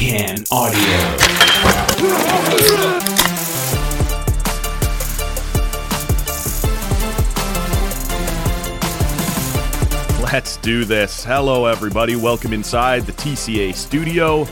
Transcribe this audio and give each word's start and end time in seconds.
Can 0.00 0.44
Audio. 0.50 0.80
Let's 10.22 10.56
do 10.56 10.86
this. 10.86 11.22
Hello, 11.22 11.66
everybody. 11.66 12.16
Welcome 12.16 12.54
inside 12.54 13.00
the 13.00 13.12
TCA 13.12 13.74
studio 13.74 14.46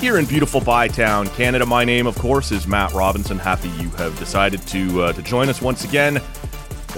here 0.00 0.18
in 0.18 0.24
beautiful 0.24 0.60
Bytown, 0.60 1.32
Canada. 1.36 1.64
My 1.64 1.84
name, 1.84 2.08
of 2.08 2.18
course, 2.18 2.50
is 2.50 2.66
Matt 2.66 2.92
Robinson. 2.92 3.38
Happy 3.38 3.68
you 3.80 3.90
have 3.90 4.18
decided 4.18 4.66
to 4.66 5.02
uh, 5.02 5.12
to 5.12 5.22
join 5.22 5.48
us 5.48 5.62
once 5.62 5.84
again. 5.84 6.20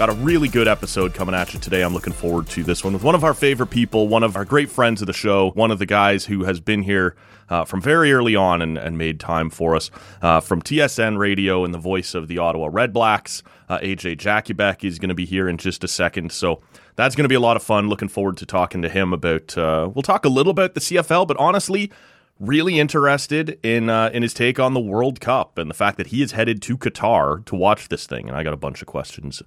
Got 0.01 0.09
a 0.09 0.13
really 0.13 0.47
good 0.47 0.67
episode 0.67 1.13
coming 1.13 1.35
at 1.35 1.53
you 1.53 1.59
today. 1.59 1.83
I'm 1.83 1.93
looking 1.93 2.11
forward 2.11 2.47
to 2.47 2.63
this 2.63 2.83
one 2.83 2.93
with 2.93 3.03
one 3.03 3.13
of 3.13 3.23
our 3.23 3.35
favorite 3.35 3.69
people, 3.69 4.07
one 4.07 4.23
of 4.23 4.35
our 4.35 4.45
great 4.45 4.67
friends 4.67 4.99
of 5.03 5.05
the 5.05 5.13
show, 5.13 5.51
one 5.51 5.69
of 5.69 5.77
the 5.77 5.85
guys 5.85 6.25
who 6.25 6.45
has 6.45 6.59
been 6.59 6.81
here 6.81 7.15
uh, 7.49 7.65
from 7.65 7.81
very 7.81 8.11
early 8.11 8.35
on 8.35 8.63
and, 8.63 8.79
and 8.79 8.97
made 8.97 9.19
time 9.19 9.51
for 9.51 9.75
us 9.75 9.91
uh, 10.23 10.39
from 10.39 10.59
TSN 10.59 11.19
Radio 11.19 11.63
and 11.63 11.71
the 11.71 11.77
voice 11.77 12.15
of 12.15 12.27
the 12.27 12.39
Ottawa 12.39 12.69
Redblacks. 12.69 13.43
Uh, 13.69 13.77
AJ 13.77 14.17
Jakubec 14.17 14.83
is 14.83 14.97
going 14.97 15.09
to 15.09 15.13
be 15.13 15.25
here 15.25 15.47
in 15.47 15.57
just 15.57 15.83
a 15.83 15.87
second. 15.87 16.31
So 16.31 16.63
that's 16.95 17.15
going 17.15 17.25
to 17.25 17.29
be 17.29 17.35
a 17.35 17.39
lot 17.39 17.55
of 17.55 17.61
fun. 17.61 17.87
Looking 17.87 18.09
forward 18.09 18.37
to 18.37 18.47
talking 18.47 18.81
to 18.81 18.89
him 18.89 19.13
about. 19.13 19.55
Uh, 19.55 19.87
we'll 19.93 20.01
talk 20.01 20.25
a 20.25 20.29
little 20.29 20.49
about 20.49 20.73
the 20.73 20.79
CFL, 20.79 21.27
but 21.27 21.37
honestly, 21.37 21.91
really 22.41 22.79
interested 22.79 23.59
in 23.63 23.89
uh, 23.89 24.09
in 24.13 24.23
his 24.23 24.33
take 24.33 24.59
on 24.59 24.73
the 24.73 24.79
World 24.79 25.21
Cup 25.21 25.57
and 25.57 25.69
the 25.69 25.75
fact 25.75 25.97
that 25.97 26.07
he 26.07 26.21
is 26.21 26.31
headed 26.31 26.61
to 26.63 26.77
Qatar 26.77 27.45
to 27.45 27.55
watch 27.55 27.87
this 27.87 28.07
thing. 28.07 28.27
And 28.27 28.35
I 28.35 28.43
got 28.43 28.53
a 28.53 28.57
bunch 28.57 28.81
of 28.81 28.87
questions 28.87 29.41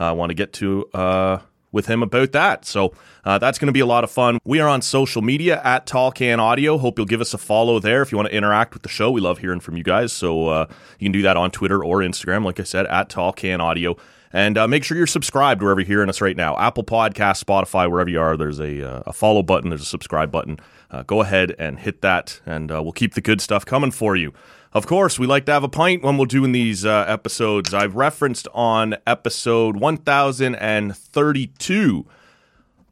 uh, 0.00 0.04
I 0.04 0.12
want 0.12 0.30
to 0.30 0.34
get 0.34 0.52
to 0.54 0.86
uh, 0.94 1.38
with 1.70 1.86
him 1.86 2.02
about 2.02 2.32
that. 2.32 2.64
So 2.64 2.94
uh, 3.24 3.38
that's 3.38 3.58
going 3.58 3.66
to 3.66 3.72
be 3.72 3.80
a 3.80 3.86
lot 3.86 4.02
of 4.02 4.10
fun. 4.10 4.38
We 4.44 4.60
are 4.60 4.68
on 4.68 4.80
social 4.80 5.20
media 5.20 5.60
at 5.62 5.86
Tall 5.86 6.10
Can 6.10 6.40
Audio. 6.40 6.78
Hope 6.78 6.98
you'll 6.98 7.06
give 7.06 7.20
us 7.20 7.34
a 7.34 7.38
follow 7.38 7.78
there 7.78 8.00
if 8.02 8.10
you 8.10 8.16
want 8.16 8.28
to 8.30 8.34
interact 8.34 8.72
with 8.72 8.82
the 8.82 8.88
show. 8.88 9.10
We 9.10 9.20
love 9.20 9.38
hearing 9.38 9.60
from 9.60 9.76
you 9.76 9.84
guys. 9.84 10.12
So 10.12 10.48
uh, 10.48 10.66
you 10.98 11.04
can 11.04 11.12
do 11.12 11.22
that 11.22 11.36
on 11.36 11.50
Twitter 11.50 11.84
or 11.84 11.98
Instagram, 11.98 12.44
like 12.44 12.58
I 12.58 12.64
said, 12.64 12.86
at 12.86 13.10
Tall 13.10 13.32
Can 13.32 13.60
Audio. 13.60 13.96
And 14.32 14.58
uh, 14.58 14.68
make 14.68 14.84
sure 14.84 14.96
you're 14.96 15.06
subscribed 15.06 15.62
wherever 15.62 15.80
you're 15.80 15.86
hearing 15.86 16.08
us 16.08 16.20
right 16.20 16.36
now. 16.36 16.56
Apple 16.58 16.84
Podcast, 16.84 17.42
Spotify, 17.42 17.90
wherever 17.90 18.10
you 18.10 18.20
are, 18.20 18.36
there's 18.36 18.60
a, 18.60 18.82
uh, 18.82 19.02
a 19.06 19.12
follow 19.12 19.42
button, 19.42 19.70
there's 19.70 19.82
a 19.82 19.86
subscribe 19.86 20.30
button. 20.30 20.58
Uh, 20.90 21.02
go 21.02 21.20
ahead 21.20 21.54
and 21.58 21.80
hit 21.80 22.00
that, 22.00 22.40
and 22.46 22.72
uh, 22.72 22.82
we'll 22.82 22.92
keep 22.92 23.12
the 23.14 23.20
good 23.20 23.40
stuff 23.40 23.66
coming 23.66 23.90
for 23.90 24.14
you. 24.16 24.32
Of 24.72 24.86
course, 24.86 25.18
we 25.18 25.26
like 25.26 25.44
to 25.46 25.52
have 25.52 25.64
a 25.64 25.68
pint 25.68 26.02
when 26.02 26.18
we're 26.18 26.26
doing 26.26 26.52
these 26.52 26.86
uh, 26.86 27.04
episodes. 27.08 27.74
I've 27.74 27.94
referenced 27.94 28.48
on 28.54 28.96
episode 29.06 29.76
1032 29.76 32.06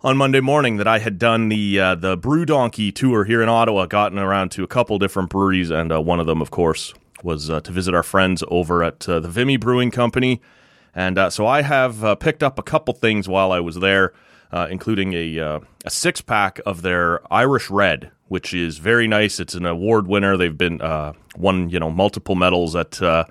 on 0.02 0.16
Monday 0.16 0.40
morning 0.40 0.76
that 0.76 0.86
I 0.86 0.98
had 0.98 1.18
done 1.18 1.48
the 1.48 1.80
uh, 1.80 1.94
the 1.94 2.16
Brew 2.16 2.44
Donkey 2.44 2.92
tour 2.92 3.24
here 3.24 3.42
in 3.42 3.48
Ottawa, 3.48 3.86
gotten 3.86 4.18
around 4.18 4.50
to 4.52 4.64
a 4.64 4.68
couple 4.68 4.98
different 4.98 5.30
breweries, 5.30 5.70
and 5.70 5.90
one 6.04 6.20
of 6.20 6.26
them, 6.26 6.42
of 6.42 6.50
course, 6.50 6.92
was 7.22 7.48
to 7.48 7.70
visit 7.70 7.94
our 7.94 8.02
friends 8.02 8.44
over 8.48 8.82
at 8.82 9.00
the 9.00 9.20
Vimy 9.20 9.56
Brewing 9.56 9.90
Company. 9.90 10.42
And 10.96 11.18
uh, 11.18 11.28
so 11.28 11.46
I 11.46 11.60
have 11.60 12.02
uh, 12.02 12.14
picked 12.14 12.42
up 12.42 12.58
a 12.58 12.62
couple 12.62 12.94
things 12.94 13.28
while 13.28 13.52
I 13.52 13.60
was 13.60 13.76
there, 13.76 14.14
uh, 14.52 14.68
including 14.70 15.12
a, 15.12 15.38
uh, 15.38 15.60
a 15.84 15.90
six 15.90 16.20
pack 16.20 16.60
of 16.66 16.82
their 16.82 17.20
Irish 17.32 17.70
Red, 17.70 18.10
which 18.28 18.54
is 18.54 18.78
very 18.78 19.06
nice. 19.06 19.40
It's 19.40 19.54
an 19.54 19.66
award 19.66 20.06
winner. 20.06 20.36
They've 20.36 20.56
been 20.56 20.80
uh, 20.80 21.12
won 21.36 21.70
you 21.70 21.80
know 21.80 21.90
multiple 21.90 22.34
medals 22.34 22.74
at 22.76 23.00
uh, 23.02 23.24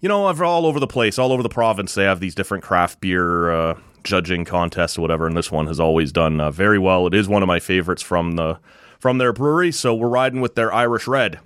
you 0.00 0.08
know 0.08 0.26
all 0.26 0.66
over 0.66 0.80
the 0.80 0.86
place, 0.86 1.18
all 1.18 1.32
over 1.32 1.42
the 1.42 1.48
province. 1.48 1.94
They 1.94 2.04
have 2.04 2.20
these 2.20 2.34
different 2.34 2.64
craft 2.64 3.00
beer 3.00 3.76
judging 4.04 4.44
contests 4.44 4.98
or 4.98 5.02
whatever, 5.02 5.26
and 5.26 5.36
this 5.36 5.52
one 5.52 5.66
has 5.68 5.78
always 5.78 6.12
done 6.12 6.50
very 6.52 6.78
well. 6.78 7.06
It 7.06 7.14
is 7.14 7.28
one 7.28 7.42
of 7.42 7.46
my 7.46 7.60
favorites 7.60 8.02
from 8.02 8.32
the 8.32 8.58
from 9.02 9.18
their 9.18 9.32
brewery. 9.32 9.72
So 9.72 9.92
we're 9.94 10.08
riding 10.08 10.40
with 10.40 10.54
their 10.54 10.72
Irish 10.72 11.08
Red. 11.08 11.40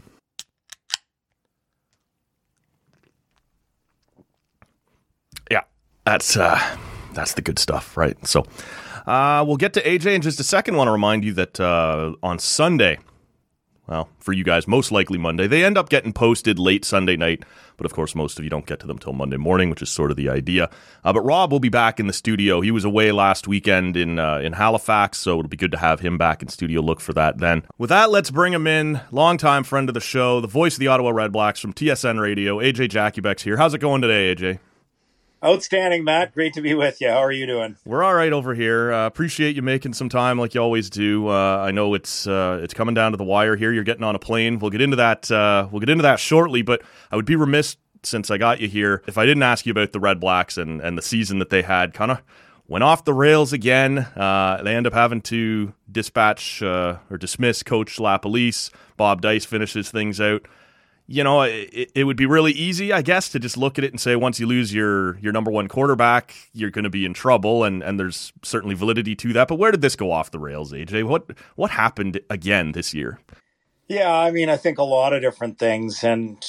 Yeah, 5.51 5.63
that's 6.05 6.37
uh, 6.37 6.61
that's 7.15 7.33
the 7.33 7.41
good 7.41 7.59
stuff, 7.59 7.97
right? 7.97 8.15
So 8.27 8.47
uh, 9.07 9.45
we'll 9.47 9.57
get 9.57 9.73
to 9.75 9.83
AJ 9.83 10.15
in 10.15 10.23
just 10.23 10.41
a 10.41 10.45
second. 10.45 10.75
I 10.75 10.79
Want 10.79 10.89
to 10.89 10.93
remind 10.93 11.25
you 11.25 11.33
that 11.35 11.61
uh, 11.61 12.15
on 12.23 12.39
Sunday, 12.39 12.99
well, 13.87 14.09
for 14.19 14.33
you 14.33 14.43
guys, 14.43 14.67
most 14.67 14.91
likely 14.91 15.17
Monday, 15.19 15.47
they 15.47 15.65
end 15.65 15.79
up 15.79 15.89
getting 15.89 16.13
posted 16.13 16.59
late 16.59 16.85
Sunday 16.85 17.17
night. 17.17 17.45
But 17.77 17.85
of 17.87 17.93
course, 17.93 18.15
most 18.15 18.39
of 18.39 18.45
you 18.45 18.51
don't 18.51 18.67
get 18.67 18.81
to 18.81 18.87
them 18.87 18.99
till 18.99 19.13
Monday 19.13 19.37
morning, 19.37 19.69
which 19.71 19.83
is 19.83 19.91
sort 19.91 20.11
of 20.11 20.17
the 20.17 20.29
idea. 20.31 20.71
Uh, 21.05 21.13
but 21.13 21.21
Rob 21.21 21.53
will 21.53 21.61
be 21.61 21.69
back 21.69 22.01
in 22.01 22.07
the 22.07 22.13
studio. 22.13 22.63
He 22.63 22.71
was 22.71 22.85
away 22.85 23.13
last 23.13 23.47
weekend 23.47 23.97
in 23.97 24.19
uh, 24.19 24.39
in 24.39 24.55
Halifax, 24.55 25.19
so 25.19 25.39
it'll 25.39 25.49
be 25.49 25.57
good 25.59 25.73
to 25.73 25.79
have 25.79 26.01
him 26.01 26.17
back 26.19 26.43
in 26.43 26.49
studio. 26.49 26.81
Look 26.81 27.01
for 27.01 27.13
that 27.13 27.39
then. 27.39 27.65
With 27.79 27.91
that, 27.91 28.11
let's 28.11 28.31
bring 28.31 28.55
him 28.55 28.67
in. 28.67 29.01
Longtime 29.13 29.65
friend 29.65 29.89
of 29.91 29.95
the 29.95 30.01
show, 30.01 30.41
the 30.41 30.49
voice 30.49 30.75
of 30.75 30.81
the 30.81 30.89
Ottawa 30.89 31.13
Redblacks 31.13 31.61
from 31.61 31.75
TSN 31.75 32.19
Radio, 32.19 32.59
AJ 32.59 32.89
Jakubec's 32.89 33.43
here. 33.43 33.59
How's 33.59 33.75
it 33.75 33.79
going 33.79 34.01
today, 34.01 34.35
AJ? 34.35 34.59
Outstanding, 35.47 36.03
Matt. 36.03 36.35
Great 36.35 36.55
to 36.55 36.61
be 36.61 36.75
with 36.75 37.01
you. 37.01 37.09
How 37.09 37.19
are 37.19 37.31
you 37.31 37.47
doing? 37.47 37.77
We're 37.85 38.03
all 38.03 38.15
right 38.15 38.33
over 38.33 38.53
here. 38.53 38.93
Uh, 38.93 39.07
appreciate 39.07 39.55
you 39.55 39.63
making 39.63 39.93
some 39.93 40.09
time, 40.09 40.41
like 40.41 40.57
you 40.57 40.61
always 40.61 40.91
do. 40.91 41.29
Uh, 41.29 41.59
I 41.59 41.71
know 41.71 41.95
it's 41.95 42.27
uh, 42.27 42.59
it's 42.65 42.75
coming 42.75 42.97
down 42.97 43.13
to 43.13 43.17
the 43.17 43.23
wire 43.23 43.55
here. 43.55 43.73
You're 43.73 43.85
getting 43.85 44.03
on 44.03 44.17
a 44.17 44.19
plane. 44.19 44.59
We'll 44.59 44.73
get 44.73 44.81
into 44.81 44.97
that. 44.97 45.31
Uh, 45.31 45.69
we'll 45.71 45.79
get 45.79 45.89
into 45.89 46.03
that 46.03 46.19
shortly. 46.19 46.63
But 46.63 46.83
I 47.13 47.17
would 47.17 47.27
be 47.27 47.37
remiss 47.37 47.77
since 48.03 48.29
I 48.29 48.39
got 48.39 48.61
you 48.61 48.67
here 48.67 49.05
if 49.07 49.19
I 49.19 49.25
didn't 49.25 49.45
ask 49.45 49.67
you 49.67 49.71
about 49.71 49.93
the 49.93 50.01
Red 50.01 50.19
Blacks 50.19 50.59
and 50.59 50.81
and 50.81 50.99
the 50.99 51.03
season 51.03 51.39
that 51.39 51.51
they 51.51 51.63
had. 51.63 51.95
Kind 51.95 52.11
of 52.11 52.23
went 52.67 52.83
off 52.83 53.05
the 53.05 53.15
rails 53.15 53.53
again. 53.53 53.99
Uh, 53.99 54.61
they 54.65 54.75
end 54.75 54.89
up 54.89 54.95
having 54.95 55.21
to 55.23 55.73
dispatch 55.93 56.61
uh, 56.61 56.97
or 57.09 57.19
dismiss 57.19 57.63
Coach 57.63 57.99
LaPolice. 57.99 58.73
Bob 58.97 59.23
Dyce 59.23 59.45
finishes 59.45 59.93
things 59.93 60.21
out 60.21 60.45
you 61.09 61.23
know, 61.23 61.43
it, 61.43 61.93
it 61.95 62.05
would 62.05 62.17
be 62.17 62.27
really 62.27 62.53
easy, 62.53 62.93
I 62.93 63.03
guess, 63.03 63.29
to 63.31 63.39
just 63.39 63.57
look 63.57 63.79
at 63.79 63.85
it 63.85 63.93
and 63.93 64.01
say 64.01 64.17
once 64.17 64.41
you 64.41 64.47
lose 64.47 64.75
your 64.75 65.19
your 65.19 65.33
number 65.33 65.51
one 65.51 65.69
quarterback, 65.69 66.35
you're 66.53 66.71
going 66.71 66.85
to 66.85 66.91
be 66.91 67.05
in 67.05 67.15
trouble, 67.15 67.63
and 67.65 67.83
and 67.83 67.99
there's 67.99 68.33
certainly 68.43 68.75
validity 68.75 69.15
to 69.17 69.33
that. 69.35 69.49
But 69.49 69.57
where 69.57 69.71
did 69.71 69.83
this 69.83 69.95
go 69.95 70.11
off 70.11 70.31
the 70.31 70.41
rails, 70.41 70.73
AJ? 70.73 71.05
What 71.05 71.31
what 71.55 71.71
happened 71.71 72.21
again 72.29 72.73
this 72.73 72.93
year? 72.93 73.21
Yeah, 73.89 74.13
I 74.13 74.33
mean, 74.33 74.49
I 74.49 74.57
think 74.57 74.79
a 74.79 74.83
lot 74.83 75.13
of 75.13 75.23
different 75.23 75.61
things, 75.61 76.03
and 76.03 76.45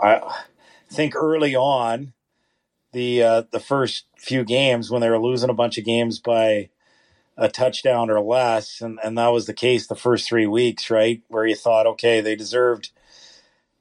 I 0.00 0.20
think 0.88 1.16
early 1.16 1.56
on, 1.56 2.12
the 2.92 3.22
uh, 3.24 3.42
the 3.50 3.60
first 3.60 4.06
few 4.16 4.44
games 4.44 4.88
when 4.88 5.00
they 5.00 5.10
were 5.10 5.18
losing 5.18 5.50
a 5.50 5.54
bunch 5.54 5.78
of 5.78 5.84
games 5.84 6.20
by 6.20 6.68
a 7.36 7.48
touchdown 7.48 8.08
or 8.08 8.20
less, 8.20 8.80
and 8.80 9.00
and 9.02 9.18
that 9.18 9.28
was 9.28 9.46
the 9.46 9.52
case 9.52 9.88
the 9.88 9.96
first 9.96 10.28
three 10.28 10.46
weeks, 10.46 10.90
right, 10.90 11.22
where 11.26 11.44
you 11.44 11.56
thought, 11.56 11.88
okay, 11.88 12.20
they 12.20 12.36
deserved 12.36 12.90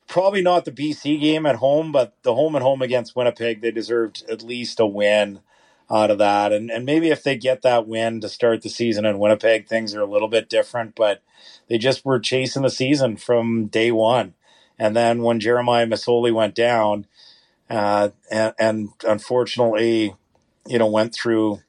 probably 0.08 0.42
not 0.42 0.66
the 0.66 0.72
BC 0.72 1.20
game 1.20 1.46
at 1.46 1.58
home, 1.58 1.92
but 1.92 2.14
the 2.24 2.36
home 2.36 2.56
and 2.56 2.64
home 2.64 2.82
against 2.82 3.16
Winnipeg, 3.16 3.62
they 3.62 3.72
deserved 3.72 4.24
at 4.30 4.44
least 4.44 4.80
a 4.80 4.86
win 4.86 5.40
out 5.90 6.12
of 6.12 6.18
that. 6.18 6.52
And 6.52 6.72
and 6.72 6.86
maybe 6.86 7.10
if 7.10 7.24
they 7.24 7.38
get 7.38 7.62
that 7.62 7.88
win 7.88 8.22
to 8.22 8.30
start 8.30 8.62
the 8.62 8.70
season 8.70 9.06
in 9.06 9.20
Winnipeg, 9.20 9.68
things 9.68 9.94
are 9.96 10.02
a 10.02 10.10
little 10.10 10.28
bit 10.28 10.50
different. 10.50 10.96
But 10.96 11.22
they 11.68 11.78
just 11.78 12.06
were 12.06 12.20
chasing 12.20 12.64
the 12.64 12.70
season 12.70 13.18
from 13.18 13.68
day 13.68 13.92
one. 13.92 14.34
And 14.78 14.96
then 14.96 15.22
when 15.22 15.40
Jeremiah 15.40 15.88
Masoli 15.88 16.34
went 16.34 16.54
down, 16.54 17.08
uh, 17.70 18.10
and, 18.30 18.54
and 18.60 18.90
unfortunately, 19.08 20.16
you 20.68 20.78
know, 20.78 20.88
went 20.88 21.14
through 21.14 21.62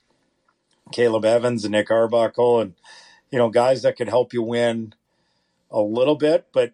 Caleb 0.92 1.24
Evans 1.24 1.64
and 1.64 1.72
Nick 1.72 1.90
Arbuckle 1.90 2.60
and 2.60 2.74
you 3.30 3.38
know 3.38 3.48
guys 3.50 3.82
that 3.82 3.96
could 3.96 4.08
help 4.08 4.32
you 4.32 4.42
win 4.42 4.94
a 5.70 5.80
little 5.80 6.14
bit, 6.14 6.46
but 6.52 6.72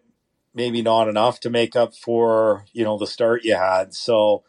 maybe 0.53 0.81
not 0.81 1.07
enough 1.07 1.39
to 1.41 1.49
make 1.49 1.75
up 1.75 1.95
for 1.95 2.65
you 2.73 2.83
know 2.83 2.97
the 2.97 3.07
start 3.07 3.43
you 3.43 3.55
had. 3.55 3.93
So 3.93 4.43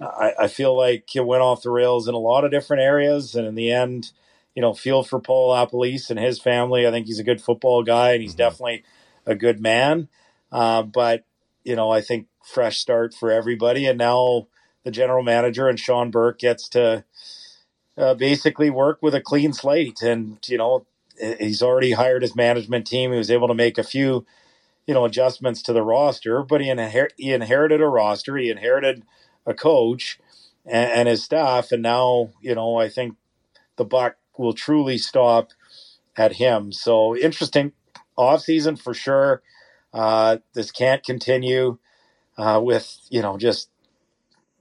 I, 0.00 0.32
I 0.40 0.48
feel 0.48 0.76
like 0.76 1.14
it 1.14 1.26
went 1.26 1.42
off 1.42 1.62
the 1.62 1.70
rails 1.70 2.08
in 2.08 2.14
a 2.14 2.18
lot 2.18 2.44
of 2.44 2.50
different 2.50 2.82
areas, 2.82 3.34
and 3.34 3.46
in 3.46 3.54
the 3.54 3.70
end, 3.70 4.12
you 4.54 4.62
know, 4.62 4.74
feel 4.74 5.02
for 5.02 5.20
Paul 5.20 5.50
LaPolice 5.50 6.10
and 6.10 6.18
his 6.18 6.38
family. 6.38 6.86
I 6.86 6.90
think 6.90 7.06
he's 7.06 7.18
a 7.18 7.24
good 7.24 7.40
football 7.40 7.82
guy, 7.82 8.12
and 8.12 8.22
he's 8.22 8.32
mm-hmm. 8.32 8.38
definitely 8.38 8.84
a 9.24 9.34
good 9.34 9.60
man. 9.60 10.08
Uh, 10.52 10.82
but 10.82 11.24
you 11.64 11.76
know, 11.76 11.90
I 11.90 12.00
think 12.00 12.26
fresh 12.44 12.78
start 12.78 13.14
for 13.14 13.30
everybody, 13.30 13.86
and 13.86 13.98
now 13.98 14.48
the 14.84 14.90
general 14.90 15.22
manager 15.22 15.68
and 15.68 15.80
Shawn 15.80 16.10
Burke 16.10 16.38
gets 16.38 16.68
to 16.70 17.04
uh, 17.96 18.14
basically 18.14 18.70
work 18.70 18.98
with 19.02 19.14
a 19.14 19.20
clean 19.20 19.52
slate, 19.52 20.02
and 20.02 20.38
you 20.46 20.58
know. 20.58 20.86
He's 21.40 21.62
already 21.62 21.92
hired 21.92 22.20
his 22.20 22.36
management 22.36 22.86
team. 22.86 23.10
He 23.10 23.16
was 23.16 23.30
able 23.30 23.48
to 23.48 23.54
make 23.54 23.78
a 23.78 23.82
few 23.82 24.26
you 24.86 24.94
know 24.94 25.04
adjustments 25.04 25.62
to 25.62 25.72
the 25.72 25.82
roster, 25.82 26.42
but 26.42 26.60
he, 26.60 26.68
inher- 26.68 27.10
he 27.16 27.32
inherited 27.32 27.80
a 27.80 27.86
roster, 27.86 28.36
he 28.36 28.50
inherited 28.50 29.04
a 29.44 29.54
coach 29.54 30.18
and, 30.64 30.90
and, 30.90 31.08
his 31.08 31.22
staff, 31.22 31.72
and 31.72 31.82
now 31.82 32.30
you 32.40 32.54
know 32.54 32.76
I 32.76 32.88
think 32.88 33.16
the 33.76 33.84
buck 33.84 34.16
will 34.38 34.52
truly 34.52 34.98
stop 34.98 35.50
at 36.16 36.34
him. 36.34 36.72
So 36.72 37.16
interesting 37.16 37.72
off 38.16 38.42
season 38.42 38.76
for 38.76 38.94
sure. 38.94 39.42
Uh, 39.92 40.38
this 40.54 40.70
can't 40.70 41.02
continue 41.02 41.78
uh, 42.38 42.60
with 42.62 42.98
you 43.10 43.22
know 43.22 43.38
just 43.38 43.70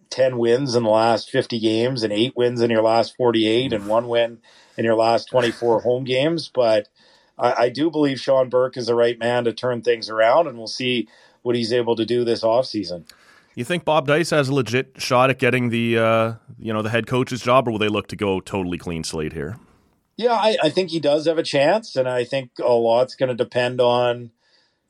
10 0.09 0.37
wins 0.37 0.75
in 0.75 0.83
the 0.83 0.89
last 0.89 1.29
50 1.29 1.59
games 1.59 2.03
and 2.03 2.13
eight 2.13 2.33
wins 2.35 2.61
in 2.61 2.69
your 2.69 2.81
last 2.81 3.15
48 3.17 3.73
and 3.73 3.87
one 3.87 4.07
win 4.07 4.39
in 4.77 4.85
your 4.85 4.95
last 4.95 5.29
24 5.29 5.81
home 5.81 6.03
games. 6.03 6.49
But 6.53 6.87
I, 7.37 7.53
I 7.53 7.69
do 7.69 7.89
believe 7.89 8.19
Shawn 8.19 8.49
Burke 8.49 8.77
is 8.77 8.87
the 8.87 8.95
right 8.95 9.17
man 9.17 9.43
to 9.45 9.53
turn 9.53 9.81
things 9.81 10.09
around, 10.09 10.47
and 10.47 10.57
we'll 10.57 10.67
see 10.67 11.07
what 11.41 11.55
he's 11.55 11.73
able 11.73 11.95
to 11.95 12.05
do 12.05 12.23
this 12.23 12.41
offseason. 12.41 13.05
You 13.55 13.63
think 13.63 13.85
Bob 13.85 14.07
Dyce 14.07 14.31
has 14.31 14.49
a 14.49 14.53
legit 14.53 14.93
shot 14.97 15.29
at 15.29 15.39
getting 15.39 15.69
the 15.69 15.97
uh, 15.97 16.33
you 16.59 16.73
know 16.73 16.81
the 16.81 16.89
head 16.89 17.07
coach's 17.07 17.41
job, 17.41 17.67
or 17.67 17.71
will 17.71 17.79
they 17.79 17.87
look 17.87 18.07
to 18.07 18.15
go 18.15 18.39
totally 18.41 18.77
clean 18.77 19.03
slate 19.03 19.33
here? 19.33 19.57
Yeah, 20.17 20.33
I, 20.33 20.57
I 20.63 20.69
think 20.69 20.91
he 20.91 20.99
does 20.99 21.25
have 21.25 21.37
a 21.37 21.43
chance, 21.43 21.95
and 21.95 22.07
I 22.07 22.23
think 22.23 22.51
a 22.61 22.73
lot's 22.73 23.15
going 23.15 23.29
to 23.29 23.35
depend 23.35 23.79
on 23.79 24.31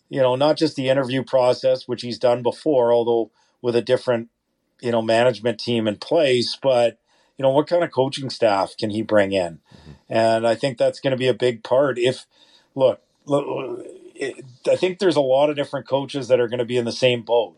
you 0.09 0.21
know 0.21 0.35
not 0.35 0.57
just 0.57 0.75
the 0.75 0.89
interview 0.89 1.23
process, 1.23 1.87
which 1.87 2.01
he's 2.01 2.17
done 2.17 2.41
before, 2.41 2.91
although 2.91 3.31
with 3.61 3.75
a 3.75 3.81
different 3.81 4.29
you 4.81 4.91
know 4.91 5.01
management 5.01 5.59
team 5.59 5.87
in 5.87 5.97
place, 5.97 6.57
but 6.59 6.97
you 7.37 7.43
know 7.43 7.49
what 7.49 7.67
kind 7.67 7.83
of 7.83 7.91
coaching 7.91 8.29
staff 8.29 8.75
can 8.77 8.89
he 8.89 9.01
bring 9.01 9.31
in, 9.31 9.59
mm-hmm. 9.73 9.91
and 10.09 10.47
I 10.47 10.55
think 10.55 10.77
that's 10.77 10.99
going 10.99 11.11
to 11.11 11.17
be 11.17 11.27
a 11.27 11.33
big 11.33 11.63
part. 11.63 11.97
If 11.97 12.25
look, 12.75 13.01
look 13.25 13.85
it, 14.15 14.45
I 14.69 14.75
think 14.75 14.99
there's 14.99 15.15
a 15.15 15.21
lot 15.21 15.49
of 15.49 15.55
different 15.55 15.87
coaches 15.87 16.27
that 16.27 16.39
are 16.39 16.47
going 16.47 16.59
to 16.59 16.65
be 16.65 16.77
in 16.77 16.85
the 16.85 16.91
same 16.91 17.21
boat. 17.21 17.55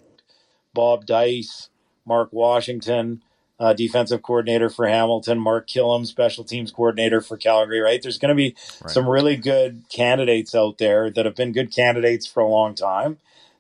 Bob 0.74 1.06
Dyce, 1.06 1.70
Mark 2.06 2.30
Washington, 2.32 3.24
uh, 3.60 3.74
defensive 3.74 4.22
coordinator 4.22 4.70
for 4.70 4.88
Hamilton, 4.88 5.40
Mark 5.40 5.68
Kilam, 5.68 6.06
special 6.06 6.44
teams 6.44 6.72
coordinator 6.72 7.22
for 7.22 7.38
Calgary, 7.38 7.80
right? 7.80 8.02
There's 8.02 8.20
going 8.20 8.30
to 8.30 8.36
be 8.36 8.56
right. 8.82 8.92
some 8.92 9.08
really 9.08 9.36
good 9.36 9.84
candidates 9.90 10.54
out 10.54 10.78
there 10.78 11.10
that 11.10 11.26
have 11.26 11.36
been 11.36 11.52
good 11.52 11.74
candidates 11.74 12.28
for 12.28 12.42
a 12.42 12.48
long 12.48 12.76
time 12.76 13.18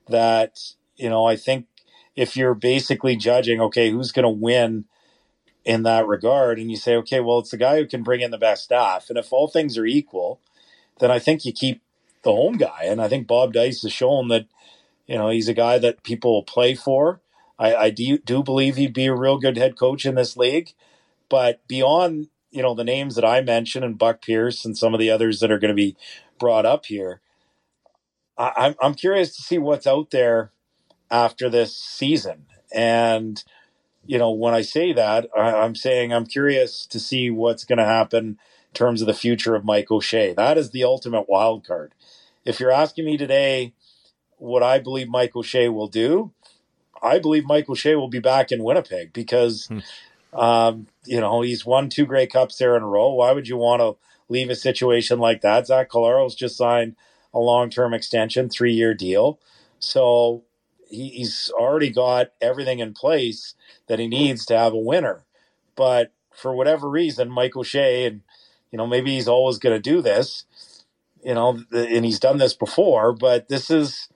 that, 0.08 0.60
you 0.96 1.10
know, 1.10 1.25
I 1.25 1.36
think 1.36 1.66
if 2.16 2.38
you're 2.38 2.54
basically 2.54 3.16
judging, 3.16 3.60
okay, 3.62 3.90
who's 3.90 4.12
going 4.12 4.24
to 4.24 4.30
win 4.30 4.86
in 5.68 5.84
that 5.84 6.08
regard, 6.08 6.60
and 6.60 6.72
you 6.72 6.78
say, 6.78 6.96
okay, 6.96 7.19
well, 7.19 7.40
it's 7.40 7.52
the 7.52 7.58
guy 7.58 7.75
who 7.75 7.86
can 7.86 8.02
bring 8.02 8.22
in 8.22 8.31
the 8.31 8.38
best 8.38 8.64
staff. 8.64 9.10
And 9.10 9.18
if 9.18 9.34
all 9.34 9.50
things 9.50 9.78
are 9.78 9.86
equal, 9.86 10.40
then 11.02 11.12
I 11.12 11.19
think 11.19 11.44
you 11.44 11.52
keep 11.52 11.81
the 12.24 12.31
home 12.31 12.56
guy. 12.56 12.84
And 12.84 13.02
I 13.02 13.10
think 13.10 13.28
Bob 13.28 13.52
Dyce 13.52 13.81
has 13.81 13.92
shown 13.92 14.30
that, 14.30 14.46
you 15.08 15.18
know, 15.18 15.28
he's 15.28 15.50
a 15.50 15.54
guy 15.54 15.78
that 15.78 16.04
people 16.04 16.31
will 16.31 16.44
play 16.44 16.74
for. 16.74 17.19
I, 17.60 17.75
I 17.75 17.90
do, 17.90 18.18
do 18.18 18.42
believe 18.42 18.78
he'd 18.78 18.94
be 18.94 19.08
a 19.08 19.14
real 19.14 19.38
good 19.38 19.58
head 19.58 19.78
coach 19.78 20.06
in 20.06 20.16
this 20.16 20.38
league. 20.38 20.72
But 21.28 21.68
beyond, 21.68 22.30
you 22.50 22.62
know, 22.62 22.74
the 22.74 22.86
names 22.86 23.16
that 23.16 23.25
I 23.25 23.42
mentioned 23.42 23.84
and 23.84 23.98
Buck 23.98 24.22
Pierce 24.22 24.63
and 24.63 24.78
some 24.78 24.94
of 24.94 25.02
the 25.02 25.12
others 25.12 25.42
that 25.42 25.52
are 25.52 25.60
going 25.60 25.75
to 25.75 25.75
be 25.75 25.98
brought 26.40 26.66
up 26.66 26.86
here, 26.86 27.20
I, 28.38 28.54
I'm, 28.56 28.75
I'm 28.81 28.94
curious 28.94 29.36
to 29.36 29.42
see 29.42 29.58
what's 29.58 29.86
out 29.86 30.12
there 30.12 30.54
after 31.12 31.50
this 31.50 31.75
season. 31.75 32.46
And, 32.74 33.44
you 34.07 34.18
know, 34.18 34.31
when 34.31 34.54
I 34.54 34.62
say 34.62 34.94
that, 34.94 35.27
I, 35.38 35.54
I'm 35.54 35.75
saying 35.75 36.13
I'm 36.13 36.25
curious 36.25 36.86
to 36.88 37.00
see 37.00 37.30
what's 37.30 37.65
going 37.65 37.77
to 37.77 37.86
happen 37.86 38.25
in 38.25 38.74
terms 38.74 39.01
of 39.01 39.07
the 39.07 39.13
future 39.13 39.54
of 39.54 39.65
Mike 39.65 39.92
O'Shea. 39.92 40.33
That 40.33 40.57
is 40.57 40.71
the 40.71 40.86
ultimate 40.86 41.30
wild 41.30 41.68
card. 41.68 41.94
If 42.45 42.59
you're 42.59 42.71
asking 42.71 43.06
me 43.06 43.18
today 43.18 43.74
what 44.38 44.63
I 44.63 44.80
believe 44.80 45.09
Mike 45.09 45.36
O'Shea 45.36 45.68
will 45.69 45.88
do, 45.88 46.31
I 47.04 47.19
believe 47.19 47.45
Mike 47.45 47.69
O'Shea 47.69 47.95
will 47.95 48.07
be 48.07 48.19
back 48.19 48.51
in 48.51 48.63
Winnipeg 48.63 49.12
because, 49.12 49.68
hmm. 49.68 50.39
um, 50.39 50.88
you 51.06 51.19
know, 51.19 51.42
he's 51.42 51.65
won 51.65 51.89
two 51.89 52.06
Grey 52.06 52.27
Cups 52.27 52.57
there 52.57 52.77
in 52.77 52.83
a 52.83 52.88
row. 52.88 53.12
Why 53.12 53.33
would 53.33 53.48
you 53.48 53.57
want 53.57 53.81
to 53.81 53.98
leave 54.30 54.50
a 54.50 54.56
situation 54.56 55.19
like 55.19 55.42
that? 55.42 55.68
Zach 55.68 55.89
Collaros 55.89 56.36
just 56.36 56.57
signed 56.57 56.95
a 57.33 57.39
long 57.39 57.69
term 57.69 57.94
extension, 57.94 58.50
three 58.50 58.74
year 58.74 58.94
deal. 58.94 59.39
So 59.80 60.44
he, 60.89 61.10
he's 61.10 61.51
already 61.54 61.89
got 61.89 62.31
everything 62.42 62.80
in 62.80 62.94
place 62.94 63.56
that 63.88 64.00
he 64.00 64.07
needs 64.07 64.45
to 64.48 64.57
have 64.57 64.74
a 64.74 64.78
winner. 64.78 65.25
But 65.75 66.13
for 66.34 66.56
whatever 66.56 66.89
reason, 66.89 67.30
Mike 67.30 67.56
O'Shea, 67.56 68.06
and, 68.06 68.22
you 68.72 68.78
know, 68.78 68.88
maybe 68.88 69.16
he's 69.16 69.28
always 69.28 69.57
going 69.57 69.75
to 69.75 69.81
do 69.81 70.01
this, 70.01 70.45
you 71.24 71.34
know, 71.34 71.63
and 71.72 72.06
he's 72.06 72.19
done 72.19 72.38
this 72.38 72.54
before, 72.54 73.13
but 73.13 73.48
this 73.48 73.69
is 73.69 74.10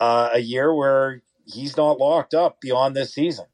uh, 0.00 0.30
a 0.32 0.40
year 0.40 0.74
where 0.74 1.22
he's 1.46 1.76
not 1.76 1.98
locked 1.98 2.34
up 2.34 2.60
beyond 2.60 2.94
this 2.96 3.14
season. 3.14 3.46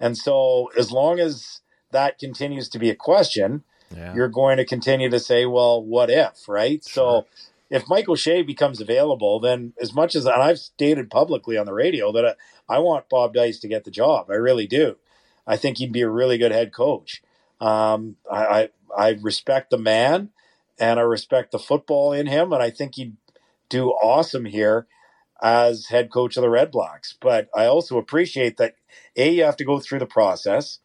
And 0.00 0.16
so, 0.16 0.70
as 0.76 0.90
long 0.90 1.20
as 1.20 1.60
that 1.92 2.18
continues 2.18 2.68
to 2.70 2.78
be 2.78 2.90
a 2.90 2.94
question, 2.94 3.62
yeah. 3.94 4.14
you're 4.14 4.28
going 4.28 4.56
to 4.56 4.64
continue 4.64 5.10
to 5.10 5.20
say, 5.20 5.46
well, 5.46 5.82
what 5.82 6.10
if, 6.10 6.48
right? 6.48 6.82
Sure. 6.84 7.24
So, 7.24 7.26
if 7.72 7.88
Mike 7.88 8.06
O'Shea 8.06 8.42
becomes 8.42 8.82
available, 8.82 9.40
then 9.40 9.72
as 9.80 9.94
much 9.94 10.14
as, 10.14 10.26
I've 10.26 10.58
stated 10.58 11.10
publicly 11.10 11.56
on 11.56 11.64
the 11.64 11.72
radio 11.72 12.12
that 12.12 12.36
I, 12.68 12.76
I 12.76 12.78
want 12.80 13.08
Bob 13.08 13.32
Dyce 13.32 13.58
to 13.60 13.68
get 13.68 13.84
the 13.84 13.90
job, 13.90 14.26
I 14.30 14.34
really 14.34 14.66
do. 14.66 14.96
I 15.46 15.56
think 15.56 15.78
he'd 15.78 15.90
be 15.90 16.02
a 16.02 16.08
really 16.08 16.36
good 16.36 16.52
head 16.52 16.74
coach. 16.74 17.22
Um, 17.62 18.16
I, 18.30 18.44
I, 18.44 18.68
I 18.94 19.08
respect 19.22 19.70
the 19.70 19.78
man 19.78 20.28
and 20.78 21.00
I 21.00 21.02
respect 21.02 21.50
the 21.50 21.58
football 21.58 22.12
in 22.12 22.26
him, 22.26 22.52
and 22.52 22.62
I 22.62 22.68
think 22.68 22.96
he'd 22.96 23.16
do 23.70 23.88
awesome 23.88 24.44
here 24.44 24.86
as 25.42 25.86
head 25.86 26.12
coach 26.12 26.36
of 26.36 26.42
the 26.42 26.50
Red 26.50 26.70
Blacks. 26.70 27.14
But 27.18 27.48
I 27.56 27.64
also 27.64 27.96
appreciate 27.96 28.58
that 28.58 28.76
A, 29.16 29.32
you 29.32 29.44
have 29.44 29.56
to 29.56 29.64
go 29.64 29.80
through 29.80 30.00
the 30.00 30.06
process, 30.06 30.78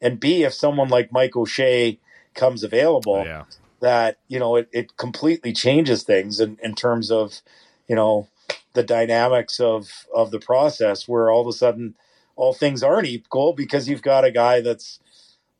and 0.00 0.18
B, 0.18 0.42
if 0.42 0.54
someone 0.54 0.88
like 0.88 1.12
Mike 1.12 1.36
O'Shea 1.36 2.00
comes 2.34 2.64
available, 2.64 3.24
yeah. 3.24 3.44
That, 3.82 4.18
you 4.28 4.38
know, 4.38 4.56
it, 4.56 4.68
it 4.72 4.96
completely 4.96 5.52
changes 5.52 6.04
things 6.04 6.40
in, 6.40 6.56
in 6.62 6.74
terms 6.74 7.10
of, 7.10 7.42
you 7.88 7.96
know, 7.96 8.28
the 8.72 8.82
dynamics 8.82 9.60
of 9.60 10.06
of 10.14 10.30
the 10.30 10.38
process 10.38 11.06
where 11.06 11.30
all 11.30 11.42
of 11.42 11.46
a 11.46 11.52
sudden 11.52 11.94
all 12.36 12.54
things 12.54 12.82
aren't 12.82 13.06
equal 13.06 13.52
because 13.52 13.88
you've 13.88 14.00
got 14.00 14.24
a 14.24 14.30
guy 14.30 14.62
that's 14.62 15.00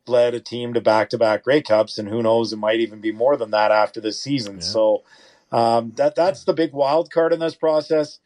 led 0.07 0.35
a 0.35 0.41
team 0.41 0.73
to 0.73 0.81
back 0.81 1.11
to 1.11 1.19
back 1.19 1.45
Grey 1.45 1.61
Cups 1.61 1.99
and 1.99 2.09
who 2.09 2.23
knows 2.23 2.53
it 2.53 2.57
might 2.57 2.81
even 2.81 3.01
be 3.01 3.13
more 3.13 3.37
than 3.37 3.51
that 3.51 3.71
after 3.71 4.01
this 4.01 4.21
season. 4.23 4.57
Yeah. 4.57 4.63
So 4.63 5.03
um, 5.51 5.93
that 5.97 6.15
that's 6.15 6.45
the 6.45 6.55
big 6.55 6.73
wild 6.73 7.11
card 7.11 7.33
in 7.33 7.41
this 7.41 7.55
process. 7.55 8.21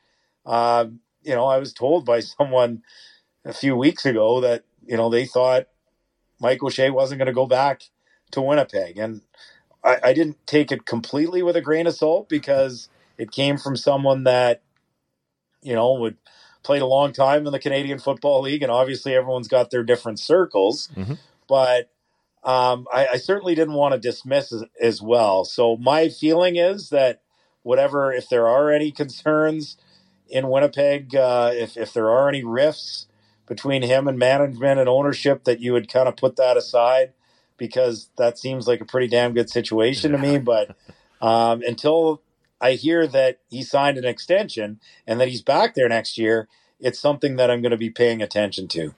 Uh, 0.45 0.87
you 1.23 1.35
know, 1.35 1.47
I 1.47 1.59
was 1.59 1.73
told 1.73 2.05
by 2.05 2.21
someone 2.39 2.83
a 3.45 3.53
few 3.53 3.75
weeks 3.77 4.07
ago 4.07 4.41
that, 4.43 4.65
you 4.87 4.97
know, 4.97 5.09
they 5.09 5.27
thought 5.27 5.67
Mike 6.39 6.63
O'Shea 6.63 6.91
wasn't 6.91 7.19
going 7.19 7.27
to 7.27 7.33
go 7.33 7.47
back 7.47 7.83
to 8.33 8.43
Winnipeg. 8.43 8.99
And 8.99 9.23
I, 9.87 9.99
I 10.05 10.12
didn't 10.12 10.44
take 10.47 10.73
it 10.73 10.85
completely 10.85 11.43
with 11.43 11.56
a 11.56 11.62
grain 11.62 11.87
of 11.87 11.94
salt 11.94 12.29
because 12.29 12.88
it 13.17 13.31
came 13.31 13.56
from 13.56 13.77
someone 13.77 14.25
that, 14.25 14.62
you 15.62 15.75
know, 15.75 15.94
would 15.94 16.17
played 16.67 16.83
a 16.83 16.87
long 16.87 17.12
time 17.12 17.47
in 17.47 17.53
the 17.53 17.61
Canadian 17.61 18.00
Football 18.00 18.43
League, 18.43 18.62
and 18.62 18.73
obviously 18.73 19.15
everyone's 19.15 19.47
got 19.47 19.71
their 19.71 19.85
different 19.85 20.19
circles. 20.19 20.88
Mm-hmm. 20.97 21.15
But 21.49 21.91
um, 22.43 22.88
I, 22.93 23.06
I, 23.12 23.17
certainly 23.19 23.55
didn't 23.55 23.75
want 23.75 23.94
to 23.94 24.00
dismiss 24.00 24.52
as, 24.52 24.64
as, 24.81 25.00
well. 25.00 25.45
So 25.45 25.76
my 25.76 26.09
feeling 26.09 26.57
is 26.57 26.90
that 26.90 27.23
whatever, 27.62 28.12
if 28.12 28.28
there 28.28 28.49
are 28.49 28.71
any 28.71 28.90
concerns 28.90 29.76
in 30.28 30.49
Winnipeg, 30.49 31.14
uh, 31.14 31.52
if 31.55 31.76
if 31.76 31.93
there 31.93 32.09
are 32.11 32.28
any 32.28 32.45
rifts 32.45 33.07
between 33.47 33.83
him 33.83 34.09
and 34.09 34.19
management 34.19 34.81
and 34.81 34.88
ownership, 34.88 35.45
that 35.45 35.61
you 35.61 35.73
would 35.73 35.88
kind 35.88 36.09
of 36.09 36.16
put 36.16 36.37
that 36.37 36.57
aside 36.57 37.12
because 37.57 38.11
that 38.17 38.39
seems 38.39 38.67
like 38.67 38.81
a 38.81 38.85
pretty 38.85 39.09
damn 39.09 39.33
good 39.33 39.51
situation 39.51 40.13
to 40.13 40.19
me. 40.19 40.39
But 40.39 40.77
um, 41.21 41.63
until 41.67 42.23
I 42.61 42.73
hear 42.73 43.07
that 43.07 43.41
he 43.49 43.63
signed 43.63 43.99
an 43.99 44.05
extension 44.05 44.81
and 45.07 45.21
that 45.21 45.29
he's 45.29 45.43
back 45.43 45.75
there 45.75 45.89
next 45.89 46.19
year, 46.19 46.49
it's 46.81 46.99
something 46.99 47.37
that 47.37 47.51
I'm 47.51 47.63
going 47.63 47.71
to 47.71 47.77
be 47.77 47.91
paying 47.91 48.23
attention 48.23 48.69
to. 48.69 48.95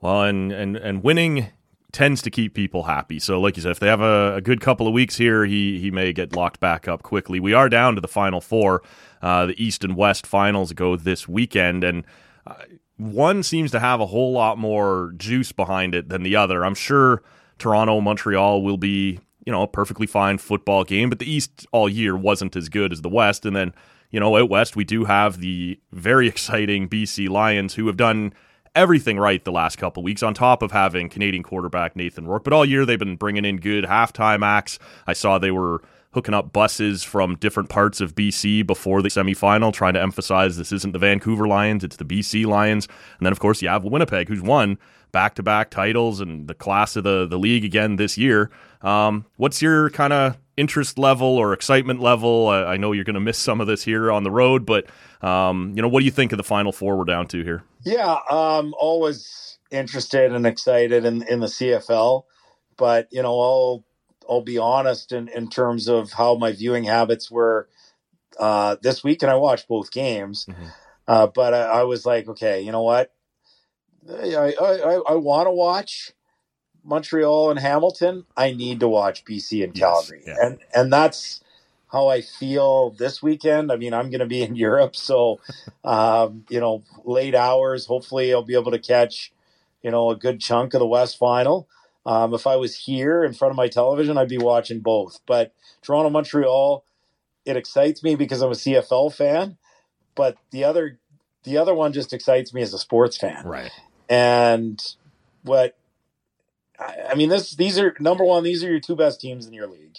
Well, 0.00 0.22
and 0.22 0.50
and 0.52 0.76
and 0.76 1.02
winning 1.02 1.48
tends 1.92 2.22
to 2.22 2.30
keep 2.30 2.54
people 2.54 2.84
happy. 2.84 3.18
So, 3.18 3.40
like 3.40 3.56
you 3.56 3.62
said, 3.62 3.72
if 3.72 3.80
they 3.80 3.88
have 3.88 4.00
a, 4.00 4.36
a, 4.36 4.40
good 4.40 4.60
couple 4.60 4.86
of 4.86 4.92
weeks 4.92 5.16
here, 5.16 5.44
he 5.44 5.78
he 5.78 5.90
may 5.90 6.12
get 6.12 6.34
locked 6.34 6.60
back 6.60 6.88
up 6.88 7.02
quickly. 7.02 7.40
We 7.40 7.52
are 7.52 7.68
down 7.68 7.94
to 7.96 8.00
the 8.00 8.08
final 8.08 8.40
four. 8.40 8.82
Uh, 9.20 9.46
the 9.46 9.62
East 9.62 9.84
and 9.84 9.96
West 9.96 10.26
finals 10.26 10.72
go 10.72 10.96
this 10.96 11.28
weekend, 11.28 11.84
and 11.84 12.04
uh, 12.46 12.54
one 12.96 13.42
seems 13.42 13.70
to 13.72 13.80
have 13.80 14.00
a 14.00 14.06
whole 14.06 14.32
lot 14.32 14.58
more 14.58 15.12
juice 15.16 15.52
behind 15.52 15.94
it 15.94 16.08
than 16.08 16.22
the 16.22 16.36
other. 16.36 16.64
I'm 16.64 16.74
sure 16.74 17.22
Toronto, 17.60 18.00
Montreal 18.00 18.62
will 18.62 18.78
be 18.78 19.20
you 19.46 19.52
know 19.52 19.62
a 19.62 19.68
perfectly 19.68 20.06
fine 20.06 20.38
football 20.38 20.84
game, 20.84 21.08
but 21.08 21.18
the 21.18 21.30
East 21.30 21.66
all 21.72 21.88
year 21.88 22.16
wasn't 22.16 22.56
as 22.56 22.68
good 22.68 22.92
as 22.92 23.02
the 23.02 23.08
West, 23.08 23.46
and 23.46 23.54
then. 23.54 23.72
You 24.12 24.18
know, 24.18 24.36
out 24.36 24.50
west, 24.50 24.74
we 24.74 24.82
do 24.82 25.04
have 25.04 25.38
the 25.38 25.78
very 25.92 26.26
exciting 26.34 26.88
BC 26.88 27.28
Lions 27.28 27.74
who 27.74 27.86
have 27.86 27.96
done 27.96 28.32
everything 28.74 29.18
right 29.18 29.44
the 29.44 29.52
last 29.52 29.76
couple 29.76 30.02
weeks, 30.02 30.22
on 30.22 30.34
top 30.34 30.62
of 30.62 30.72
having 30.72 31.08
Canadian 31.08 31.42
quarterback 31.42 31.96
Nathan 31.96 32.26
Rourke. 32.26 32.44
But 32.44 32.52
all 32.52 32.64
year 32.64 32.84
they've 32.84 32.98
been 32.98 33.16
bringing 33.16 33.44
in 33.44 33.58
good 33.58 33.84
halftime 33.84 34.44
acts. 34.44 34.78
I 35.06 35.12
saw 35.12 35.38
they 35.38 35.50
were 35.50 35.82
hooking 36.12 36.34
up 36.34 36.52
buses 36.52 37.04
from 37.04 37.36
different 37.36 37.68
parts 37.68 38.00
of 38.00 38.14
BC 38.14 38.66
before 38.66 39.00
the 39.00 39.08
semifinal, 39.08 39.72
trying 39.72 39.94
to 39.94 40.02
emphasize 40.02 40.56
this 40.56 40.72
isn't 40.72 40.92
the 40.92 40.98
Vancouver 40.98 41.46
Lions, 41.46 41.84
it's 41.84 41.96
the 41.96 42.04
BC 42.04 42.46
Lions. 42.46 42.88
And 43.18 43.26
then, 43.26 43.32
of 43.32 43.38
course, 43.38 43.62
you 43.62 43.68
have 43.68 43.84
Winnipeg, 43.84 44.28
who's 44.28 44.42
won 44.42 44.78
back 45.12 45.34
to 45.36 45.42
back 45.42 45.70
titles 45.70 46.20
and 46.20 46.48
the 46.48 46.54
class 46.54 46.96
of 46.96 47.04
the, 47.04 47.26
the 47.26 47.38
league 47.38 47.64
again 47.64 47.96
this 47.96 48.16
year. 48.18 48.50
Um, 48.82 49.26
what's 49.36 49.60
your 49.60 49.90
kind 49.90 50.12
of 50.12 50.38
interest 50.56 50.98
level 50.98 51.26
or 51.26 51.52
excitement 51.52 52.00
level? 52.00 52.48
I, 52.48 52.64
I 52.64 52.76
know 52.76 52.92
you're 52.92 53.04
going 53.04 53.14
to 53.14 53.20
miss 53.20 53.38
some 53.38 53.60
of 53.60 53.66
this 53.66 53.82
here 53.82 54.10
on 54.10 54.24
the 54.24 54.30
road, 54.30 54.66
but 54.66 54.86
um, 55.22 55.72
you 55.76 55.82
know, 55.82 55.88
what 55.88 56.00
do 56.00 56.04
you 56.04 56.10
think 56.10 56.32
of 56.32 56.38
the 56.38 56.44
final 56.44 56.72
four 56.72 56.96
we're 56.96 57.04
down 57.04 57.26
to 57.28 57.42
here? 57.42 57.62
Yeah, 57.84 58.18
um, 58.30 58.74
always 58.78 59.58
interested 59.70 60.32
and 60.32 60.46
excited 60.46 61.04
in 61.04 61.22
in 61.22 61.40
the 61.40 61.46
CFL, 61.46 62.24
but 62.76 63.08
you 63.10 63.22
know, 63.22 63.30
all 63.30 63.84
I'll 64.30 64.40
be 64.40 64.58
honest 64.58 65.10
in, 65.10 65.28
in 65.28 65.50
terms 65.50 65.88
of 65.88 66.12
how 66.12 66.36
my 66.36 66.52
viewing 66.52 66.84
habits 66.84 67.30
were 67.30 67.68
uh, 68.38 68.76
this 68.80 69.02
week, 69.02 69.22
and 69.22 69.30
I 69.30 69.34
watched 69.34 69.66
both 69.66 69.90
games. 69.90 70.46
Mm-hmm. 70.48 70.66
Uh, 71.08 71.26
but 71.26 71.52
I, 71.52 71.62
I, 71.62 71.82
was 71.82 72.06
like, 72.06 72.28
okay, 72.28 72.60
you 72.60 72.70
know 72.70 72.82
what? 72.82 73.12
I 74.08 74.54
I, 74.60 75.00
I 75.08 75.14
want 75.14 75.48
to 75.48 75.50
watch 75.50 76.12
Montreal 76.84 77.50
and 77.50 77.58
Hamilton. 77.58 78.24
I 78.36 78.52
need 78.52 78.80
to 78.80 78.88
watch 78.88 79.24
BC 79.24 79.64
and 79.64 79.74
Calgary, 79.74 80.22
yes, 80.24 80.36
yeah. 80.38 80.46
and 80.46 80.58
and 80.72 80.92
that's 80.92 81.42
how 81.90 82.06
I 82.06 82.20
feel 82.20 82.90
this 82.90 83.20
weekend. 83.20 83.72
I 83.72 83.76
mean, 83.76 83.92
I'm 83.92 84.10
going 84.10 84.20
to 84.20 84.26
be 84.26 84.42
in 84.48 84.54
Europe, 84.54 84.94
so 84.94 85.40
um, 85.82 86.44
you 86.48 86.60
know, 86.60 86.84
late 87.04 87.34
hours. 87.34 87.86
Hopefully, 87.86 88.32
I'll 88.32 88.44
be 88.44 88.54
able 88.54 88.70
to 88.70 88.78
catch 88.78 89.32
you 89.82 89.90
know 89.90 90.10
a 90.10 90.16
good 90.16 90.40
chunk 90.40 90.74
of 90.74 90.80
the 90.80 90.86
West 90.86 91.18
Final. 91.18 91.68
Um, 92.06 92.32
if 92.34 92.46
I 92.46 92.56
was 92.56 92.76
here 92.76 93.24
in 93.24 93.34
front 93.34 93.50
of 93.50 93.56
my 93.56 93.68
television, 93.68 94.16
I'd 94.16 94.28
be 94.28 94.38
watching 94.38 94.80
both. 94.80 95.20
But 95.26 95.52
Toronto 95.82 96.10
Montreal, 96.10 96.84
it 97.44 97.56
excites 97.56 98.02
me 98.02 98.14
because 98.14 98.40
I'm 98.40 98.50
a 98.50 98.54
CFL 98.54 99.14
fan, 99.14 99.58
but 100.14 100.36
the 100.50 100.64
other 100.64 100.98
the 101.44 101.58
other 101.58 101.74
one 101.74 101.92
just 101.92 102.12
excites 102.12 102.52
me 102.52 102.62
as 102.62 102.74
a 102.74 102.78
sports 102.78 103.16
fan. 103.16 103.46
Right. 103.46 103.70
And 104.08 104.82
what 105.42 105.76
I 106.78 107.14
mean, 107.14 107.28
this 107.28 107.54
these 107.54 107.78
are 107.78 107.94
number 108.00 108.24
one. 108.24 108.42
These 108.42 108.64
are 108.64 108.70
your 108.70 108.80
two 108.80 108.96
best 108.96 109.20
teams 109.20 109.46
in 109.46 109.52
your 109.52 109.66
league. 109.66 109.98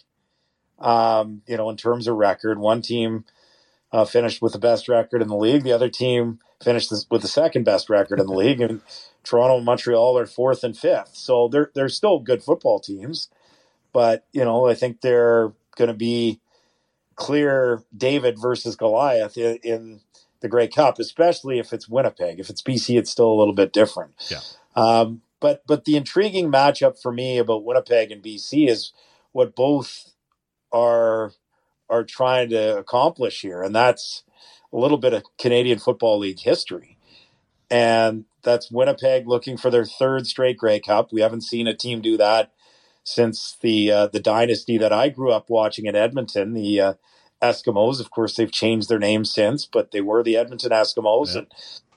Um, 0.79 1.43
you 1.45 1.57
know, 1.57 1.69
in 1.69 1.77
terms 1.77 2.07
of 2.07 2.15
record, 2.15 2.57
one 2.57 2.81
team 2.81 3.25
uh, 3.91 4.05
finished 4.05 4.41
with 4.41 4.53
the 4.53 4.59
best 4.59 4.87
record 4.87 5.21
in 5.21 5.27
the 5.27 5.35
league. 5.35 5.63
The 5.63 5.73
other 5.73 5.89
team 5.89 6.39
finished 6.63 6.91
with 7.09 7.21
the 7.21 7.27
second 7.27 7.63
best 7.63 7.89
record 7.89 8.19
in 8.19 8.27
the 8.27 8.33
league, 8.33 8.61
and 8.61 8.81
Toronto 9.23 9.57
and 9.57 9.65
Montreal 9.65 10.17
are 10.17 10.25
fourth 10.25 10.63
and 10.63 10.77
fifth. 10.77 11.15
So 11.15 11.47
they're 11.47 11.71
they're 11.73 11.89
still 11.89 12.19
good 12.19 12.43
football 12.43 12.79
teams, 12.79 13.29
but 13.93 14.25
you 14.31 14.43
know 14.43 14.67
I 14.67 14.73
think 14.73 15.01
they're 15.01 15.53
going 15.75 15.89
to 15.89 15.93
be 15.93 16.39
clear 17.15 17.83
David 17.95 18.37
versus 18.39 18.75
Goliath 18.75 19.37
in, 19.37 19.57
in, 19.63 20.01
the 20.41 20.49
Grey 20.49 20.67
Cup, 20.67 20.97
especially 20.97 21.59
if 21.59 21.71
it's 21.71 21.87
Winnipeg. 21.87 22.39
If 22.39 22.49
it's 22.49 22.63
BC, 22.63 22.97
it's 22.97 23.11
still 23.11 23.31
a 23.31 23.37
little 23.37 23.53
bit 23.53 23.71
different. 23.71 24.13
Yeah. 24.27 24.39
Um, 24.75 25.21
but 25.39 25.61
but 25.67 25.85
the 25.85 25.95
intriguing 25.95 26.51
matchup 26.51 26.99
for 26.99 27.11
me 27.11 27.37
about 27.37 27.63
Winnipeg 27.63 28.11
and 28.11 28.23
BC 28.23 28.67
is 28.67 28.91
what 29.33 29.55
both 29.55 30.13
are 30.71 31.33
are 31.89 32.03
trying 32.03 32.49
to 32.49 32.77
accomplish 32.77 33.41
here, 33.41 33.61
and 33.61 33.75
that's 33.75 34.23
a 34.73 34.77
little 34.77 34.97
bit 34.97 35.13
of 35.13 35.23
Canadian 35.37 35.79
Football 35.79 36.19
League 36.19 36.39
history. 36.39 36.97
And 37.69 38.25
that's 38.43 38.71
Winnipeg 38.71 39.27
looking 39.27 39.57
for 39.57 39.69
their 39.69 39.85
third 39.85 40.27
straight 40.27 40.57
Grey 40.57 40.79
Cup. 40.79 41.11
We 41.11 41.21
haven't 41.21 41.41
seen 41.41 41.67
a 41.67 41.75
team 41.75 42.01
do 42.01 42.17
that 42.17 42.51
since 43.03 43.57
the 43.61 43.91
uh, 43.91 44.07
the 44.07 44.19
dynasty 44.19 44.77
that 44.77 44.93
I 44.93 45.09
grew 45.09 45.31
up 45.31 45.49
watching 45.49 45.85
in 45.85 45.95
Edmonton, 45.95 46.53
the 46.53 46.79
uh, 46.79 46.93
Eskimos. 47.41 47.99
Of 47.99 48.11
course, 48.11 48.35
they've 48.35 48.51
changed 48.51 48.89
their 48.89 48.99
name 48.99 49.25
since, 49.25 49.65
but 49.65 49.91
they 49.91 50.01
were 50.01 50.21
the 50.21 50.37
Edmonton 50.37 50.71
Eskimos, 50.71 51.33
yeah. 51.33 51.39
and 51.39 51.47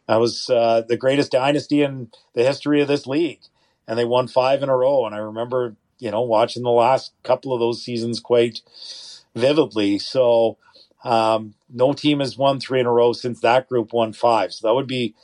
that 0.07 0.21
was 0.21 0.49
uh, 0.51 0.83
the 0.87 0.97
greatest 0.97 1.33
dynasty 1.33 1.83
in 1.83 2.11
the 2.35 2.45
history 2.45 2.81
of 2.81 2.89
this 2.89 3.07
league. 3.07 3.41
And 3.87 3.99
they 3.99 4.05
won 4.05 4.29
five 4.29 4.63
in 4.63 4.69
a 4.69 4.77
row. 4.77 5.05
And 5.05 5.15
I 5.15 5.19
remember, 5.19 5.77
you 5.99 6.11
know, 6.11 6.23
watching 6.23 6.63
the 6.63 6.71
last 6.71 7.13
couple 7.23 7.53
of 7.53 7.61
those 7.61 7.83
seasons 7.83 8.21
quite 8.21 8.63
vividly. 9.35 9.99
So 9.99 10.57
um, 11.05 11.55
no 11.73 11.93
team 11.93 12.21
has 12.21 12.37
won 12.37 12.59
three 12.59 12.81
in 12.81 12.87
a 12.87 12.93
row 12.93 13.13
since 13.13 13.41
that 13.41 13.69
group 13.69 13.93
won 13.93 14.13
five. 14.13 14.53
So 14.53 14.67
that 14.67 14.75
would 14.75 14.87
be 14.87 15.15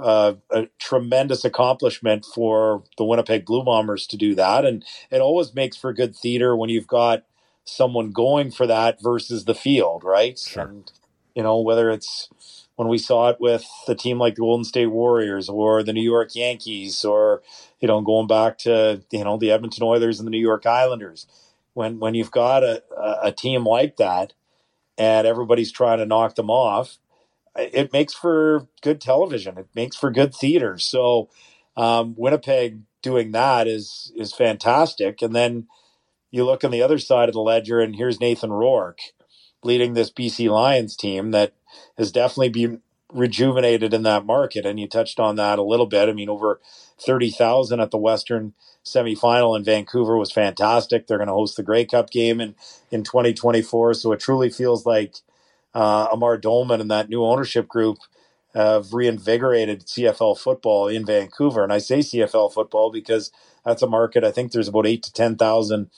uh, 0.00 0.34
a 0.50 0.68
tremendous 0.78 1.44
accomplishment 1.44 2.24
for 2.24 2.84
the 2.98 3.04
Winnipeg 3.04 3.44
Blue 3.44 3.64
Bombers 3.64 4.06
to 4.08 4.16
do 4.16 4.34
that. 4.34 4.64
And 4.64 4.84
it 5.10 5.20
always 5.20 5.54
makes 5.54 5.76
for 5.76 5.92
good 5.92 6.14
theater 6.14 6.54
when 6.54 6.70
you've 6.70 6.86
got 6.86 7.24
someone 7.64 8.10
going 8.10 8.50
for 8.50 8.66
that 8.66 9.02
versus 9.02 9.44
the 9.44 9.54
field, 9.54 10.04
right? 10.04 10.38
Sure. 10.38 10.64
And, 10.64 10.92
you 11.34 11.42
know, 11.42 11.60
whether 11.60 11.90
it's 11.90 12.28
when 12.76 12.88
we 12.88 12.98
saw 12.98 13.28
it 13.28 13.36
with 13.40 13.66
a 13.88 13.94
team 13.94 14.18
like 14.18 14.34
the 14.34 14.40
Golden 14.40 14.64
State 14.64 14.86
Warriors 14.86 15.48
or 15.48 15.82
the 15.82 15.92
New 15.92 16.02
York 16.02 16.34
Yankees 16.34 17.04
or, 17.04 17.42
you 17.80 17.88
know, 17.88 18.00
going 18.00 18.26
back 18.26 18.58
to, 18.58 19.02
you 19.10 19.24
know, 19.24 19.38
the 19.38 19.50
Edmonton 19.50 19.84
Oilers 19.84 20.18
and 20.18 20.26
the 20.26 20.30
New 20.30 20.40
York 20.40 20.66
Islanders 20.66 21.26
when 21.74 21.98
when 22.00 22.14
you've 22.14 22.30
got 22.30 22.62
a, 22.62 22.82
a 23.22 23.32
team 23.32 23.64
like 23.64 23.96
that 23.96 24.34
and 24.98 25.26
everybody's 25.26 25.72
trying 25.72 25.98
to 25.98 26.06
knock 26.06 26.36
them 26.36 26.50
off, 26.50 26.98
it 27.56 27.92
makes 27.92 28.14
for 28.14 28.68
good 28.82 29.00
television. 29.00 29.58
It 29.58 29.68
makes 29.74 29.96
for 29.96 30.10
good 30.10 30.34
theater. 30.34 30.78
So 30.78 31.30
um, 31.76 32.14
Winnipeg 32.16 32.80
doing 33.02 33.32
that 33.32 33.68
is 33.68 34.12
is 34.16 34.32
fantastic. 34.34 35.22
And 35.22 35.34
then 35.34 35.68
you 36.32 36.44
look 36.44 36.64
on 36.64 36.72
the 36.72 36.82
other 36.82 36.98
side 37.00 37.30
of 37.30 37.34
the 37.34 37.42
ledger, 37.42 37.80
and 37.80 37.96
here's 37.96 38.20
Nathan 38.20 38.52
Rourke 38.52 39.00
leading 39.64 39.94
this 39.94 40.12
BC 40.12 40.50
Lions 40.50 40.96
team 40.96 41.32
that 41.32 41.54
has 41.98 42.12
definitely 42.12 42.50
been 42.50 42.82
rejuvenated 43.12 43.94
in 43.94 44.02
that 44.02 44.24
market. 44.24 44.66
And 44.66 44.80
you 44.80 44.88
touched 44.88 45.20
on 45.20 45.36
that 45.36 45.58
a 45.58 45.62
little 45.62 45.86
bit. 45.86 46.08
I 46.08 46.12
mean, 46.12 46.28
over 46.28 46.60
30,000 46.98 47.80
at 47.80 47.90
the 47.90 47.98
Western 47.98 48.54
semifinal 48.84 49.56
in 49.56 49.64
Vancouver 49.64 50.16
was 50.16 50.32
fantastic. 50.32 51.06
They're 51.06 51.18
going 51.18 51.28
to 51.28 51.34
host 51.34 51.56
the 51.56 51.62
Grey 51.62 51.84
Cup 51.84 52.10
game 52.10 52.40
in, 52.40 52.54
in 52.90 53.04
2024. 53.04 53.94
So 53.94 54.12
it 54.12 54.20
truly 54.20 54.50
feels 54.50 54.86
like 54.86 55.16
uh, 55.74 56.08
Amar 56.12 56.38
Doman 56.38 56.80
and 56.80 56.90
that 56.90 57.08
new 57.08 57.24
ownership 57.24 57.68
group 57.68 57.98
have 58.54 58.92
reinvigorated 58.92 59.86
CFL 59.86 60.38
football 60.38 60.88
in 60.88 61.06
Vancouver. 61.06 61.64
And 61.64 61.72
I 61.72 61.78
say 61.78 62.00
CFL 62.00 62.52
football 62.52 62.90
because 62.90 63.30
that's 63.64 63.82
a 63.82 63.86
market, 63.86 64.24
I 64.24 64.30
think 64.30 64.52
there's 64.52 64.68
about 64.68 64.86
eight 64.86 65.02
to 65.04 65.12
10,000 65.12 65.90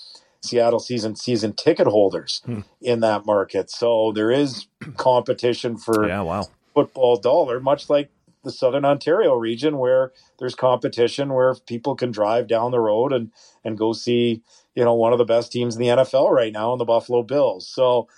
Seattle 0.45 0.79
season 0.79 1.17
season 1.17 1.55
ticket 1.55 1.87
holders 1.87 2.43
hmm. 2.45 2.61
in 2.83 3.01
that 3.01 3.25
market. 3.25 3.71
So 3.71 4.13
there 4.15 4.31
is 4.31 4.67
competition 4.97 5.79
for 5.79 6.07
yeah, 6.07 6.21
wow. 6.21 6.45
Football 6.75 7.17
dollar, 7.17 7.61
much 7.61 7.89
like 7.91 8.11
the 8.45 8.51
Southern 8.53 8.85
Ontario 8.85 9.35
region 9.35 9.79
where 9.79 10.13
there's 10.39 10.55
competition 10.55 11.33
where 11.33 11.55
people 11.67 11.95
can 11.95 12.11
drive 12.11 12.47
down 12.47 12.71
the 12.73 12.81
road 12.81 13.13
and 13.13 13.31
and 13.65 13.79
go 13.79 13.93
see 13.93 14.43
you 14.75 14.85
know 14.85 14.95
one 14.95 15.13
of 15.13 15.19
the 15.19 15.25
best 15.25 15.53
teams 15.53 15.77
in 15.77 15.83
the 15.83 15.89
NFL 15.91 16.31
right 16.31 16.53
now 16.53 16.73
in 16.73 16.79
the 16.79 16.85
Buffalo 16.85 17.23
Bills. 17.23 17.67
So 17.69 18.09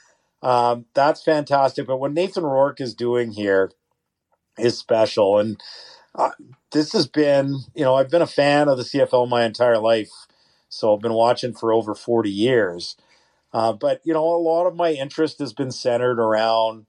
um, 0.42 0.86
that's 0.94 1.22
fantastic. 1.22 1.86
But 1.86 1.98
what 1.98 2.12
Nathan 2.12 2.44
Rourke 2.44 2.80
is 2.80 2.94
doing 2.94 3.32
here 3.32 3.72
is 4.58 4.78
special, 4.78 5.38
and 5.38 5.60
uh, 6.14 6.30
this 6.72 6.92
has 6.92 7.06
been 7.06 7.60
you 7.74 7.84
know 7.84 7.96
I've 7.96 8.10
been 8.10 8.22
a 8.22 8.26
fan 8.26 8.68
of 8.68 8.78
the 8.78 8.84
CFL 8.84 9.26
my 9.26 9.44
entire 9.44 9.78
life, 9.78 10.10
so 10.68 10.94
I've 10.94 11.02
been 11.02 11.14
watching 11.14 11.54
for 11.54 11.72
over 11.72 11.94
forty 11.94 12.30
years. 12.30 12.96
Uh, 13.52 13.72
but 13.72 14.00
you 14.04 14.14
know 14.14 14.24
a 14.26 14.38
lot 14.38 14.66
of 14.66 14.76
my 14.76 14.92
interest 14.92 15.38
has 15.40 15.52
been 15.52 15.72
centered 15.72 16.20
around 16.20 16.86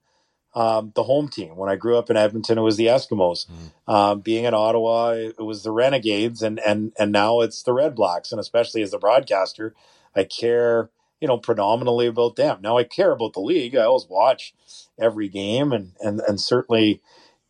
um, 0.55 0.91
the 0.95 1.03
home 1.03 1.27
team. 1.27 1.55
When 1.55 1.69
I 1.69 1.75
grew 1.75 1.97
up 1.97 2.09
in 2.09 2.17
Edmonton, 2.17 2.57
it 2.57 2.61
was 2.61 2.77
the 2.77 2.87
Eskimos. 2.87 3.45
Mm. 3.47 3.93
Um, 3.93 4.19
being 4.21 4.45
in 4.45 4.53
Ottawa, 4.53 5.11
it 5.11 5.43
was 5.43 5.63
the 5.63 5.71
Renegades, 5.71 6.41
and 6.41 6.59
and 6.59 6.93
and 6.97 7.11
now 7.11 7.41
it's 7.41 7.63
the 7.63 7.73
Red 7.73 7.95
Blacks. 7.95 8.31
And 8.31 8.39
especially 8.39 8.81
as 8.81 8.93
a 8.93 8.99
broadcaster, 8.99 9.75
I 10.15 10.23
care, 10.23 10.89
you 11.21 11.27
know, 11.27 11.37
predominantly 11.37 12.07
about 12.07 12.37
them. 12.37 12.59
Now 12.61 12.77
I 12.77 12.83
care 12.83 13.11
about 13.11 13.33
the 13.33 13.39
league. 13.39 13.75
I 13.75 13.83
always 13.83 14.07
watch 14.09 14.55
every 14.99 15.29
game, 15.29 15.71
and 15.71 15.93
and 16.01 16.21
and 16.21 16.39
certainly 16.39 17.01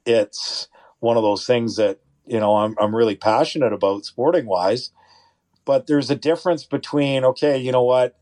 it's 0.05 0.67
one 0.99 1.17
of 1.17 1.23
those 1.23 1.45
things 1.45 1.77
that 1.77 1.99
you 2.25 2.39
know 2.39 2.57
I'm 2.57 2.75
I'm 2.79 2.95
really 2.95 3.15
passionate 3.15 3.73
about 3.73 4.05
sporting 4.05 4.47
wise. 4.47 4.91
But 5.63 5.87
there's 5.87 6.09
a 6.09 6.15
difference 6.15 6.65
between 6.65 7.23
okay, 7.23 7.57
you 7.57 7.71
know 7.71 7.83
what. 7.83 8.17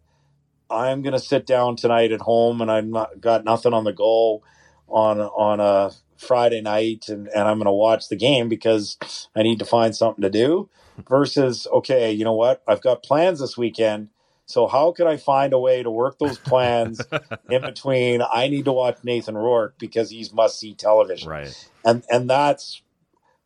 I'm 0.68 1.04
going 1.04 1.14
to 1.14 1.20
sit 1.20 1.46
down 1.46 1.76
tonight 1.76 2.12
at 2.12 2.22
home 2.22 2.60
and 2.60 2.72
I've 2.72 2.88
not 2.88 3.22
got 3.22 3.46
nothing 3.46 3.72
on 3.72 3.84
the 3.84 3.94
go 3.94 4.42
on 4.88 5.20
on 5.20 5.60
a 5.60 5.92
Friday 6.18 6.62
night 6.62 7.10
and, 7.10 7.28
and 7.28 7.48
I'm 7.48 7.58
going 7.58 7.66
to 7.66 7.72
watch 7.72 8.10
the 8.10 8.16
game 8.16 8.50
because 8.50 8.98
I 9.36 9.44
need 9.44 9.60
to 9.60 9.66
find 9.66 9.96
something 9.96 10.22
to 10.22 10.30
do 10.30 10.70
versus, 11.10 11.68
okay, 11.72 12.12
you 12.12 12.24
know 12.24 12.34
what? 12.34 12.64
I've 12.68 12.82
got 12.82 13.04
plans 13.04 13.40
this 13.40 13.58
weekend. 13.58 14.10
So 14.48 14.68
how 14.68 14.92
can 14.92 15.08
I 15.08 15.18
find 15.18 15.54
a 15.54 15.60
way 15.60 15.82
to 15.82 15.90
work 15.90 16.20
those 16.20 16.38
plans 16.38 17.02
in 17.50 17.62
between? 17.62 18.22
I 18.22 18.48
need 18.48 18.66
to 18.66 18.72
watch 18.72 19.00
Nathan 19.04 19.36
Rourke 19.36 19.76
because 19.80 20.12
he's 20.12 20.32
must 20.32 20.60
see 20.60 20.76
television. 20.76 21.30
Right. 21.30 21.70
And, 21.84 22.04
and 22.12 22.30
that's 22.30 22.82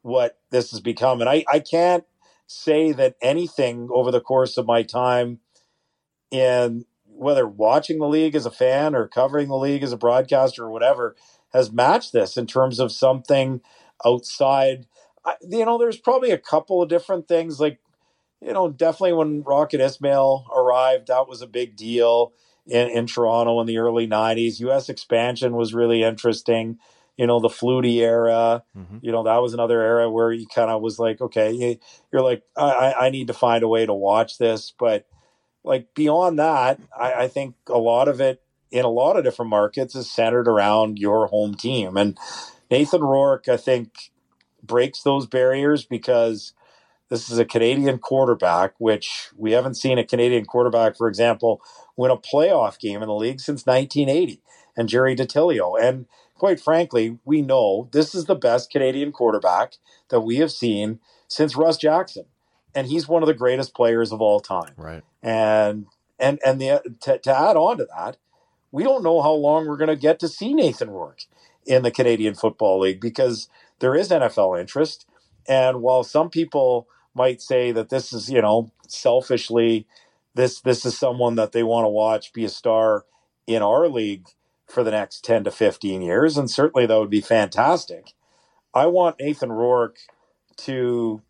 what 0.01 0.39
this 0.49 0.71
has 0.71 0.81
become. 0.81 1.21
And 1.21 1.29
I, 1.29 1.45
I 1.51 1.59
can't 1.59 2.03
say 2.47 2.91
that 2.91 3.15
anything 3.21 3.87
over 3.91 4.11
the 4.11 4.21
course 4.21 4.57
of 4.57 4.65
my 4.65 4.83
time 4.83 5.39
in 6.31 6.85
whether 7.19 7.45
watching 7.45 7.99
the 7.99 8.07
league 8.07 8.33
as 8.33 8.45
a 8.45 8.51
fan 8.51 8.95
or 8.95 9.07
covering 9.07 9.49
the 9.49 9.57
league 9.57 9.83
as 9.83 9.91
a 9.91 9.97
broadcaster 9.97 10.63
or 10.63 10.71
whatever, 10.71 11.15
has 11.53 11.71
matched 11.71 12.13
this 12.13 12.37
in 12.37 12.47
terms 12.47 12.79
of 12.79 12.91
something 12.91 13.61
outside. 14.05 14.85
You 15.47 15.65
know, 15.65 15.77
there's 15.77 15.97
probably 15.97 16.31
a 16.31 16.37
couple 16.37 16.81
of 16.81 16.89
different 16.89 17.27
things. 17.27 17.59
Like, 17.59 17.79
you 18.41 18.53
know, 18.53 18.69
definitely 18.69 19.13
when 19.13 19.43
Rocket 19.43 19.81
Ismail 19.81 20.47
arrived, 20.55 21.07
that 21.07 21.27
was 21.27 21.41
a 21.41 21.47
big 21.47 21.75
deal 21.75 22.31
in, 22.65 22.89
in 22.89 23.05
Toronto 23.05 23.59
in 23.59 23.67
the 23.67 23.79
early 23.79 24.07
90s. 24.07 24.59
U.S. 24.61 24.87
expansion 24.87 25.55
was 25.55 25.73
really 25.73 26.03
interesting. 26.03 26.79
You 27.17 27.27
know, 27.27 27.41
the 27.41 27.49
Flutie 27.49 27.97
era, 27.97 28.63
mm-hmm. 28.77 28.99
you 29.01 29.11
know, 29.11 29.23
that 29.23 29.41
was 29.41 29.53
another 29.53 29.81
era 29.81 30.09
where 30.09 30.31
you 30.31 30.47
kind 30.47 30.71
of 30.71 30.81
was 30.81 30.99
like, 30.99 31.19
okay, 31.19 31.77
you're 32.13 32.21
like, 32.21 32.43
I, 32.55 32.93
I 32.93 33.09
need 33.09 33.27
to 33.27 33.33
find 33.33 33.61
a 33.61 33.67
way 33.67 33.85
to 33.85 33.93
watch 33.93 34.37
this. 34.37 34.73
But 34.79 35.05
like 35.63 35.93
beyond 35.93 36.39
that, 36.39 36.79
I, 36.97 37.13
I 37.13 37.27
think 37.27 37.55
a 37.67 37.77
lot 37.77 38.07
of 38.07 38.21
it 38.21 38.41
in 38.71 38.85
a 38.85 38.89
lot 38.89 39.17
of 39.17 39.23
different 39.23 39.49
markets 39.49 39.95
is 39.95 40.11
centered 40.11 40.47
around 40.47 40.99
your 40.99 41.27
home 41.27 41.55
team. 41.55 41.97
And 41.97 42.17
Nathan 42.69 43.01
Rourke, 43.01 43.49
I 43.49 43.57
think, 43.57 44.11
breaks 44.63 45.01
those 45.01 45.25
barriers 45.25 45.85
because 45.85 46.53
this 47.09 47.29
is 47.29 47.39
a 47.39 47.45
Canadian 47.45 47.97
quarterback, 47.97 48.73
which 48.77 49.29
we 49.35 49.51
haven't 49.51 49.75
seen 49.75 49.97
a 49.97 50.05
Canadian 50.05 50.45
quarterback, 50.45 50.95
for 50.95 51.07
example, 51.07 51.61
win 51.97 52.11
a 52.11 52.17
playoff 52.17 52.79
game 52.79 53.01
in 53.01 53.07
the 53.07 53.15
league 53.15 53.39
since 53.39 53.65
1980 53.65 54.41
and 54.77 54.87
Gerry 54.87 55.15
Dattilio. 55.15 55.73
And 55.81 56.05
quite 56.35 56.59
frankly, 56.59 57.17
we 57.25 57.41
know 57.41 57.89
this 57.91 58.13
is 58.13 58.25
the 58.25 58.35
best 58.35 58.71
Canadian 58.71 59.11
quarterback 59.11 59.73
that 60.09 60.21
we 60.21 60.37
have 60.37 60.51
seen 60.51 60.99
since 61.27 61.55
Russ 61.55 61.77
Jackson. 61.77 62.25
And 62.75 62.85
he's 62.85 63.07
one 63.07 63.23
of 63.23 63.27
the 63.27 63.33
greatest 63.33 63.73
players 63.73 64.11
of 64.11 64.21
all 64.21 64.39
time. 64.39 64.73
Right. 64.77 65.03
And 65.21 65.87
and 66.19 66.39
and 66.45 66.61
the 66.61 66.81
to, 67.01 67.17
to 67.19 67.37
add 67.37 67.57
on 67.57 67.77
to 67.77 67.87
that, 67.97 68.17
we 68.71 68.83
don't 68.83 69.03
know 69.03 69.21
how 69.21 69.33
long 69.33 69.67
we're 69.67 69.77
going 69.77 69.89
to 69.89 69.95
get 69.95 70.19
to 70.19 70.27
see 70.27 70.53
Nathan 70.53 70.89
Rourke 70.89 71.25
in 71.65 71.83
the 71.83 71.91
Canadian 71.91 72.35
Football 72.35 72.79
League 72.79 73.01
because 73.01 73.49
there 73.79 73.95
is 73.95 74.09
NFL 74.09 74.59
interest. 74.59 75.05
And 75.47 75.81
while 75.81 76.03
some 76.03 76.29
people 76.29 76.87
might 77.13 77.41
say 77.41 77.71
that 77.71 77.89
this 77.89 78.13
is, 78.13 78.29
you 78.29 78.41
know, 78.41 78.71
selfishly, 78.87 79.87
this 80.35 80.61
this 80.61 80.85
is 80.85 80.97
someone 80.97 81.35
that 81.35 81.51
they 81.51 81.63
want 81.63 81.85
to 81.85 81.89
watch 81.89 82.33
be 82.33 82.45
a 82.45 82.49
star 82.49 83.05
in 83.47 83.61
our 83.61 83.87
league 83.87 84.27
for 84.67 84.83
the 84.83 84.91
next 84.91 85.25
10 85.25 85.45
to 85.45 85.51
15 85.51 86.01
years. 86.01 86.37
And 86.37 86.49
certainly 86.49 86.85
that 86.85 86.99
would 86.99 87.09
be 87.09 87.21
fantastic. 87.21 88.13
I 88.73 88.85
want 88.85 89.19
Nathan 89.19 89.51
Rourke 89.51 89.97
to 90.57 91.23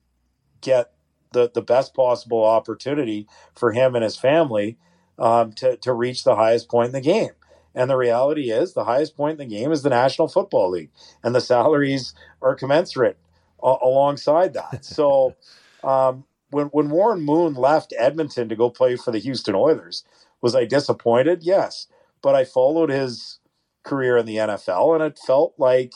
get 0.62 0.92
the, 1.32 1.52
the 1.54 1.62
best 1.62 1.94
possible 1.94 2.44
opportunity 2.44 3.28
for 3.56 3.72
him 3.72 3.96
and 3.96 4.04
his 4.04 4.18
family 4.18 4.78
um, 5.18 5.54
to, 5.54 5.78
to 5.78 5.94
reach 5.94 6.24
the 6.24 6.36
highest 6.36 6.70
point 6.70 6.88
in 6.88 6.94
the 6.94 7.02
game. 7.02 7.32
And 7.76 7.90
the 7.90 7.98
reality 7.98 8.52
is, 8.52 8.74
the 8.74 8.86
highest 8.86 9.16
point 9.16 9.40
in 9.40 9.50
the 9.50 9.56
game 9.56 9.72
is 9.72 9.84
the 9.84 9.90
National 9.90 10.28
Football 10.28 10.72
League, 10.72 10.90
and 11.24 11.36
the 11.36 11.42
salaries 11.42 12.14
are 12.42 12.56
commensurate 12.56 13.18
a- 13.64 13.78
alongside 13.84 14.54
that. 14.54 14.86
So, 14.86 15.36
um, 15.84 16.26
when 16.50 16.68
when 16.68 16.90
Warren 16.90 17.22
Moon 17.22 17.54
left 17.54 17.94
Edmonton 17.98 18.50
to 18.50 18.56
go 18.56 18.72
play 18.72 18.96
for 18.96 19.12
the 19.12 19.20
Houston 19.20 19.56
Oilers, 19.56 20.04
was 20.42 20.56
I 20.56 20.66
disappointed? 20.66 21.44
Yes, 21.44 21.88
but 22.24 22.36
I 22.36 22.44
followed 22.44 22.90
his 22.90 23.40
career 23.84 24.18
in 24.18 24.26
the 24.26 24.38
NFL, 24.38 24.96
and 24.96 25.04
it 25.04 25.20
felt 25.20 25.54
like 25.60 25.94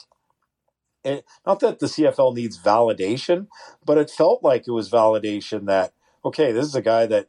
it, 1.03 1.25
not 1.45 1.59
that 1.59 1.79
the 1.79 1.87
CFL 1.87 2.35
needs 2.35 2.57
validation, 2.57 3.47
but 3.85 3.97
it 3.97 4.09
felt 4.09 4.43
like 4.43 4.67
it 4.67 4.71
was 4.71 4.89
validation 4.89 5.65
that 5.65 5.93
okay, 6.25 6.51
this 6.51 6.65
is 6.65 6.75
a 6.75 6.81
guy 6.81 7.05
that 7.05 7.27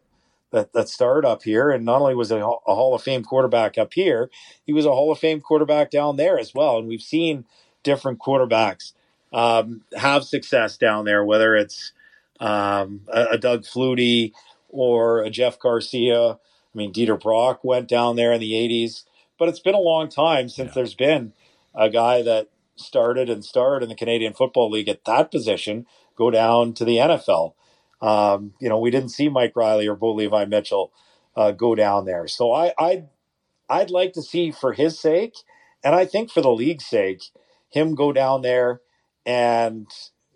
that, 0.54 0.72
that 0.72 0.88
started 0.88 1.26
up 1.26 1.42
here. 1.42 1.70
And 1.70 1.84
not 1.84 2.00
only 2.00 2.14
was 2.14 2.30
he 2.30 2.36
a 2.36 2.42
Hall 2.42 2.94
of 2.94 3.02
Fame 3.02 3.24
quarterback 3.24 3.76
up 3.76 3.92
here, 3.92 4.30
he 4.64 4.72
was 4.72 4.86
a 4.86 4.92
Hall 4.92 5.10
of 5.10 5.18
Fame 5.18 5.40
quarterback 5.40 5.90
down 5.90 6.16
there 6.16 6.38
as 6.38 6.54
well. 6.54 6.78
And 6.78 6.86
we've 6.86 7.02
seen 7.02 7.44
different 7.82 8.20
quarterbacks 8.20 8.92
um, 9.32 9.82
have 9.96 10.22
success 10.24 10.76
down 10.78 11.04
there, 11.04 11.24
whether 11.24 11.56
it's 11.56 11.92
um, 12.38 13.00
a, 13.12 13.24
a, 13.32 13.38
Doug 13.38 13.64
Flutie 13.64 14.32
or 14.68 15.22
a 15.22 15.30
Jeff 15.30 15.58
Garcia. 15.58 16.32
I 16.32 16.38
mean, 16.72 16.92
Dieter 16.92 17.20
Brock 17.20 17.64
went 17.64 17.88
down 17.88 18.14
there 18.14 18.32
in 18.32 18.40
the 18.40 18.52
80s, 18.52 19.02
but 19.38 19.48
it's 19.48 19.58
been 19.58 19.74
a 19.74 19.80
long 19.80 20.08
time 20.08 20.48
since 20.48 20.68
yeah. 20.68 20.74
there's 20.74 20.94
been 20.94 21.32
a 21.74 21.90
guy 21.90 22.22
that 22.22 22.48
started 22.76 23.30
and 23.30 23.44
starred 23.44 23.82
in 23.82 23.88
the 23.88 23.94
Canadian 23.94 24.32
Football 24.32 24.70
League 24.70 24.88
at 24.88 25.04
that 25.04 25.30
position 25.30 25.86
go 26.16 26.30
down 26.30 26.72
to 26.74 26.84
the 26.84 26.98
NFL. 26.98 27.54
Um, 28.00 28.54
you 28.60 28.68
know, 28.68 28.78
we 28.78 28.90
didn't 28.90 29.10
see 29.10 29.28
Mike 29.28 29.54
Reilly 29.56 29.86
or 29.86 29.96
Bo 29.96 30.12
Levi 30.12 30.44
Mitchell 30.44 30.92
uh, 31.36 31.52
go 31.52 31.74
down 31.74 32.04
there. 32.04 32.26
So 32.28 32.52
I, 32.52 32.72
I'd, 32.78 33.08
I'd 33.68 33.90
like 33.90 34.12
to 34.14 34.22
see 34.22 34.50
for 34.50 34.72
his 34.72 34.98
sake, 34.98 35.34
and 35.82 35.94
I 35.94 36.04
think 36.04 36.30
for 36.30 36.40
the 36.40 36.50
league's 36.50 36.86
sake, 36.86 37.22
him 37.70 37.94
go 37.94 38.12
down 38.12 38.42
there 38.42 38.80
and 39.26 39.86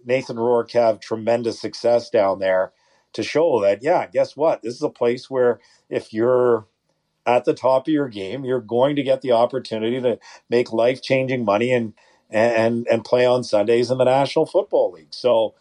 Nathan 0.05 0.39
Rourke 0.39 0.73
have 0.73 1.01
tremendous 1.01 1.61
success 1.61 2.11
down 2.11 2.39
there 2.39 2.73
to 3.13 3.23
show 3.23 3.61
that, 3.63 3.83
yeah, 3.83 4.07
guess 4.07 4.37
what? 4.37 4.63
This 4.63 4.75
is 4.75 4.83
a 4.83 4.89
place 4.89 5.29
where 5.29 5.61
if 5.89 6.13
you're 6.13 6.67
at 7.27 7.45
the 7.45 7.55
top 7.55 7.87
of 7.87 7.93
your 7.93 8.09
game, 8.09 8.45
you're 8.45 8.61
going 8.61 8.97
to 8.97 9.03
get 9.03 9.21
the 9.21 9.33
opportunity 9.33 10.01
to 10.01 10.19
make 10.49 10.73
life 10.73 11.03
changing 11.03 11.45
money 11.45 11.73
and, 11.73 11.95
and, 12.31 12.87
and 12.91 13.05
play 13.05 13.27
on 13.27 13.45
Sundays 13.45 13.91
in 13.91 13.99
the 13.99 14.05
National 14.05 14.47
Football 14.47 14.93
League. 14.93 15.13
So, 15.15 15.55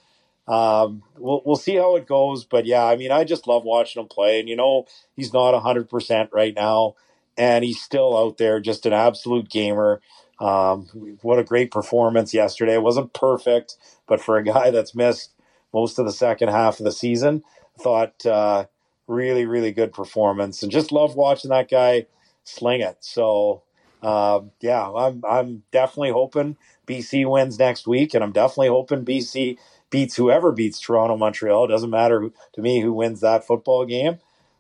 um, 0.47 1.03
we'll 1.17 1.41
we'll 1.45 1.55
see 1.57 1.75
how 1.75 1.95
it 1.97 2.07
goes, 2.07 2.45
but 2.45 2.65
yeah, 2.65 2.85
I 2.85 2.95
mean, 2.95 3.11
I 3.11 3.23
just 3.25 3.47
love 3.47 3.65
watching 3.65 4.01
him 4.01 4.07
play, 4.07 4.39
and 4.39 4.47
you 4.47 4.55
know, 4.55 4.85
he's 5.15 5.33
not 5.33 5.59
hundred 5.61 5.89
percent 5.89 6.29
right 6.33 6.55
now, 6.55 6.95
and 7.37 7.65
he's 7.65 7.81
still 7.81 8.17
out 8.17 8.37
there, 8.37 8.59
just 8.61 8.85
an 8.85 8.93
absolute 8.93 9.49
gamer. 9.49 10.01
Um, 10.39 10.85
what 11.21 11.39
a 11.39 11.43
great 11.43 11.71
performance 11.71 12.33
yesterday! 12.33 12.75
It 12.75 12.81
wasn't 12.83 13.13
perfect, 13.13 13.75
but 14.07 14.21
for 14.21 14.37
a 14.37 14.43
guy 14.43 14.71
that's 14.71 14.95
missed 14.95 15.31
most 15.73 15.99
of 15.99 16.05
the 16.05 16.13
second 16.13 16.49
half 16.49 16.79
of 16.79 16.85
the 16.85 16.91
season, 16.93 17.43
thought 17.77 18.25
uh, 18.25 18.65
really, 19.07 19.45
really 19.45 19.73
good 19.73 19.91
performance, 19.91 20.63
and 20.63 20.71
just 20.71 20.93
love 20.93 21.15
watching 21.15 21.49
that 21.49 21.69
guy 21.69 22.05
sling 22.45 22.79
it. 22.79 22.97
So, 23.01 23.63
uh, 24.01 24.41
yeah, 24.61 24.89
I'm 24.89 25.23
I'm 25.27 25.63
definitely 25.71 26.11
hoping 26.11 26.57
BC 26.87 27.29
wins 27.29 27.57
next 27.57 27.87
week, 27.87 28.13
and 28.13 28.23
I'm 28.23 28.31
definitely 28.31 28.69
hoping 28.69 29.05
BC 29.05 29.57
beats 29.89 30.15
whoever 30.15 30.51
beats 30.51 30.79
Toronto, 30.79 31.17
Montreal. 31.17 31.65
It 31.65 31.69
doesn't 31.69 31.89
matter 31.89 32.29
to 32.53 32.61
me 32.61 32.81
who 32.81 32.93
wins 32.93 33.21
that 33.21 33.45
football 33.45 33.85
game. 33.85 34.19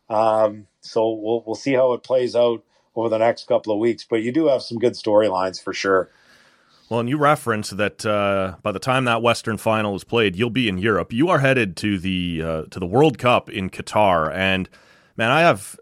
Um, 0.09 0.67
so 0.81 1.11
we'll 1.13 1.43
we'll 1.45 1.55
see 1.55 1.73
how 1.73 1.93
it 1.93 2.03
plays 2.03 2.35
out 2.35 2.63
over 2.95 3.09
the 3.09 3.17
next 3.17 3.47
couple 3.47 3.73
of 3.73 3.79
weeks. 3.79 4.05
But 4.09 4.23
you 4.23 4.31
do 4.31 4.47
have 4.47 4.63
some 4.63 4.79
good 4.79 4.93
storylines 4.93 5.61
for 5.61 5.73
sure. 5.73 6.09
Well, 6.89 7.01
and 7.01 7.09
you 7.09 7.17
reference 7.17 7.71
that 7.71 8.05
uh, 8.05 8.55
by 8.63 8.71
the 8.71 8.79
time 8.79 9.05
that 9.05 9.21
Western 9.21 9.57
Final 9.57 9.95
is 9.95 10.05
played, 10.05 10.37
you'll 10.37 10.49
be 10.49 10.69
in 10.69 10.77
Europe. 10.77 11.11
You 11.11 11.27
are 11.29 11.39
headed 11.39 11.75
to 11.77 11.99
the 11.99 12.41
uh, 12.41 12.63
to 12.71 12.79
the 12.79 12.85
World 12.85 13.17
Cup 13.17 13.49
in 13.49 13.69
Qatar, 13.69 14.33
and 14.33 14.69
man, 15.17 15.29
I 15.29 15.41
have 15.41 15.77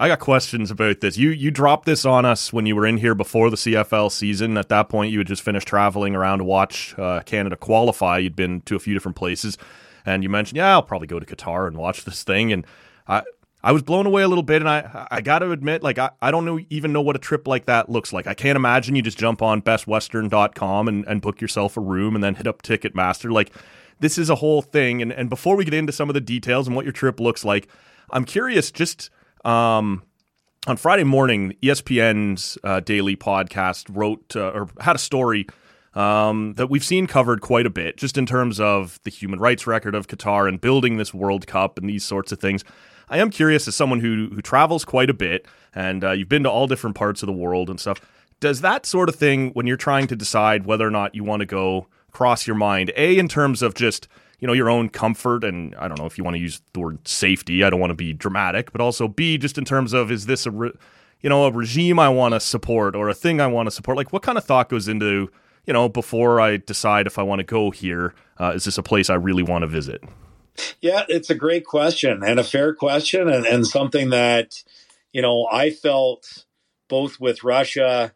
I 0.00 0.06
got 0.06 0.20
questions 0.20 0.70
about 0.70 1.00
this. 1.00 1.18
You 1.18 1.30
you 1.30 1.50
dropped 1.50 1.84
this 1.84 2.04
on 2.04 2.24
us 2.24 2.52
when 2.52 2.66
you 2.66 2.76
were 2.76 2.86
in 2.86 2.98
here 2.98 3.16
before 3.16 3.50
the 3.50 3.56
CFL 3.56 4.12
season. 4.12 4.56
At 4.56 4.68
that 4.68 4.88
point, 4.88 5.10
you 5.10 5.18
had 5.18 5.26
just 5.26 5.42
finished 5.42 5.66
traveling 5.66 6.14
around 6.14 6.38
to 6.38 6.44
watch 6.44 6.96
uh, 6.96 7.20
Canada 7.26 7.56
qualify. 7.56 8.18
You'd 8.18 8.36
been 8.36 8.60
to 8.62 8.76
a 8.76 8.78
few 8.78 8.94
different 8.94 9.16
places, 9.16 9.58
and 10.06 10.22
you 10.22 10.28
mentioned, 10.28 10.56
"Yeah, 10.56 10.70
I'll 10.70 10.84
probably 10.84 11.08
go 11.08 11.18
to 11.18 11.26
Qatar 11.26 11.66
and 11.66 11.76
watch 11.76 12.04
this 12.04 12.22
thing." 12.22 12.52
And 12.52 12.64
I 13.08 13.24
I 13.64 13.72
was 13.72 13.82
blown 13.82 14.06
away 14.06 14.22
a 14.22 14.28
little 14.28 14.44
bit, 14.44 14.62
and 14.62 14.68
I 14.70 15.08
I 15.10 15.20
got 15.20 15.40
to 15.40 15.50
admit, 15.50 15.82
like 15.82 15.98
I, 15.98 16.10
I 16.22 16.30
don't 16.30 16.44
know 16.44 16.60
even 16.70 16.92
know 16.92 17.02
what 17.02 17.16
a 17.16 17.18
trip 17.18 17.48
like 17.48 17.66
that 17.66 17.88
looks 17.88 18.12
like. 18.12 18.28
I 18.28 18.34
can't 18.34 18.54
imagine 18.54 18.94
you 18.94 19.02
just 19.02 19.18
jump 19.18 19.42
on 19.42 19.62
bestwestern.com 19.62 20.86
and 20.86 21.08
and 21.08 21.20
book 21.20 21.40
yourself 21.40 21.76
a 21.76 21.80
room 21.80 22.14
and 22.14 22.22
then 22.22 22.36
hit 22.36 22.46
up 22.46 22.62
Ticketmaster. 22.62 23.32
Like 23.32 23.50
this 23.98 24.16
is 24.16 24.30
a 24.30 24.36
whole 24.36 24.62
thing. 24.62 25.02
And 25.02 25.12
and 25.12 25.28
before 25.28 25.56
we 25.56 25.64
get 25.64 25.74
into 25.74 25.92
some 25.92 26.08
of 26.08 26.14
the 26.14 26.20
details 26.20 26.68
and 26.68 26.76
what 26.76 26.84
your 26.84 26.92
trip 26.92 27.18
looks 27.18 27.44
like, 27.44 27.66
I'm 28.12 28.24
curious 28.24 28.70
just 28.70 29.10
um, 29.44 30.02
on 30.66 30.76
Friday 30.76 31.04
morning, 31.04 31.54
ESPN's 31.62 32.58
uh, 32.62 32.80
daily 32.80 33.16
podcast 33.16 33.86
wrote 33.90 34.36
uh, 34.36 34.50
or 34.50 34.68
had 34.80 34.96
a 34.96 34.98
story 34.98 35.46
um, 35.94 36.54
that 36.54 36.68
we've 36.68 36.84
seen 36.84 37.06
covered 37.06 37.40
quite 37.40 37.66
a 37.66 37.70
bit, 37.70 37.96
just 37.96 38.18
in 38.18 38.26
terms 38.26 38.60
of 38.60 39.00
the 39.04 39.10
human 39.10 39.40
rights 39.40 39.66
record 39.66 39.94
of 39.94 40.06
Qatar 40.06 40.48
and 40.48 40.60
building 40.60 40.96
this 40.96 41.14
World 41.14 41.46
Cup 41.46 41.78
and 41.78 41.88
these 41.88 42.04
sorts 42.04 42.32
of 42.32 42.38
things. 42.38 42.64
I 43.08 43.18
am 43.18 43.30
curious, 43.30 43.66
as 43.66 43.74
someone 43.74 44.00
who 44.00 44.28
who 44.34 44.42
travels 44.42 44.84
quite 44.84 45.10
a 45.10 45.14
bit, 45.14 45.46
and 45.74 46.04
uh, 46.04 46.12
you've 46.12 46.28
been 46.28 46.42
to 46.42 46.50
all 46.50 46.66
different 46.66 46.96
parts 46.96 47.22
of 47.22 47.26
the 47.26 47.32
world 47.32 47.70
and 47.70 47.80
stuff. 47.80 48.00
Does 48.40 48.60
that 48.60 48.86
sort 48.86 49.08
of 49.08 49.16
thing, 49.16 49.50
when 49.52 49.66
you're 49.66 49.76
trying 49.76 50.06
to 50.08 50.16
decide 50.16 50.66
whether 50.66 50.86
or 50.86 50.90
not 50.90 51.14
you 51.14 51.24
want 51.24 51.40
to 51.40 51.46
go, 51.46 51.88
cross 52.12 52.46
your 52.46 52.56
mind? 52.56 52.92
A, 52.96 53.18
in 53.18 53.26
terms 53.26 53.62
of 53.62 53.74
just 53.74 54.06
you 54.38 54.46
know 54.46 54.52
your 54.52 54.70
own 54.70 54.88
comfort 54.88 55.44
and 55.44 55.74
I 55.76 55.88
don't 55.88 55.98
know 55.98 56.06
if 56.06 56.18
you 56.18 56.24
want 56.24 56.36
to 56.36 56.40
use 56.40 56.60
the 56.72 56.80
word 56.80 57.06
safety. 57.06 57.64
I 57.64 57.70
don't 57.70 57.80
want 57.80 57.90
to 57.90 57.96
be 57.96 58.12
dramatic, 58.12 58.72
but 58.72 58.80
also 58.80 59.08
B 59.08 59.38
just 59.38 59.58
in 59.58 59.64
terms 59.64 59.92
of 59.92 60.10
is 60.10 60.26
this 60.26 60.46
a 60.46 60.50
re- 60.50 60.72
you 61.20 61.28
know 61.28 61.46
a 61.46 61.52
regime 61.52 61.98
I 61.98 62.08
want 62.08 62.34
to 62.34 62.40
support 62.40 62.94
or 62.94 63.08
a 63.08 63.14
thing 63.14 63.40
I 63.40 63.46
want 63.46 63.66
to 63.66 63.70
support? 63.70 63.96
Like 63.96 64.12
what 64.12 64.22
kind 64.22 64.38
of 64.38 64.44
thought 64.44 64.68
goes 64.68 64.88
into 64.88 65.30
you 65.66 65.72
know 65.72 65.88
before 65.88 66.40
I 66.40 66.58
decide 66.58 67.06
if 67.06 67.18
I 67.18 67.22
want 67.22 67.40
to 67.40 67.44
go 67.44 67.70
here? 67.70 68.14
Uh, 68.38 68.52
is 68.54 68.64
this 68.64 68.78
a 68.78 68.82
place 68.82 69.10
I 69.10 69.14
really 69.14 69.42
want 69.42 69.62
to 69.62 69.66
visit? 69.66 70.02
Yeah, 70.80 71.04
it's 71.08 71.30
a 71.30 71.34
great 71.34 71.64
question 71.64 72.22
and 72.24 72.40
a 72.40 72.44
fair 72.44 72.74
question, 72.74 73.28
and, 73.28 73.46
and 73.46 73.66
something 73.66 74.10
that 74.10 74.62
you 75.12 75.22
know 75.22 75.48
I 75.50 75.70
felt 75.70 76.44
both 76.88 77.20
with 77.20 77.44
Russia 77.44 78.12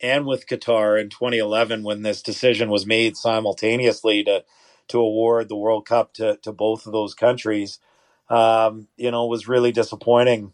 and 0.00 0.26
with 0.26 0.46
Qatar 0.46 1.00
in 1.00 1.08
2011 1.08 1.82
when 1.82 2.02
this 2.02 2.22
decision 2.22 2.70
was 2.70 2.86
made 2.86 3.16
simultaneously 3.16 4.24
to 4.24 4.44
to 4.92 5.00
award 5.00 5.48
the 5.48 5.56
World 5.56 5.86
Cup 5.86 6.12
to, 6.14 6.36
to 6.42 6.52
both 6.52 6.86
of 6.86 6.92
those 6.92 7.14
countries, 7.14 7.78
um, 8.28 8.88
you 8.96 9.10
know, 9.10 9.24
was 9.26 9.48
really 9.48 9.72
disappointing 9.72 10.52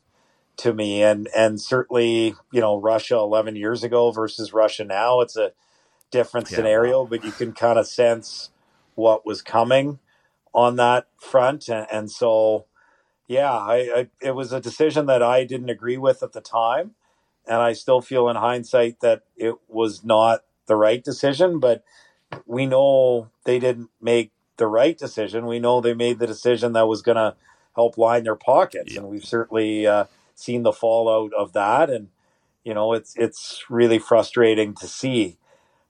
to 0.59 0.72
me. 0.72 1.03
And 1.03 1.29
and 1.37 1.61
certainly, 1.61 2.35
you 2.53 2.61
know, 2.61 2.81
Russia 2.81 3.16
11 3.16 3.57
years 3.57 3.83
ago 3.83 4.12
versus 4.12 4.53
Russia 4.53 4.85
now, 4.85 5.20
it's 5.20 5.37
a 5.37 5.53
different 6.12 6.48
yeah. 6.51 6.57
scenario, 6.57 7.05
but 7.05 7.24
you 7.24 7.33
can 7.33 7.53
kind 7.53 7.81
of 7.81 7.88
sense 7.88 8.51
what 8.94 9.27
was 9.27 9.42
coming 9.42 9.98
on 10.55 10.77
that 10.77 11.09
front. 11.16 11.68
And, 11.68 11.88
and 11.90 12.09
so, 12.09 12.66
yeah, 13.27 13.53
I, 13.53 13.77
I, 13.77 14.09
it 14.22 14.37
was 14.37 14.53
a 14.53 14.61
decision 14.61 15.07
that 15.07 15.22
I 15.22 15.42
didn't 15.42 15.68
agree 15.68 15.98
with 15.98 16.22
at 16.22 16.33
the 16.33 16.40
time, 16.40 16.92
and 17.44 17.57
I 17.57 17.72
still 17.72 18.01
feel 18.01 18.29
in 18.29 18.37
hindsight 18.37 19.01
that 19.01 19.24
it 19.37 19.57
was 19.66 20.05
not 20.05 20.44
the 20.66 20.77
right 20.77 21.03
decision. 21.03 21.59
But 21.59 21.83
we 22.46 22.66
know 22.66 23.30
they 23.44 23.58
didn't 23.58 23.90
make 24.00 24.32
the 24.56 24.66
right 24.66 24.96
decision. 24.96 25.46
We 25.46 25.60
know 25.60 25.80
they 25.80 25.94
made 25.94 26.18
the 26.18 26.26
decision 26.26 26.72
that 26.72 26.88
was 26.88 27.02
going 27.02 27.16
to 27.16 27.34
help 27.74 27.96
line 27.96 28.24
their 28.24 28.36
pockets, 28.36 28.94
yeah. 28.94 29.00
and 29.00 29.08
we've 29.08 29.24
certainly 29.24 29.86
uh, 29.86 30.04
seen 30.34 30.62
the 30.62 30.72
fallout 30.72 31.32
of 31.32 31.52
that. 31.52 31.90
And 31.90 32.08
you 32.64 32.74
know, 32.74 32.92
it's 32.92 33.14
it's 33.16 33.64
really 33.70 33.98
frustrating 33.98 34.74
to 34.74 34.86
see. 34.86 35.38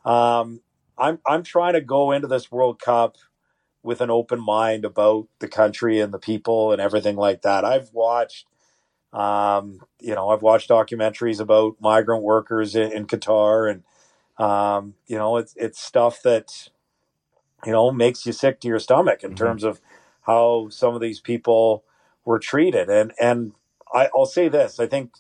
Um, 0.05 0.61
I'm 0.97 1.19
I'm 1.27 1.43
trying 1.43 1.75
to 1.75 1.81
go 1.81 2.13
into 2.13 2.29
this 2.29 2.53
World 2.53 2.81
Cup 2.81 3.17
with 3.83 4.01
an 4.01 4.11
open 4.11 4.41
mind 4.41 4.85
about 4.85 5.29
the 5.39 5.49
country 5.49 6.01
and 6.01 6.13
the 6.13 6.19
people 6.19 6.73
and 6.73 6.81
everything 6.81 7.17
like 7.17 7.43
that. 7.43 7.65
I've 7.65 7.91
watched, 7.93 8.47
um, 9.13 9.81
you 10.01 10.15
know, 10.15 10.29
I've 10.29 10.43
watched 10.43 10.69
documentaries 10.69 11.41
about 11.41 11.77
migrant 11.81 12.23
workers 12.23 12.75
in, 12.75 12.93
in 12.93 13.07
Qatar, 13.07 13.71
and 13.71 13.83
um, 14.39 14.95
you 15.07 15.17
know, 15.17 15.37
it's 15.37 15.55
it's 15.57 15.81
stuff 15.81 16.23
that 16.23 16.69
you 17.65 17.73
know 17.73 17.91
makes 17.91 18.25
you 18.25 18.33
sick 18.33 18.61
to 18.61 18.69
your 18.69 18.79
stomach 18.79 19.23
in 19.23 19.31
mm-hmm. 19.31 19.45
terms 19.45 19.65
of 19.65 19.81
how 20.23 20.69
some 20.71 20.95
of 20.95 21.01
these 21.01 21.21
people 21.21 21.85
were 22.25 22.39
treated. 22.39 22.89
And 22.89 23.13
and 23.21 23.53
I, 23.93 24.09
I'll 24.15 24.27
say 24.27 24.49
this: 24.49 24.79
I 24.79 24.87
think 24.87 25.13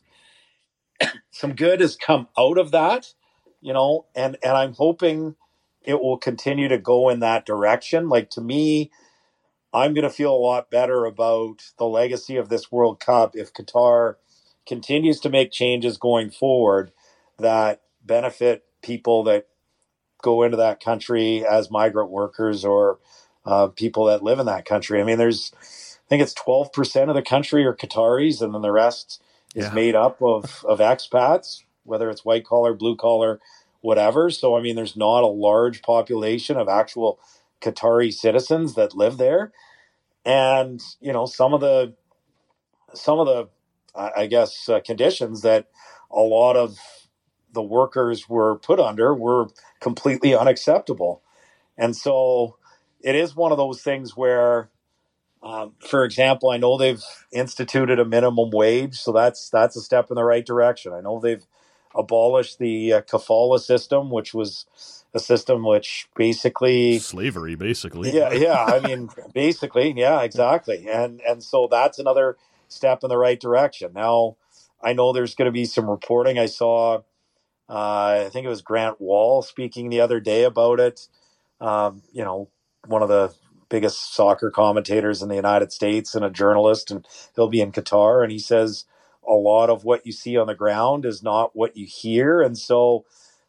some 1.31 1.55
good 1.55 1.81
has 1.81 1.97
come 1.97 2.29
out 2.39 2.59
of 2.59 2.71
that, 2.71 3.13
you 3.61 3.73
know, 3.73 4.07
and 4.15 4.37
and 4.43 4.53
I'm 4.53 4.75
hoping 4.75 5.37
it 5.83 6.01
will 6.01 6.19
continue 6.19 6.69
to 6.69 6.79
go 6.79 7.09
in 7.09 7.21
that 7.21 7.47
direction. 7.47 8.09
Like 8.09 8.31
to 8.31 8.41
me, 8.41 8.91
I'm 9.73 9.95
going 9.95 10.05
to 10.05 10.11
feel 10.11 10.35
a 10.35 10.37
lot 10.37 10.71
better 10.71 11.05
about 11.05 11.63
the 11.79 11.87
legacy 11.87 12.37
of 12.37 12.49
this 12.49 12.71
World 12.71 13.01
Cup 13.01 13.35
if 13.35 13.53
Qatar 13.53 14.17
continues 14.67 15.21
to 15.21 15.31
make 15.31 15.51
changes 15.51 15.97
going 15.97 16.31
forward 16.31 16.93
that 17.39 17.83
benefit 18.05 18.65
people 18.83 19.25
that 19.25 19.47
go 20.23 20.43
into 20.43 20.57
that 20.57 20.81
country 20.83 21.45
as 21.47 21.71
migrant 21.71 22.11
workers 22.11 22.65
or 22.65 22.99
uh, 23.45 23.69
people 23.69 24.07
that 24.07 24.23
live 24.23 24.39
in 24.39 24.47
that 24.47 24.65
country. 24.65 25.01
I 25.01 25.05
mean, 25.05 25.19
there's, 25.19 25.53
I 25.55 26.09
think 26.09 26.23
it's 26.23 26.35
12% 26.35 27.09
of 27.09 27.15
the 27.15 27.23
country 27.23 27.65
are 27.65 27.75
Qataris, 27.75 28.43
and 28.43 28.55
then 28.55 28.63
the 28.63 28.73
rest 28.73 29.23
is 29.55 29.67
yeah. 29.67 29.73
made 29.73 29.95
up 29.95 30.21
of, 30.21 30.65
of 30.67 30.81
expats, 30.81 31.63
whether 31.85 32.11
it's 32.11 32.25
white 32.25 32.45
collar, 32.45 32.75
blue 32.75 32.97
collar, 32.97 33.41
whatever. 33.81 34.31
So, 34.31 34.57
I 34.57 34.61
mean, 34.61 34.77
there's 34.77 34.97
not 34.97 35.23
a 35.23 35.29
large 35.29 35.83
population 35.83 36.57
of 36.57 36.69
actual 36.69 37.21
Qatari 37.61 38.13
citizens 38.13 38.75
that 38.75 38.95
live 38.95 39.17
there. 39.17 39.53
And, 40.25 40.81
you 41.01 41.13
know, 41.13 41.27
some 41.27 41.55
of 41.55 41.61
the, 41.61 41.95
some 42.93 43.19
of 43.19 43.27
the, 43.27 43.49
I 43.95 44.27
guess, 44.27 44.69
uh, 44.69 44.81
conditions 44.81 45.43
that 45.43 45.69
a 46.11 46.21
lot 46.21 46.57
of 46.57 46.79
the 47.53 47.63
workers 47.63 48.29
were 48.29 48.59
put 48.59 48.81
under 48.81 49.15
were 49.15 49.49
completely 49.81 50.35
unacceptable. 50.35 51.23
And 51.77 51.97
so 51.97 52.57
it 53.01 53.15
is 53.15 53.37
one 53.37 53.53
of 53.53 53.59
those 53.59 53.83
things 53.83 54.17
where, 54.17 54.71
um, 55.43 55.75
for 55.81 56.05
example, 56.05 56.51
I 56.51 56.57
know 56.57 56.77
they've 56.77 57.03
instituted 57.33 57.99
a 57.99 58.05
minimum 58.05 58.51
wage, 58.51 58.97
so 58.97 59.13
that's 59.13 59.51
that's 59.51 59.77
a 59.77 59.81
step 59.81 60.11
in 60.11 60.17
the 60.17 60.25
right 60.25 60.45
direction. 60.45 60.93
I 60.93 61.01
know 61.01 61.21
they've 61.21 61.47
abolished 61.95 62.59
the 62.59 62.93
uh, 62.93 63.01
kafala 63.03 63.61
system, 63.61 64.11
which 64.11 64.35
was 64.35 64.67
a 65.15 65.19
system 65.21 65.65
which 65.65 66.09
basically 66.17 66.99
slavery, 66.99 67.55
basically. 67.55 68.11
Yeah, 68.11 68.33
yeah. 68.33 68.65
I 68.65 68.81
mean, 68.81 69.11
basically, 69.33 69.95
yeah, 69.97 70.23
exactly. 70.23 70.89
And 70.89 71.21
and 71.21 71.43
so 71.43 71.69
that's 71.71 71.99
another 71.99 72.37
step 72.69 73.03
in 73.03 73.09
the 73.09 73.17
right 73.17 73.41
direction. 73.41 73.93
Now, 73.95 74.37
I 74.83 74.93
know 74.93 75.13
there's 75.13 75.35
going 75.35 75.47
to 75.47 75.53
be 75.53 75.65
some 75.65 75.89
reporting. 75.89 76.39
I 76.39 76.47
saw, 76.47 77.03
uh, 77.69 78.25
I 78.27 78.31
think 78.33 78.47
it 78.47 78.51
was 78.51 78.63
Grant 78.63 79.01
Wahl 79.01 79.43
speaking 79.43 79.91
the 79.91 80.01
other 80.01 80.21
day 80.21 80.45
about 80.45 80.81
it. 80.81 81.09
Um, 81.61 82.03
you 82.13 82.25
know, 82.25 82.51
one 82.87 83.03
of 83.03 83.09
the 83.09 83.35
biggest 83.69 84.15
soccer 84.15 84.51
commentators 84.51 85.23
in 85.23 85.29
the 85.29 85.37
United 85.37 85.73
States 85.73 86.15
and 86.15 86.25
a 86.25 86.31
journalist, 86.31 86.91
and 86.91 87.07
he'll 87.37 87.49
be 87.49 87.61
in 87.61 87.73
Qatar, 87.73 88.23
and 88.23 88.33
he 88.33 88.39
says 88.39 88.85
a 89.29 89.35
lot 89.35 89.71
of 89.71 89.85
what 89.85 90.07
you 90.07 90.13
see 90.13 90.37
on 90.37 90.47
the 90.47 90.55
ground 90.55 91.05
is 91.07 91.23
not 91.23 91.57
what 91.57 91.77
you 91.77 91.87
hear. 91.87 92.43
And 92.43 92.57
so, 92.59 93.05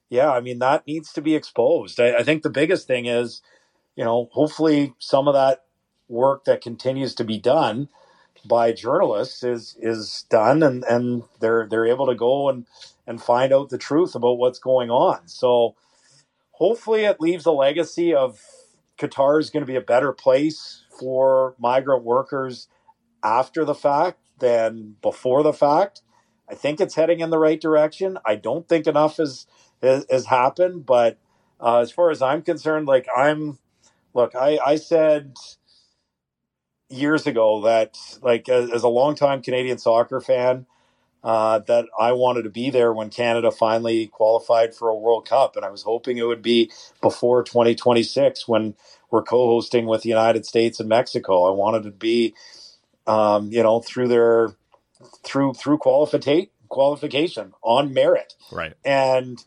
yeah, 0.10 0.32
I 0.32 0.42
mean, 0.42 0.60
that 0.60 0.88
needs 0.88 1.14
to 1.14 1.22
be 1.22 1.36
exposed. 1.36 2.00
I, 2.00 2.18
I 2.18 2.24
think 2.24 2.44
the 2.44 2.50
biggest 2.50 2.88
thing 2.88 3.06
is, 3.08 3.42
you 3.96 4.06
know, 4.06 4.30
hopefully 4.34 4.96
some 5.00 5.28
of 5.28 5.36
that 5.36 5.66
work 6.10 6.46
that 6.46 6.62
continues 6.62 7.16
to 7.16 7.26
be 7.26 7.40
done 7.40 7.90
by 8.46 8.72
journalists 8.72 9.44
is 9.44 9.78
is 9.82 10.26
done 10.30 10.64
and 10.64 10.84
and 10.86 11.24
they're 11.42 11.68
they're 11.70 11.88
able 11.88 12.08
to 12.08 12.16
go 12.16 12.50
and 12.50 12.66
and 13.10 13.22
find 13.22 13.52
out 13.52 13.70
the 13.70 13.78
truth 13.78 14.14
about 14.14 14.38
what's 14.38 14.60
going 14.60 14.92
on. 14.92 15.28
So 15.28 15.76
hopefully 16.52 17.06
it 17.06 17.20
leaves 17.20 17.48
a 17.48 17.52
legacy 17.52 18.14
of 18.14 18.40
Qatar 19.00 19.40
is 19.40 19.50
going 19.50 19.64
to 19.64 19.72
be 19.72 19.76
a 19.76 19.82
better 19.82 20.14
place 20.14 20.84
for 21.00 21.56
migrant 21.58 22.04
workers 22.04 22.68
after 23.24 23.66
the 23.66 23.74
fact 23.74 24.20
than 24.38 24.96
before 25.02 25.42
the 25.42 25.54
fact. 25.54 26.04
I 26.48 26.54
think 26.54 26.80
it's 26.80 26.96
heading 26.96 27.20
in 27.20 27.32
the 27.32 27.40
right 27.40 27.60
direction. 27.60 28.20
I 28.26 28.36
don't 28.36 28.70
think 28.70 28.86
enough 28.86 29.18
has 29.18 29.48
has, 29.82 30.26
happened, 30.28 30.86
but 30.86 31.18
uh, 31.60 31.80
as 31.80 31.92
far 31.92 32.12
as 32.12 32.22
I'm 32.22 32.42
concerned, 32.42 32.86
like 32.86 33.08
I'm, 33.16 33.58
look, 34.14 34.36
I, 34.36 34.60
I 34.64 34.76
said 34.76 35.36
years 36.90 37.26
ago 37.26 37.62
that 37.62 37.98
like 38.22 38.50
as 38.50 38.84
a 38.84 38.90
longtime 38.90 39.42
Canadian 39.42 39.78
soccer 39.80 40.20
fan, 40.20 40.66
uh, 41.24 41.60
that 41.60 41.86
I 42.00 42.14
wanted 42.14 42.44
to 42.44 42.50
be 42.50 42.70
there 42.70 42.94
when 42.94 43.10
Canada 43.10 43.52
finally 43.52 44.08
qualified 44.08 44.74
for 44.74 44.90
a 44.90 44.96
World 44.96 45.28
Cup, 45.28 45.56
and 45.56 45.66
I 45.66 45.70
was 45.70 45.84
hoping 45.84 46.18
it 46.18 46.28
would 46.28 46.42
be 46.42 46.72
before 47.02 47.44
2026 47.44 48.48
when 48.48 48.76
we're 49.12 49.24
co-hosting 49.24 49.86
with 49.86 50.04
the 50.04 50.10
United 50.10 50.46
States 50.46 50.80
and 50.80 50.88
Mexico. 50.88 51.46
I 51.46 51.52
wanted 51.52 51.84
to 51.84 51.92
be 51.92 52.34
um, 53.10 53.52
you 53.52 53.64
know, 53.64 53.80
through 53.82 54.08
their 54.08 54.50
through 55.24 55.54
through 55.54 55.80
qualification 55.80 56.50
qualification 56.70 57.54
on 57.64 57.94
merit. 57.94 58.36
Right. 58.52 58.74
And 58.86 59.44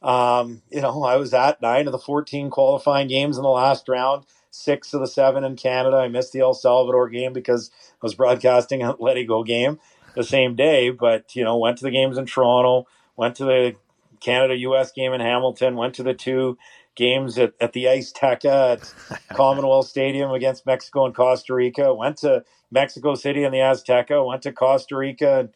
um, 0.00 0.62
you 0.70 0.80
know, 0.80 1.04
I 1.04 1.16
was 1.16 1.34
at 1.34 1.60
nine 1.60 1.86
of 1.86 1.92
the 1.92 1.98
fourteen 1.98 2.50
qualifying 2.50 3.08
games 3.08 3.36
in 3.36 3.42
the 3.42 3.50
last 3.50 3.88
round, 3.88 4.24
six 4.50 4.94
of 4.94 5.00
the 5.00 5.06
seven 5.06 5.44
in 5.44 5.56
Canada. 5.56 5.98
I 5.98 6.08
missed 6.08 6.32
the 6.32 6.40
El 6.40 6.54
Salvador 6.54 7.08
game 7.10 7.34
because 7.34 7.70
I 7.90 7.98
was 8.02 8.14
broadcasting 8.14 8.82
a 8.82 8.94
Atlético 8.94 9.46
game 9.46 9.78
the 10.14 10.24
same 10.24 10.54
day, 10.54 10.90
but 10.90 11.34
you 11.34 11.44
know, 11.44 11.56
went 11.56 11.78
to 11.78 11.84
the 11.84 11.90
games 11.90 12.18
in 12.18 12.26
Toronto, 12.26 12.86
went 13.16 13.36
to 13.36 13.44
the 13.44 13.76
Canada 14.20 14.56
US 14.56 14.92
game 14.92 15.12
in 15.12 15.20
Hamilton, 15.20 15.76
went 15.76 15.94
to 15.94 16.02
the 16.02 16.14
two 16.14 16.58
games 16.94 17.38
at, 17.38 17.54
at 17.60 17.72
the 17.72 17.84
Azteca 17.84 18.74
at 18.74 18.94
Commonwealth 19.36 19.86
Stadium 19.86 20.30
against 20.32 20.66
Mexico 20.66 21.06
and 21.06 21.14
Costa 21.14 21.54
Rica, 21.54 21.94
went 21.94 22.18
to 22.18 22.44
Mexico 22.70 23.14
City 23.14 23.44
and 23.44 23.52
the 23.52 23.58
Azteca, 23.58 24.26
went 24.26 24.42
to 24.42 24.52
Costa 24.52 24.96
Rica, 24.96 25.40
and 25.40 25.48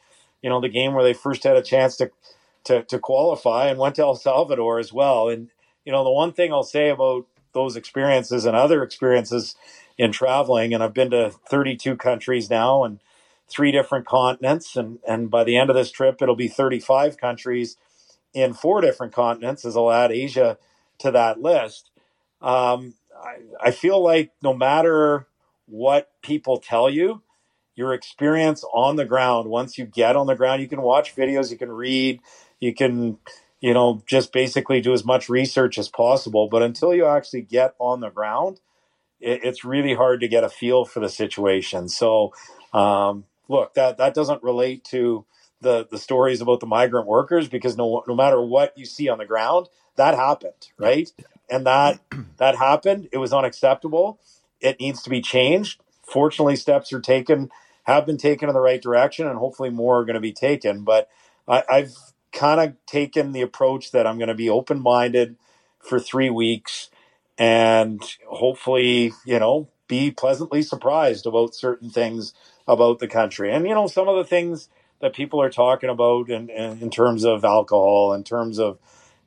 you 0.43 0.51
know 0.51 0.61
the 0.61 0.69
game 0.69 0.95
where 0.95 1.05
they 1.05 1.15
first 1.15 1.45
had 1.45 1.57
a 1.57 1.63
chance 1.63 1.97
to 1.97 2.11
to, 2.65 2.83
to 2.85 2.99
qualify, 2.99 3.69
and 3.69 3.79
went 3.79 3.95
to 3.97 4.03
El 4.03 4.17
Salvador 4.17 4.79
as 4.79 4.93
well. 4.93 5.29
And 5.29 5.49
you 5.85 5.93
know 5.93 6.05
the 6.05 6.11
one 6.11 6.33
thing 6.33 6.53
I'll 6.53 6.63
say 6.63 6.91
about 6.91 7.27
those 7.53 7.77
experiences 7.77 8.45
and 8.45 8.55
other 8.55 8.83
experiences 8.83 9.57
in 9.97 10.13
traveling, 10.13 10.75
and 10.75 10.83
I've 10.83 10.93
been 10.93 11.11
to 11.11 11.31
32 11.31 11.97
countries 11.97 12.51
now 12.51 12.85
and 12.85 13.01
three 13.49 13.73
different 13.73 14.07
continents, 14.07 14.77
and 14.77 14.99
and 15.07 15.31
by 15.31 15.45
the 15.45 15.57
end 15.57 15.71
of 15.71 15.77
this 15.77 15.91
trip, 15.91 16.21
it'll 16.21 16.37
be 16.37 16.49
35 16.49 17.17
countries 17.17 17.77
in 18.35 18.53
four 18.53 18.81
different 18.81 19.13
continents, 19.13 19.65
as 19.65 19.77
I'll 19.77 19.91
add 19.91 20.13
Asia 20.13 20.59
to 20.99 21.11
that 21.11 21.41
list. 21.41 21.91
Um, 22.43 22.95
I, 23.19 23.69
I 23.69 23.71
feel 23.71 24.03
like 24.03 24.33
no 24.43 24.53
matter 24.53 25.27
what 25.67 26.11
people 26.23 26.59
tell 26.59 26.91
you, 26.91 27.23
your 27.75 27.93
experience 27.93 28.65
on 28.73 28.97
the 28.97 29.05
ground, 29.05 29.49
once 29.49 29.79
you 29.79 29.85
get 29.85 30.17
on 30.17 30.27
the 30.27 30.35
ground, 30.35 30.63
you 30.63 30.69
can 30.69 30.83
watch 30.83 31.15
videos, 31.15 31.51
you 31.51 31.59
can 31.59 31.71
read, 31.71 32.21
you 32.61 32.75
can, 32.75 33.19
you 33.61 33.75
know, 33.75 34.03
just 34.07 34.33
basically 34.33 34.81
do 34.81 34.93
as 34.93 35.05
much 35.05 35.29
research 35.29 35.79
as 35.79 35.89
possible. 35.89 36.49
But 36.49 36.63
until 36.63 36.95
you 36.95 37.07
actually 37.07 37.43
get 37.43 37.75
on 37.79 38.01
the 38.01 38.11
ground, 38.11 38.61
it, 39.21 39.41
it's 39.45 39.65
really 39.65 39.95
hard 39.95 40.21
to 40.21 40.29
get 40.29 40.45
a 40.45 40.49
feel 40.49 40.85
for 40.85 41.01
the 41.01 41.09
situation. 41.09 41.89
So, 41.89 42.33
um, 42.73 43.25
look, 43.49 43.75
that, 43.75 43.99
that 43.99 44.15
doesn't 44.15 44.43
relate 44.43 44.85
to 44.87 45.27
the, 45.63 45.87
the 45.91 45.99
stories 45.99 46.41
about 46.41 46.61
the 46.61 46.67
migrant 46.67 47.07
workers 47.07 47.49
because 47.49 47.77
no, 47.77 48.05
no 48.09 48.15
matter 48.17 48.41
what 48.43 48.77
you 48.79 48.87
see 48.87 49.09
on 49.09 49.19
the 49.19 49.27
ground, 49.27 49.69
that 49.97 50.15
happened, 50.15 50.69
right? 50.79 51.11
And 51.51 51.67
that, 51.67 52.01
that 52.39 52.57
happened. 52.57 53.09
It 53.13 53.19
was 53.19 53.33
unacceptable 53.33 54.15
it 54.63 54.81
needs 54.81 55.03
to 55.05 55.11
be 55.11 55.23
changed. 55.23 55.83
Fortunately, 56.05 56.57
steps 56.57 56.93
are 56.95 57.01
taken, 57.01 57.51
have 57.85 58.07
been 58.07 58.19
taken 58.19 58.51
in 58.51 58.57
the 58.57 58.63
right 58.63 58.83
direction, 58.83 59.29
and 59.29 59.39
hopefully 59.39 59.71
more 59.71 60.01
are 60.01 60.07
going 60.07 60.15
to 60.17 60.21
be 60.21 60.35
taken. 60.35 60.85
But 60.85 61.11
I, 61.49 61.65
I've 61.71 61.97
kind 62.33 62.61
of 62.61 62.77
taken 62.87 63.33
the 63.33 63.43
approach 63.43 63.93
that 63.93 64.09
I'm 64.09 64.19
going 64.19 64.29
to 64.29 64.35
be 64.37 64.51
open 64.51 64.81
minded 64.83 65.37
for 65.81 66.01
three 66.01 66.31
weeks 66.31 66.91
and 67.39 68.03
hopefully, 68.29 69.15
you 69.27 69.41
know, 69.41 69.71
be 69.89 70.13
pleasantly 70.13 70.63
surprised 70.63 71.27
about 71.27 71.57
certain 71.57 71.91
things 71.91 72.35
about 72.67 72.99
the 72.99 73.09
country. 73.09 73.53
And 73.53 73.67
you 73.67 73.75
know, 73.75 73.87
some 73.87 74.09
of 74.09 74.17
the 74.17 74.25
things 74.25 74.69
that 75.01 75.15
people 75.15 75.41
are 75.41 75.51
talking 75.51 75.91
about 75.91 76.31
in, 76.31 76.49
in, 76.51 76.81
in 76.81 76.91
terms 76.91 77.25
of 77.25 77.45
alcohol, 77.45 78.13
in 78.13 78.25
terms 78.25 78.59
of 78.59 78.79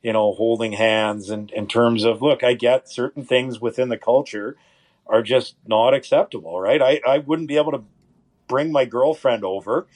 you 0.02 0.12
know 0.12 0.32
holding 0.32 0.72
hands, 0.72 1.30
and 1.30 1.50
in 1.52 1.66
terms 1.66 2.04
of 2.04 2.22
look, 2.22 2.42
I 2.42 2.54
get 2.54 2.88
certain 2.88 3.24
things 3.24 3.60
within 3.60 3.88
the 3.88 3.98
culture 3.98 4.56
are 5.06 5.22
just 5.22 5.56
not 5.66 5.92
acceptable, 5.92 6.60
right? 6.60 6.80
I, 6.80 7.00
I 7.06 7.18
wouldn't 7.18 7.48
be 7.48 7.56
able 7.56 7.72
to 7.72 7.82
bring 8.46 8.70
my 8.70 8.84
girlfriend 8.84 9.44
over 9.44 9.86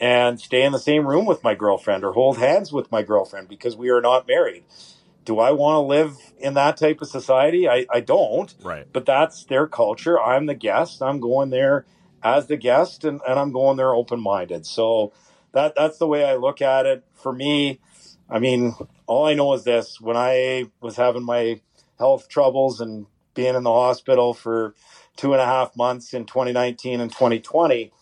and 0.00 0.40
stay 0.40 0.62
in 0.62 0.72
the 0.72 0.78
same 0.78 1.06
room 1.06 1.26
with 1.26 1.42
my 1.42 1.54
girlfriend 1.54 2.04
or 2.04 2.12
hold 2.12 2.38
hands 2.38 2.72
with 2.72 2.90
my 2.90 3.02
girlfriend 3.02 3.48
because 3.48 3.76
we 3.76 3.88
are 3.88 4.00
not 4.00 4.26
married. 4.26 4.64
Do 5.24 5.38
I 5.40 5.52
want 5.52 5.76
to 5.76 5.80
live 5.80 6.16
in 6.38 6.54
that 6.54 6.76
type 6.76 7.02
of 7.02 7.08
society? 7.08 7.68
I, 7.68 7.86
I 7.92 8.00
don't. 8.00 8.52
Right. 8.62 8.86
But 8.92 9.06
that's 9.06 9.44
their 9.44 9.66
culture. 9.66 10.20
I'm 10.20 10.46
the 10.46 10.54
guest. 10.54 11.02
I'm 11.02 11.20
going 11.20 11.50
there 11.50 11.84
as 12.22 12.46
the 12.46 12.56
guest 12.56 13.04
and, 13.04 13.20
and 13.26 13.38
I'm 13.38 13.52
going 13.52 13.76
there 13.76 13.94
open 13.94 14.20
minded. 14.20 14.66
So 14.66 15.12
that 15.52 15.74
that's 15.76 15.98
the 15.98 16.06
way 16.06 16.24
I 16.24 16.36
look 16.36 16.60
at 16.60 16.86
it. 16.86 17.04
For 17.14 17.32
me, 17.32 17.80
I 18.28 18.38
mean, 18.38 18.74
all 19.06 19.26
I 19.26 19.34
know 19.34 19.52
is 19.54 19.64
this 19.64 20.00
when 20.00 20.16
I 20.16 20.66
was 20.80 20.96
having 20.96 21.24
my 21.24 21.60
health 21.98 22.28
troubles 22.28 22.80
and 22.80 23.06
being 23.34 23.54
in 23.54 23.62
the 23.62 23.72
hospital 23.72 24.34
for 24.34 24.74
two 25.16 25.32
and 25.32 25.40
a 25.40 25.46
half 25.46 25.76
months 25.76 26.12
in 26.14 26.26
2019 26.26 27.00
and 27.00 27.10
2020, 27.10 27.92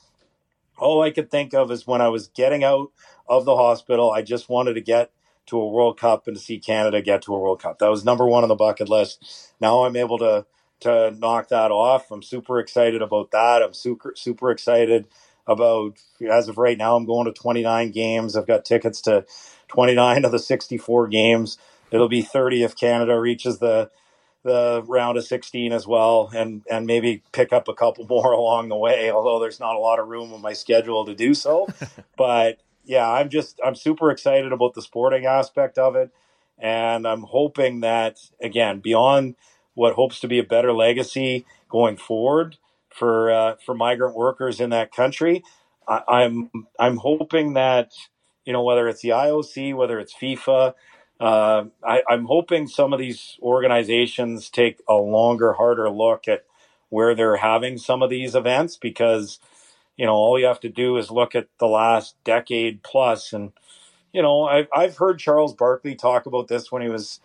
all 0.78 1.02
I 1.02 1.10
could 1.10 1.30
think 1.30 1.54
of 1.54 1.70
is 1.70 1.86
when 1.86 2.00
I 2.00 2.08
was 2.08 2.28
getting 2.28 2.64
out 2.64 2.90
of 3.28 3.44
the 3.44 3.56
hospital, 3.56 4.10
I 4.10 4.22
just 4.22 4.48
wanted 4.48 4.74
to 4.74 4.80
get 4.80 5.10
to 5.46 5.58
a 5.58 5.68
World 5.68 5.98
Cup 5.98 6.26
and 6.26 6.36
to 6.36 6.42
see 6.42 6.58
Canada 6.58 7.00
get 7.00 7.22
to 7.22 7.34
a 7.34 7.38
World 7.38 7.62
Cup. 7.62 7.78
That 7.78 7.90
was 7.90 8.04
number 8.04 8.26
one 8.26 8.42
on 8.42 8.48
the 8.48 8.54
bucket 8.54 8.88
list. 8.88 9.52
Now 9.60 9.84
I'm 9.84 9.96
able 9.96 10.18
to 10.18 10.46
to 10.80 11.10
knock 11.18 11.48
that 11.48 11.70
off. 11.70 12.10
I'm 12.10 12.22
super 12.22 12.58
excited 12.58 13.02
about 13.02 13.30
that. 13.32 13.62
I'm 13.62 13.74
super 13.74 14.14
super 14.16 14.50
excited 14.50 15.06
about 15.46 15.98
as 16.30 16.48
of 16.48 16.58
right 16.58 16.78
now. 16.78 16.96
I'm 16.96 17.06
going 17.06 17.26
to 17.26 17.32
29 17.32 17.90
games. 17.92 18.36
I've 18.36 18.46
got 18.46 18.64
tickets 18.64 19.00
to 19.02 19.24
29 19.68 20.24
of 20.24 20.32
the 20.32 20.38
64 20.38 21.08
games. 21.08 21.58
It'll 21.90 22.08
be 22.08 22.22
30 22.22 22.64
if 22.64 22.76
Canada 22.76 23.18
reaches 23.18 23.58
the 23.58 23.90
the 24.42 24.82
round 24.86 25.18
of 25.18 25.24
16 25.24 25.72
as 25.72 25.86
well 25.86 26.30
and 26.34 26.62
and 26.70 26.86
maybe 26.86 27.22
pick 27.32 27.52
up 27.52 27.68
a 27.68 27.74
couple 27.74 28.06
more 28.10 28.32
along 28.32 28.68
the 28.68 28.76
way 28.76 29.10
although 29.10 29.40
there's 29.40 29.60
not 29.60 29.74
a 29.74 29.78
lot 29.78 29.98
of 29.98 30.08
room 30.08 30.32
on 30.32 30.40
my 30.40 30.52
schedule 30.52 31.04
to 31.04 31.14
do 31.14 31.34
so 31.34 31.66
but 32.16 32.58
yeah 32.84 33.10
i'm 33.10 33.28
just 33.28 33.60
i'm 33.64 33.74
super 33.74 34.10
excited 34.10 34.52
about 34.52 34.74
the 34.74 34.82
sporting 34.82 35.26
aspect 35.26 35.78
of 35.78 35.96
it 35.96 36.10
and 36.58 37.06
i'm 37.08 37.22
hoping 37.22 37.80
that 37.80 38.18
again 38.40 38.78
beyond 38.80 39.34
what 39.76 39.94
hopes 39.94 40.20
to 40.20 40.28
be 40.28 40.40
a 40.40 40.44
better 40.44 40.74
legacy 40.74 41.46
going 41.70 41.98
forward 41.98 42.58
for 42.90 43.32
uh, 43.32 43.56
for 43.66 43.74
migrant 43.76 44.16
workers 44.16 44.60
in 44.60 44.70
that 44.72 44.92
country. 44.92 45.44
I, 45.88 46.02
i'm 46.08 46.50
i'm 46.80 46.98
hoping 46.98 47.54
that 47.54 47.92
you 48.46 48.54
know 48.54 48.64
whether 48.64 48.88
it's 48.88 49.02
the 49.02 49.10
ioc 49.10 49.74
whether 49.76 50.00
it's 50.00 50.14
fifa 50.14 50.70
uh, 51.20 51.64
I, 51.84 52.02
I'm 52.10 52.26
hoping 52.26 52.66
some 52.68 52.92
of 52.92 52.98
these 52.98 53.38
organizations 53.42 54.50
take 54.50 54.82
a 54.88 54.94
longer, 54.94 55.54
harder 55.54 55.88
look 55.90 56.28
at 56.28 56.44
where 56.90 57.14
they're 57.14 57.36
having 57.36 57.78
some 57.78 58.02
of 58.02 58.10
these 58.10 58.34
events 58.34 58.76
because, 58.76 59.40
you 59.96 60.06
know, 60.06 60.14
all 60.14 60.38
you 60.38 60.46
have 60.46 60.60
to 60.60 60.68
do 60.68 60.96
is 60.98 61.10
look 61.10 61.34
at 61.34 61.48
the 61.60 61.66
last 61.68 62.16
decade 62.24 62.82
plus 62.82 63.32
and, 63.32 63.52
you 64.12 64.22
know, 64.22 64.44
I've, 64.44 64.68
I've 64.74 64.98
heard 64.98 65.18
Charles 65.20 65.54
Barkley 65.54 65.94
talk 65.96 66.26
about 66.26 66.48
this 66.48 66.72
when 66.72 66.82
he 66.82 66.88
was 66.88 67.20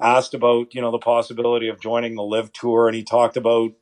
asked 0.00 0.34
about, 0.34 0.74
you 0.74 0.80
know, 0.80 0.90
the 0.90 0.98
possibility 0.98 1.68
of 1.68 1.80
joining 1.80 2.14
the 2.14 2.22
LIV 2.22 2.52
tour 2.52 2.88
and 2.88 2.96
he 2.96 3.02
talked 3.04 3.36
about 3.36 3.72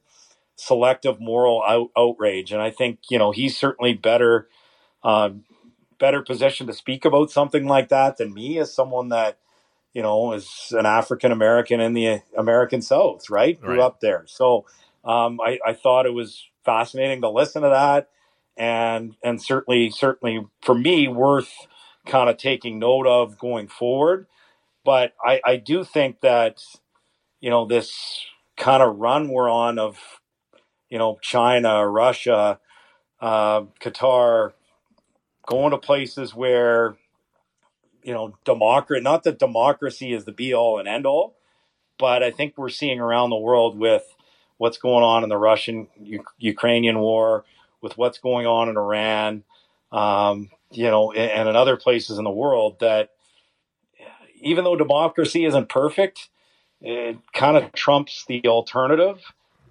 selective 0.57 1.21
moral 1.21 1.63
out, 1.67 1.91
outrage. 1.97 2.53
And 2.53 2.63
I 2.63 2.71
think, 2.71 3.01
you 3.11 3.19
know, 3.19 3.33
he's 3.33 3.57
certainly 3.57 3.95
better, 3.95 4.49
uh, 5.05 5.31
better 5.99 6.23
position 6.23 6.67
to 6.69 6.73
speak 6.75 7.05
about 7.05 7.31
something 7.31 7.67
like 7.67 7.89
that 7.91 8.19
than 8.19 8.35
me 8.35 8.59
as 8.59 8.75
someone 8.75 9.11
that, 9.11 9.39
you 9.93 10.03
know, 10.03 10.33
as 10.33 10.73
an 10.73 10.87
African 10.87 11.33
American 11.33 11.81
in 11.81 11.95
the 11.95 12.23
American 12.37 12.83
South, 12.83 13.31
right? 13.31 13.61
Grew 13.61 13.77
Right. 13.77 13.85
up 13.85 14.01
there. 14.01 14.25
So 14.27 14.67
um, 15.05 15.41
I, 15.41 15.59
I 15.67 15.73
thought 15.73 16.07
it 16.07 16.15
was 16.15 16.45
fascinating 16.65 17.23
to 17.23 17.31
listen 17.31 17.63
to 17.63 17.71
that, 17.71 18.09
and 18.57 19.17
and 19.23 19.43
certainly 19.43 19.91
certainly 19.91 20.47
for 20.63 20.75
me 20.75 21.09
worth 21.09 21.53
kind 22.07 22.31
of 22.31 22.37
taking 22.37 22.79
note 22.79 23.07
of 23.07 23.39
going 23.39 23.69
forward. 23.69 24.27
But 24.87 25.15
I, 25.23 25.43
I 25.45 25.57
do 25.57 25.85
think 25.85 26.23
that 26.23 26.63
you 27.41 27.51
know 27.51 27.67
this 27.67 28.25
kind 28.57 28.83
of 28.83 28.97
run 28.97 29.29
we're 29.29 29.51
on 29.51 29.79
of 29.79 29.99
you 30.89 30.99
know 30.99 31.19
China, 31.21 31.87
Russia, 31.87 32.61
uh, 33.21 33.63
Qatar, 33.81 34.53
going 35.47 35.73
to 35.73 35.79
places 35.79 36.35
where 36.35 36.97
you 38.07 38.15
know, 38.15 38.39
democracy, 38.45 39.03
not 39.03 39.25
that 39.25 39.41
democracy 39.41 40.13
is 40.13 40.25
the 40.25 40.33
be 40.33 40.55
all 40.55 40.79
and 40.79 40.87
end 40.87 41.07
all, 41.07 41.35
but 41.99 42.23
I 42.23 42.31
think 42.31 42.55
we're 42.57 42.69
seeing 42.69 43.01
around 43.01 43.31
the 43.31 43.37
world 43.37 43.77
with 43.77 44.05
what's 44.59 44.79
going 44.79 45.03
on 45.03 45.25
in 45.25 45.29
the 45.29 45.37
Russian 45.37 45.89
Ukrainian 46.39 47.01
war, 47.01 47.45
with 47.81 47.99
what's 47.99 48.19
going 48.19 48.47
on 48.47 48.69
in 48.69 48.77
Iran, 48.77 49.43
um, 49.91 50.51
you 50.71 50.89
know, 50.89 51.11
and, 51.11 51.33
and 51.33 51.49
in 51.49 51.57
other 51.57 51.77
places 51.77 52.19
in 52.19 52.23
the 52.25 52.31
world 52.31 52.79
that 52.79 53.11
even 54.41 54.65
though 54.65 54.77
democracy 54.77 55.45
isn't 55.45 55.69
perfect, 55.69 56.29
it 56.81 57.19
kind 57.33 57.57
of 57.57 57.73
trumps 57.73 58.25
the 58.27 58.47
alternative. 58.47 59.21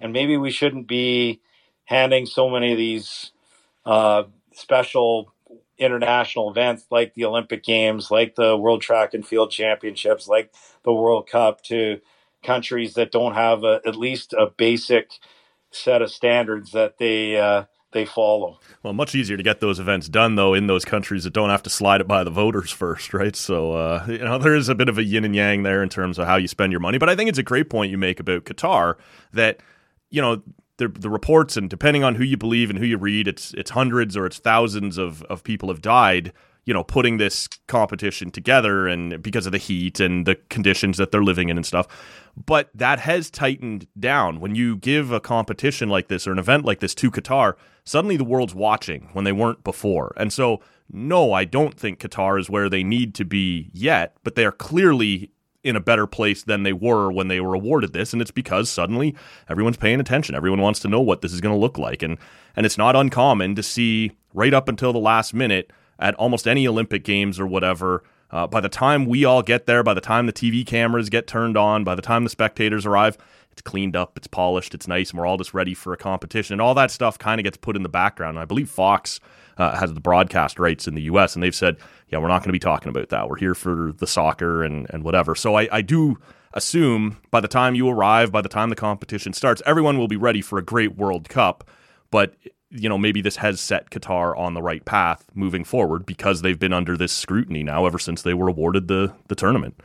And 0.02 0.14
maybe 0.14 0.38
we 0.38 0.52
shouldn't 0.52 0.88
be 0.88 1.42
handing 1.86 2.26
so 2.26 2.50
many 2.50 2.72
of 2.72 2.78
these 2.78 3.32
uh, 3.86 4.24
special 4.54 5.34
international 5.78 6.50
events 6.50 6.86
like 6.90 7.14
the 7.14 7.26
Olympic 7.26 7.64
Games, 7.64 8.10
like 8.10 8.36
the 8.36 8.58
World 8.58 8.82
Track 8.82 9.14
and 9.14 9.26
Field 9.26 9.52
Championships, 9.52 10.28
like 10.28 10.54
the 10.84 10.94
World 10.94 11.28
Cup 11.30 11.62
to 11.64 12.00
countries 12.44 12.94
that 12.94 13.12
don't 13.12 13.34
have 13.34 13.64
a, 13.64 13.82
at 13.86 13.96
least 13.96 14.34
a 14.34 14.48
basic 14.48 15.12
set 15.72 16.02
of 16.02 16.12
standards 16.12 16.72
that 16.72 16.98
they 16.98 17.38
uh, 17.38 17.66
they 17.96 18.06
follow. 18.06 18.60
Well, 18.84 18.94
much 18.94 19.16
easier 19.16 19.38
to 19.38 19.42
get 19.42 19.62
those 19.62 19.80
events 19.80 20.08
done 20.08 20.36
though 20.36 20.54
in 20.54 20.68
those 20.68 20.86
countries 20.86 21.24
that 21.24 21.34
don't 21.34 21.50
have 21.50 21.64
to 21.64 21.70
slide 21.70 22.02
it 22.02 22.08
by 22.08 22.24
the 22.24 22.30
voters 22.30 22.70
first, 22.70 23.14
right? 23.14 23.36
So 23.36 23.72
uh, 23.72 24.06
you 24.08 24.20
know 24.20 24.38
there 24.38 24.54
is 24.54 24.70
a 24.70 24.76
bit 24.76 24.90
of 24.90 25.00
a 25.00 25.04
yin 25.04 25.26
and 25.26 25.36
yang 25.36 25.64
there 25.64 25.82
in 25.82 25.90
terms 25.90 26.20
of 26.20 26.28
how 26.28 26.36
you 26.36 26.48
spend 26.48 26.72
your 26.72 26.82
money. 26.82 27.00
But 27.00 27.10
I 27.10 27.16
think 27.16 27.30
it's 27.30 27.40
a 27.40 27.44
great 27.44 27.70
point 27.70 27.90
you 27.90 27.98
make 27.98 28.20
about 28.20 28.44
Qatar 28.44 28.96
that 29.34 29.62
you 30.12 30.22
know 30.22 30.44
the 30.78 30.90
the 30.90 31.10
reports 31.10 31.58
and 31.58 31.70
depending 31.70 32.04
on 32.04 32.16
who 32.16 32.24
you 32.24 32.38
believe 32.38 32.70
and 32.70 32.78
who 32.78 32.86
you 32.86 32.98
read, 32.98 33.28
it's 33.28 33.54
it's 33.56 33.72
hundreds 33.72 34.16
or 34.16 34.26
it's 34.26 34.38
thousands 34.38 34.98
of 34.98 35.24
of 35.24 35.44
people 35.44 35.70
have 35.70 35.82
died. 35.82 36.34
You 36.66 36.74
know, 36.74 36.84
putting 36.84 37.18
this 37.18 37.48
competition 37.68 38.32
together 38.32 38.88
and 38.88 39.22
because 39.22 39.46
of 39.46 39.52
the 39.52 39.58
heat 39.58 40.00
and 40.00 40.26
the 40.26 40.36
conditions 40.50 40.98
that 40.98 41.12
they're 41.12 41.24
living 41.24 41.50
in 41.50 41.58
and 41.58 41.66
stuff. 41.66 41.88
But 42.36 42.70
that 42.74 43.00
has 43.00 43.30
tightened 43.30 43.88
down. 44.00 44.40
When 44.40 44.56
you 44.56 44.76
give 44.76 45.12
a 45.12 45.20
competition 45.20 45.90
like 45.90 46.08
this 46.08 46.28
or 46.28 46.32
an 46.32 46.40
event 46.40 46.66
like 46.66 46.80
this 46.80 46.96
to 46.96 47.12
Qatar, 47.12 47.54
suddenly 47.84 48.18
the 48.18 48.24
world's 48.24 48.56
watching 48.56 49.10
when 49.14 49.26
they 49.26 49.32
weren't 49.32 49.64
before. 49.64 50.14
And 50.18 50.34
so, 50.34 50.60
no, 50.92 51.34
I 51.34 51.46
don't 51.46 51.80
think 51.80 52.00
Qatar 52.00 52.40
is 52.40 52.50
where 52.50 52.70
they 52.70 52.84
need 52.84 53.16
to 53.16 53.26
be 53.26 53.70
yet, 53.74 54.18
but 54.24 54.36
they 54.36 54.46
are 54.46 54.52
clearly 54.52 55.32
in 55.66 55.76
a 55.76 55.82
better 55.82 56.06
place 56.06 56.44
than 56.44 56.62
they 56.62 56.74
were 56.74 57.12
when 57.12 57.28
they 57.28 57.42
were 57.42 57.56
awarded 57.56 57.92
this 57.92 58.14
and 58.14 58.22
it's 58.22 58.30
because 58.30 58.70
suddenly 58.70 59.16
everyone's 59.50 59.76
paying 59.78 60.00
attention 60.00 60.36
everyone 60.36 60.62
wants 60.62 60.80
to 60.80 60.88
know 60.88 61.02
what 61.02 61.22
this 61.22 61.34
is 61.34 61.42
going 61.42 61.54
to 61.54 61.60
look 61.60 61.80
like 61.80 62.04
and 62.04 62.20
and 62.56 62.68
it's 62.68 62.78
not 62.78 62.96
uncommon 62.96 63.56
to 63.56 63.64
see 63.64 64.12
right 64.36 64.54
up 64.54 64.70
until 64.70 64.94
the 64.94 65.00
last 65.00 65.34
minute 65.34 65.72
at 66.00 66.16
almost 66.16 66.48
any 66.48 66.68
olympic 66.68 67.04
games 67.04 67.40
or 67.40 67.48
whatever 67.48 68.04
uh, 68.32 68.48
by 68.48 68.60
the 68.60 68.70
time 68.70 69.06
we 69.06 69.24
all 69.24 69.42
get 69.42 69.66
there 69.66 69.84
by 69.84 69.94
the 69.94 70.02
time 70.02 70.26
the 70.26 70.34
tv 70.34 70.66
cameras 70.66 71.10
get 71.10 71.28
turned 71.28 71.58
on 71.58 71.84
by 71.84 71.96
the 71.96 72.02
time 72.02 72.24
the 72.24 72.30
spectators 72.30 72.86
arrive 72.86 73.18
it's 73.52 73.62
cleaned 73.62 73.96
up 73.96 74.18
it's 74.18 74.28
polished 74.28 74.74
it's 74.74 74.88
nice 74.88 75.12
and 75.12 75.20
we're 75.20 75.26
all 75.26 75.38
just 75.38 75.54
ready 75.54 75.74
for 75.74 75.94
a 75.94 75.98
competition 75.98 76.54
and 76.54 76.62
all 76.62 76.74
that 76.74 76.92
stuff 76.92 77.18
kind 77.18 77.40
of 77.40 77.44
gets 77.44 77.58
put 77.58 77.76
in 77.76 77.84
the 77.84 77.90
background 77.90 78.38
and 78.38 78.42
i 78.42 78.46
believe 78.46 78.70
fox 78.70 79.20
uh, 79.58 79.78
has 79.78 79.94
the 79.94 80.02
broadcast 80.02 80.60
rights 80.60 80.86
in 80.86 80.96
the 80.96 81.04
us 81.04 81.36
and 81.36 81.42
they've 81.42 81.56
said 81.56 81.78
yeah, 82.10 82.20
we're 82.20 82.28
not 82.28 82.40
going 82.40 82.50
to 82.50 82.54
be 82.54 82.60
talking 82.60 82.90
about 82.90 83.10
that. 83.10 83.30
We're 83.30 83.38
here 83.38 83.56
for 83.56 83.94
the 83.98 84.08
soccer 84.08 84.64
and, 84.64 84.88
and 84.92 85.04
whatever. 85.04 85.36
So 85.36 85.56
I, 85.56 85.68
I 85.72 85.82
do 85.82 86.18
assume 86.54 87.18
by 87.32 87.40
the 87.40 87.48
time 87.48 87.76
you 87.76 87.90
arrive, 87.90 88.32
by 88.32 88.42
the 88.42 88.50
time 88.50 88.70
the 88.70 88.76
competition 88.76 89.34
starts, 89.34 89.62
everyone 89.66 89.98
will 89.98 90.08
be 90.08 90.18
ready 90.18 90.42
for 90.42 90.60
a 90.60 90.64
great 90.64 90.96
World 90.96 91.30
Cup. 91.30 91.70
But, 92.12 92.36
you 92.70 92.90
know, 92.90 92.98
maybe 92.98 93.22
this 93.22 93.38
has 93.38 93.60
set 93.60 93.90
Qatar 93.90 94.38
on 94.38 94.54
the 94.54 94.62
right 94.62 94.84
path 94.84 95.26
moving 95.34 95.64
forward 95.64 96.06
because 96.06 96.42
they've 96.42 96.60
been 96.60 96.74
under 96.74 96.98
this 96.98 97.14
scrutiny 97.14 97.64
now 97.64 97.86
ever 97.86 98.00
since 98.00 98.22
they 98.22 98.34
were 98.34 98.50
awarded 98.50 98.88
the, 98.88 99.14
the 99.28 99.36
tournament. 99.36 99.80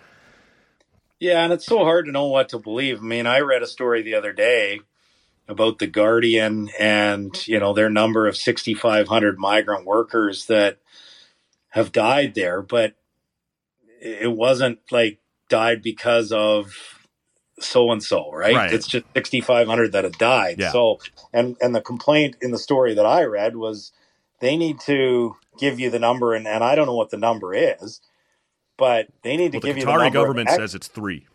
Yeah, 1.18 1.44
and 1.44 1.52
it's 1.52 1.66
so 1.66 1.78
hard 1.80 2.06
to 2.06 2.12
know 2.12 2.26
what 2.26 2.48
to 2.50 2.58
believe. 2.58 2.98
I 2.98 3.02
mean, 3.02 3.26
I 3.26 3.40
read 3.40 3.62
a 3.62 3.66
story 3.66 4.02
the 4.02 4.14
other 4.14 4.32
day 4.32 4.80
about 5.46 5.78
the 5.78 5.86
Guardian 5.86 6.70
and, 6.78 7.46
you 7.46 7.60
know, 7.60 7.74
their 7.74 7.90
number 7.90 8.26
of 8.26 8.36
6,500 8.36 9.38
migrant 9.38 9.84
workers 9.84 10.46
that 10.46 10.78
have 11.68 11.92
died 11.92 12.34
there, 12.34 12.62
but 12.62 12.94
it 14.00 14.32
wasn't 14.32 14.78
like 14.90 15.18
died 15.48 15.82
because 15.82 16.32
of 16.32 16.99
so 17.60 17.90
and 17.92 18.02
so, 18.02 18.30
right? 18.32 18.56
It's 18.72 18.86
just 18.86 19.04
6,500 19.16 19.92
that 19.92 20.04
have 20.04 20.18
died. 20.18 20.60
Yeah. 20.60 20.72
So, 20.72 21.00
and 21.32 21.56
and 21.60 21.74
the 21.74 21.80
complaint 21.80 22.36
in 22.40 22.50
the 22.50 22.58
story 22.58 22.94
that 22.94 23.06
I 23.06 23.24
read 23.24 23.56
was 23.56 23.92
they 24.40 24.56
need 24.56 24.80
to 24.80 25.36
give 25.58 25.78
you 25.78 25.90
the 25.90 25.98
number, 25.98 26.34
and, 26.34 26.46
and 26.46 26.64
I 26.64 26.74
don't 26.74 26.86
know 26.86 26.96
what 26.96 27.10
the 27.10 27.18
number 27.18 27.54
is, 27.54 28.00
but 28.76 29.08
they 29.22 29.36
need 29.36 29.52
to 29.52 29.58
the 29.60 29.66
give 29.66 29.76
you 29.76 29.84
the 29.84 29.92
number. 29.92 30.10
government 30.10 30.50
says 30.50 30.74
it's 30.74 30.88
three. 30.88 31.26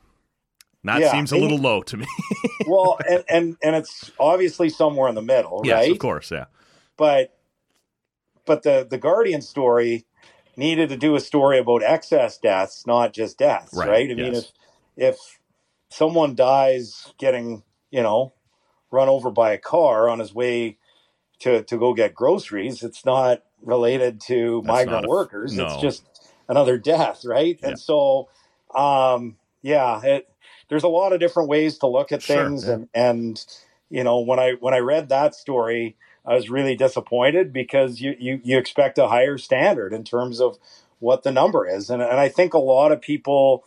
That 0.84 1.02
Yeah, 1.02 1.12
seems 1.12 1.32
a 1.32 1.38
little 1.38 1.58
low 1.58 1.82
to 1.84 1.98
me. 1.98 2.06
well, 2.68 2.98
and, 3.10 3.24
and 3.30 3.58
and 3.64 3.76
it's 3.76 4.12
obviously 4.20 4.70
somewhere 4.70 5.10
in 5.10 5.16
the 5.16 5.22
middle, 5.22 5.64
yes, 5.64 5.82
right? 5.82 5.92
of 5.92 6.00
course. 6.00 6.32
Yeah. 6.32 6.46
But 6.98 7.38
but 8.46 8.64
the 8.64 8.88
the 8.90 8.98
Guardian 8.98 9.42
story 9.42 10.06
needed 10.58 10.90
to 10.90 10.98
do 10.98 11.16
a 11.16 11.20
story 11.20 11.60
about 11.60 11.84
excess 11.84 12.38
deaths, 12.38 12.86
not 12.88 13.14
just 13.14 13.38
deaths, 13.38 13.74
Right, 13.74 13.90
right? 13.90 14.12
I 14.12 14.14
mean, 14.14 14.34
if 14.36 14.46
if 14.98 15.18
someone 15.90 16.36
dies 16.36 17.14
getting 17.18 17.64
you 17.92 18.02
know 18.02 18.34
run 18.92 19.10
over 19.10 19.30
by 19.32 19.52
a 19.52 19.58
car 19.58 20.10
on 20.10 20.20
his 20.20 20.34
way 20.34 20.78
to 21.40 21.64
to 21.64 21.78
go 21.78 21.94
get 21.94 22.16
groceries, 22.16 22.84
it's 22.84 23.06
not 23.06 23.44
related 23.62 24.22
to 24.22 24.62
That's 24.66 24.68
migrant 24.86 25.06
a- 25.06 25.10
workers. 25.10 25.54
no. 25.54 25.66
It's 25.66 25.78
just 25.78 26.04
another 26.48 26.78
death, 26.78 27.26
right? 27.26 27.60
Yeah. 27.62 27.70
And 27.70 27.80
so, 27.80 28.30
um, 28.76 29.38
yeah, 29.62 30.02
it, 30.04 30.30
there's 30.70 30.84
a 30.84 30.88
lot 30.90 31.14
of 31.14 31.20
different 31.20 31.50
ways 31.50 31.78
to 31.80 31.88
look 31.88 32.12
at 32.12 32.22
Sure, 32.22 32.46
things, 32.48 32.66
yeah. 32.68 32.74
and 32.74 32.90
and 32.94 33.46
you 33.90 34.04
know 34.04 34.20
when 34.20 34.40
I 34.40 34.54
when 34.60 34.74
I 34.74 34.80
read 34.80 35.10
that 35.10 35.36
story, 35.36 35.96
I 36.26 36.36
was 36.36 36.50
really 36.50 36.76
disappointed 36.76 37.52
because 37.54 38.00
you 38.00 38.16
you 38.20 38.40
you 38.44 38.58
expect 38.58 38.98
a 38.98 39.08
higher 39.08 39.38
standard 39.38 39.94
in 39.94 40.04
terms 40.04 40.40
of 40.40 40.58
what 41.00 41.24
the 41.24 41.32
number 41.32 41.68
is, 41.68 41.90
and 41.90 42.02
and 42.02 42.20
I 42.20 42.30
think 42.30 42.54
a 42.54 42.60
lot 42.60 42.92
of 42.92 43.02
people 43.02 43.64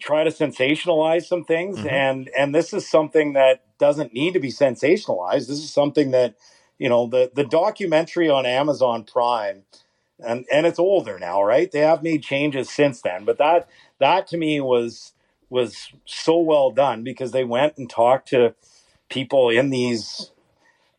try 0.00 0.24
to 0.24 0.30
sensationalize 0.30 1.24
some 1.26 1.44
things 1.44 1.78
Mhm. 1.78 1.92
and 1.92 2.30
and 2.36 2.54
this 2.54 2.72
is 2.72 2.88
something 2.88 3.34
that 3.34 3.62
doesn't 3.78 4.12
need 4.14 4.34
to 4.34 4.40
be 4.40 4.50
sensationalized 4.50 5.48
this 5.48 5.58
is 5.62 5.72
something 5.72 6.10
that 6.12 6.34
you 6.78 6.88
know 6.88 7.06
the 7.06 7.30
the 7.34 7.44
documentary 7.44 8.28
on 8.30 8.46
Amazon 8.46 9.04
Prime 9.04 9.64
and 10.20 10.46
and 10.52 10.66
it's 10.66 10.78
older 10.78 11.18
now 11.18 11.42
right 11.42 11.72
they 11.72 11.80
have 11.80 12.02
made 12.02 12.22
changes 12.22 12.70
since 12.70 13.02
then 13.02 13.24
but 13.24 13.38
that 13.38 13.68
that 13.98 14.26
to 14.28 14.36
me 14.36 14.60
was 14.60 15.12
was 15.50 15.88
so 16.04 16.38
well 16.38 16.70
done 16.70 17.04
because 17.04 17.32
they 17.32 17.44
went 17.44 17.76
and 17.78 17.90
talked 17.90 18.28
to 18.28 18.54
people 19.08 19.50
in 19.50 19.70
these 19.70 20.32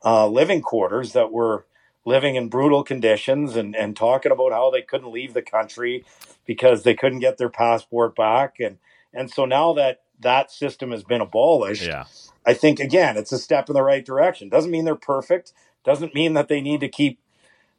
uh, 0.06 0.28
living 0.28 0.62
quarters 0.62 1.14
that 1.14 1.32
were 1.32 1.66
living 2.06 2.36
in 2.36 2.50
brutal 2.50 2.84
conditions 2.84 3.56
and, 3.56 3.76
and 3.76 3.96
talking 3.96 4.32
about 4.32 4.52
how 4.52 4.72
they 4.72 4.82
couldn't 4.82 5.12
leave 5.12 5.34
the 5.34 5.42
country 5.42 6.04
because 6.46 6.84
they 6.84 6.96
couldn't 6.96 7.20
get 7.20 7.38
their 7.38 7.50
passport 7.50 8.16
back 8.16 8.56
and 8.60 8.78
and 9.14 9.30
so 9.30 9.46
now 9.46 9.74
that 9.74 10.02
that 10.20 10.52
system 10.52 10.92
has 10.92 11.04
been 11.04 11.22
abolished 11.22 11.84
Yeah. 11.84 12.06
I 12.46 12.54
think 12.54 12.80
again, 12.80 13.18
it's 13.18 13.32
a 13.32 13.38
step 13.38 13.70
in 13.70 13.74
the 13.74 13.84
right 13.84 14.06
direction. 14.06 14.50
Doesn't 14.50 14.72
mean 14.72 14.86
they're 14.86 14.96
perfect. 14.96 15.54
Doesn't 15.84 16.16
mean 16.16 16.34
that 16.34 16.48
they 16.48 16.62
need 16.62 16.80
to 16.82 16.88
keep, 16.88 17.20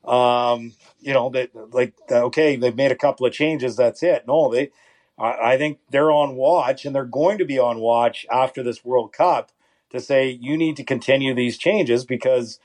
um, 0.04 0.72
you 1.00 1.12
know, 1.12 1.30
that 1.30 1.50
like 1.72 1.94
okay, 2.10 2.56
they've 2.56 2.76
made 2.76 2.92
a 2.92 2.96
couple 2.96 3.26
of 3.26 3.32
changes. 3.32 3.76
That's 3.76 4.02
it. 4.02 4.24
No, 4.26 4.52
they. 4.52 4.70
I, 5.18 5.52
I 5.52 5.58
think 5.58 5.78
they're 5.90 6.10
on 6.12 6.36
watch, 6.36 6.84
and 6.84 6.94
they're 6.94 7.04
going 7.04 7.38
to 7.38 7.44
be 7.44 7.58
on 7.58 7.80
watch 7.80 8.26
after 8.30 8.62
this 8.62 8.84
World 8.84 9.12
Cup 9.12 9.52
to 9.90 10.00
say 10.00 10.30
you 10.30 10.56
need 10.56 10.76
to 10.76 10.84
continue 10.84 11.34
these 11.34 11.58
changes 11.58 12.04
because 12.04 12.58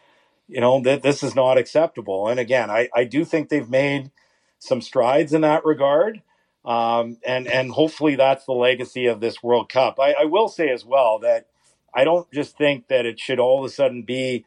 you 0.47 0.61
know 0.61 0.81
that 0.81 1.03
this 1.03 1.23
is 1.23 1.35
not 1.35 1.57
acceptable. 1.57 2.27
And 2.27 2.39
again, 2.39 2.69
I, 2.69 2.89
I 2.95 3.03
do 3.05 3.25
think 3.25 3.49
they've 3.49 3.69
made 3.69 4.11
some 4.59 4.81
strides 4.81 5.33
in 5.33 5.41
that 5.41 5.65
regard. 5.65 6.21
Um, 6.65 7.17
and 7.25 7.47
and 7.47 7.71
hopefully 7.71 8.15
that's 8.15 8.45
the 8.45 8.53
legacy 8.53 9.05
of 9.07 9.21
this 9.21 9.41
World 9.43 9.69
Cup. 9.69 9.99
I, 9.99 10.13
I 10.21 10.25
will 10.25 10.49
say 10.49 10.69
as 10.69 10.85
well 10.85 11.19
that 11.19 11.47
I 11.93 12.03
don't 12.03 12.29
just 12.31 12.57
think 12.57 12.87
that 12.89 13.05
it 13.05 13.19
should 13.19 13.39
all 13.39 13.59
of 13.59 13.65
a 13.65 13.73
sudden 13.73 14.03
be 14.03 14.45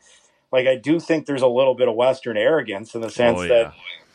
like 0.52 0.66
I 0.66 0.76
do 0.76 1.00
think 1.00 1.26
there's 1.26 1.42
a 1.42 1.46
little 1.48 1.74
bit 1.74 1.88
of 1.88 1.94
Western 1.94 2.36
arrogance 2.36 2.94
in 2.94 3.00
the 3.00 3.10
sense 3.10 3.38
Oh, 3.38 3.42
yeah. 3.42 3.48
that 3.48 3.74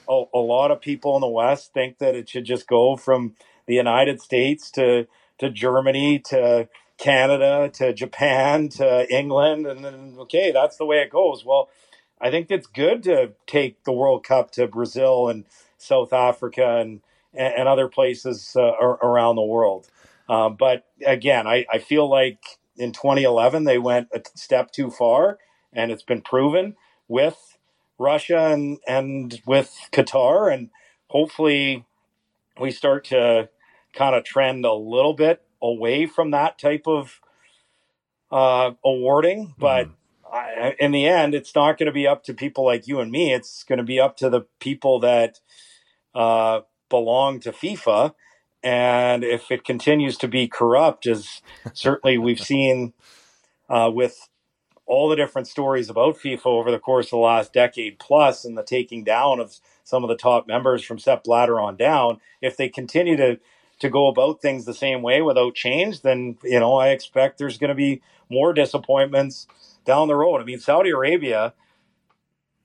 a, 0.10 0.24
a 0.36 0.39
lot 0.39 0.71
of 0.71 0.82
people 0.82 1.15
in 1.15 1.21
the 1.21 1.28
West 1.28 1.74
think 1.74 1.98
that 2.00 2.15
it 2.15 2.30
should 2.30 2.45
just 2.45 2.67
go 2.67 2.95
from 2.95 3.36
the 3.67 3.76
United 3.76 4.21
States 4.21 4.71
to 4.71 5.08
to 5.39 5.50
Germany 5.50 6.19
to 6.19 6.69
Canada 6.97 7.69
to 7.73 7.93
Japan 7.93 8.69
to 8.69 9.08
England, 9.13 9.67
and 9.67 9.84
then 9.84 10.15
okay, 10.19 10.51
that's 10.51 10.77
the 10.77 10.86
way 10.86 10.97
it 10.97 11.12
goes. 11.12 11.43
Well, 11.45 11.69
I 12.21 12.31
think 12.31 12.49
it's 12.49 12.67
good 12.67 13.03
to 13.03 13.34
take 13.47 13.84
the 13.84 13.91
World 13.91 14.23
Cup 14.23 14.51
to 14.51 14.67
Brazil 14.67 15.27
and 15.27 15.45
South 15.77 16.13
Africa 16.13 16.77
and 16.77 17.01
and, 17.34 17.67
other 17.67 17.89
places 17.89 18.55
uh, 18.55 18.62
ar- 18.62 18.99
around 19.03 19.36
the 19.36 19.41
world. 19.43 19.89
Uh, 20.29 20.47
but 20.47 20.86
again, 21.05 21.45
I, 21.47 21.65
I 21.71 21.79
feel 21.79 22.10
like 22.10 22.39
in 22.77 22.93
2011 22.93 23.65
they 23.65 23.77
went 23.77 24.08
a 24.13 24.21
step 24.36 24.71
too 24.71 24.89
far, 24.89 25.38
and 25.73 25.91
it's 25.91 26.03
been 26.03 26.21
proven 26.21 26.75
with 27.08 27.58
Russia 27.99 28.51
and 28.53 28.79
and 28.88 29.41
with 29.45 29.75
Qatar, 29.91 30.53
and 30.53 30.69
hopefully 31.08 31.86
we 32.60 32.71
start 32.71 33.05
to 33.05 33.49
kind 33.93 34.15
of 34.15 34.23
trend 34.23 34.65
a 34.65 34.73
little 34.73 35.13
bit 35.13 35.41
away 35.69 36.06
from 36.06 36.32
that 36.32 36.60
type 36.60 36.88
of 36.88 37.19
uh, 38.32 38.71
awarding. 38.84 39.54
But 39.58 39.89
I, 40.32 40.75
in 40.80 40.91
the 40.91 41.08
end, 41.08 41.34
it's 41.34 41.56
not 41.56 41.78
going 41.78 41.88
to 41.88 41.91
be 41.91 42.08
up 42.08 42.23
to 42.25 42.34
people 42.34 42.65
like 42.65 42.88
you 42.88 42.99
and 42.99 43.12
me. 43.12 43.34
It's 43.34 43.63
going 43.63 43.78
to 43.78 43.84
be 43.84 43.99
up 43.99 44.17
to 44.17 44.30
the 44.30 44.41
people 44.60 44.99
that 44.99 45.39
uh, 46.13 46.62
belong 46.89 47.39
to 47.41 47.51
FIFA. 47.51 48.13
And 48.63 49.23
if 49.23 49.51
it 49.51 49.63
continues 49.63 50.17
to 50.17 50.28
be 50.28 50.47
corrupt, 50.47 51.06
as 51.06 51.41
certainly 51.73 52.17
we've 52.17 52.39
seen 52.39 52.93
uh, 53.69 53.91
with 53.93 54.30
all 54.88 55.10
the 55.10 55.15
different 55.15 55.47
stories 55.47 55.89
about 55.89 56.17
FIFA 56.17 56.45
over 56.45 56.71
the 56.71 56.80
course 56.80 57.08
of 57.08 57.12
the 57.12 57.17
last 57.17 57.54
decade 57.54 57.97
plus 57.99 58.45
and 58.45 58.58
the 58.58 58.63
taking 58.63 59.04
down 59.04 59.39
of 59.39 59.56
some 59.84 60.04
of 60.04 60.10
the 60.10 60.15
top 60.15 60.47
members 60.47 60.84
from 60.84 60.99
Sepp 60.99 61.23
Blatter 61.23 61.60
on 61.60 61.75
down, 61.75 62.19
if 62.41 62.58
they 62.58 62.69
continue 62.69 63.15
to 63.17 63.39
to 63.79 63.89
go 63.89 64.07
about 64.07 64.41
things 64.41 64.65
the 64.65 64.73
same 64.73 65.01
way 65.01 65.21
without 65.21 65.55
change, 65.55 66.01
then 66.01 66.38
you 66.43 66.59
know 66.59 66.75
I 66.75 66.89
expect 66.89 67.38
there's 67.38 67.57
going 67.57 67.69
to 67.69 67.75
be 67.75 68.01
more 68.29 68.53
disappointments 68.53 69.47
down 69.85 70.07
the 70.07 70.15
road. 70.15 70.41
I 70.41 70.43
mean, 70.43 70.59
Saudi 70.59 70.89
Arabia 70.89 71.53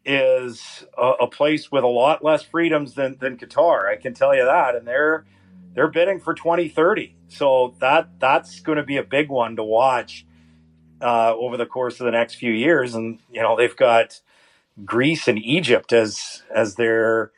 is 0.04 0.84
a, 0.96 1.10
a 1.22 1.26
place 1.26 1.70
with 1.70 1.84
a 1.84 1.88
lot 1.88 2.24
less 2.24 2.42
freedoms 2.42 2.94
than 2.94 3.16
than 3.18 3.36
Qatar. 3.36 3.88
I 3.88 3.96
can 3.96 4.14
tell 4.14 4.34
you 4.34 4.44
that, 4.44 4.74
and 4.74 4.86
they're 4.86 5.24
they're 5.74 5.88
bidding 5.88 6.20
for 6.20 6.34
2030. 6.34 7.16
So 7.28 7.74
that 7.80 8.18
that's 8.18 8.60
going 8.60 8.78
to 8.78 8.84
be 8.84 8.96
a 8.96 9.02
big 9.04 9.28
one 9.28 9.56
to 9.56 9.64
watch 9.64 10.26
uh, 11.00 11.34
over 11.34 11.56
the 11.56 11.66
course 11.66 12.00
of 12.00 12.06
the 12.06 12.12
next 12.12 12.34
few 12.34 12.52
years. 12.52 12.94
And 12.94 13.18
you 13.30 13.42
know 13.42 13.56
they've 13.56 13.76
got 13.76 14.20
Greece 14.84 15.28
and 15.28 15.38
Egypt 15.38 15.92
as 15.92 16.42
as 16.54 16.76
their 16.76 17.32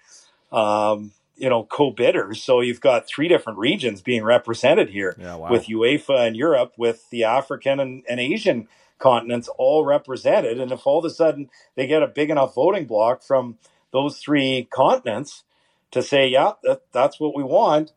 um, 0.53 1.13
you 1.43 1.49
know 1.51 1.65
co-bidders. 1.65 2.41
So 2.41 2.61
you've 2.61 2.81
got 2.81 3.09
three 3.09 3.27
different 3.27 3.59
regions 3.59 4.01
being 4.01 4.23
represented 4.23 4.91
here 4.91 5.17
Yeah. 5.19 5.35
Wow. 5.35 5.51
with 5.51 5.67
UEFA 5.67 6.29
and 6.29 6.37
Europe, 6.37 6.75
with 6.79 7.11
the 7.11 7.25
African 7.25 7.81
and, 7.81 8.05
and 8.09 8.21
Asian 8.21 8.69
continents 9.01 9.49
all 9.59 9.85
represented. 9.85 10.61
And 10.61 10.71
if 10.71 10.87
all 10.87 11.01
of 11.01 11.05
a 11.05 11.11
sudden 11.11 11.51
they 11.75 11.89
get 11.89 12.01
a 12.01 12.07
big 12.07 12.31
enough 12.31 12.55
voting 12.55 12.87
block 12.87 13.25
from 13.25 13.59
those 13.91 14.19
three 14.19 14.69
continents 14.73 15.43
to 15.91 16.01
say, 16.01 16.29
yeah, 16.29 16.53
that, 16.63 16.83
that's 16.93 17.19
what 17.19 17.35
we 17.35 17.43
want, 17.43 17.93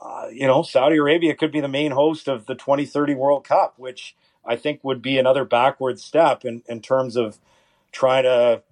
uh, 0.00 0.26
you 0.32 0.46
know, 0.48 0.62
Saudi 0.62 0.96
Arabia 0.96 1.36
could 1.36 1.52
be 1.52 1.60
the 1.60 1.68
main 1.68 1.92
host 1.92 2.26
of 2.26 2.46
the 2.46 2.56
2030 2.56 3.14
World 3.14 3.44
Cup, 3.44 3.74
which 3.78 4.16
I 4.44 4.56
think 4.56 4.82
would 4.82 5.00
be 5.00 5.16
another 5.16 5.44
backward 5.44 6.00
step 6.00 6.44
in, 6.44 6.62
in 6.68 6.80
terms 6.80 7.14
of 7.14 7.38
trying 7.92 8.24
to 8.24 8.62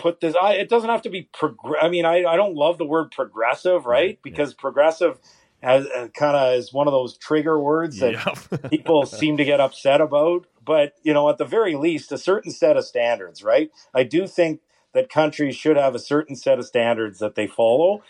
put 0.00 0.20
this 0.20 0.34
I, 0.40 0.54
it 0.54 0.70
doesn't 0.70 0.90
have 0.90 1.02
to 1.04 1.10
be 1.10 1.28
progr- 1.34 1.76
i 1.82 1.88
mean 1.88 2.06
I, 2.06 2.24
I 2.24 2.36
don't 2.36 2.56
love 2.56 2.78
the 2.78 2.86
word 2.86 3.12
progressive 3.12 3.86
right 3.86 4.10
Yeah. 4.10 4.20
because 4.22 4.54
progressive 4.54 5.20
has 5.62 5.86
uh, 5.88 6.08
kind 6.14 6.36
of 6.36 6.54
is 6.58 6.72
one 6.72 6.88
of 6.88 6.92
those 6.92 7.18
trigger 7.18 7.60
words 7.60 7.98
that 8.00 8.14
yeah. 8.14 8.58
people 8.70 9.06
seem 9.06 9.38
to 9.38 9.44
get 9.44 9.60
upset 9.60 10.00
about. 10.00 10.46
But 10.64 10.94
you 11.04 11.14
know 11.14 11.28
at 11.30 11.38
the 11.38 11.46
very 11.46 11.76
least 11.76 12.12
a 12.12 12.18
certain 12.18 12.52
set 12.52 12.76
of 12.78 12.84
standards 12.86 13.42
right? 13.44 13.70
I 13.94 14.04
do 14.04 14.26
think 14.28 14.60
that 14.94 15.10
countries 15.10 15.56
should 15.56 15.76
have 15.78 15.94
a 15.96 16.00
certain 16.00 16.36
set 16.36 16.58
of 16.60 16.66
standards 16.66 17.20
that 17.20 17.36
they 17.36 17.48
follow. 17.48 18.02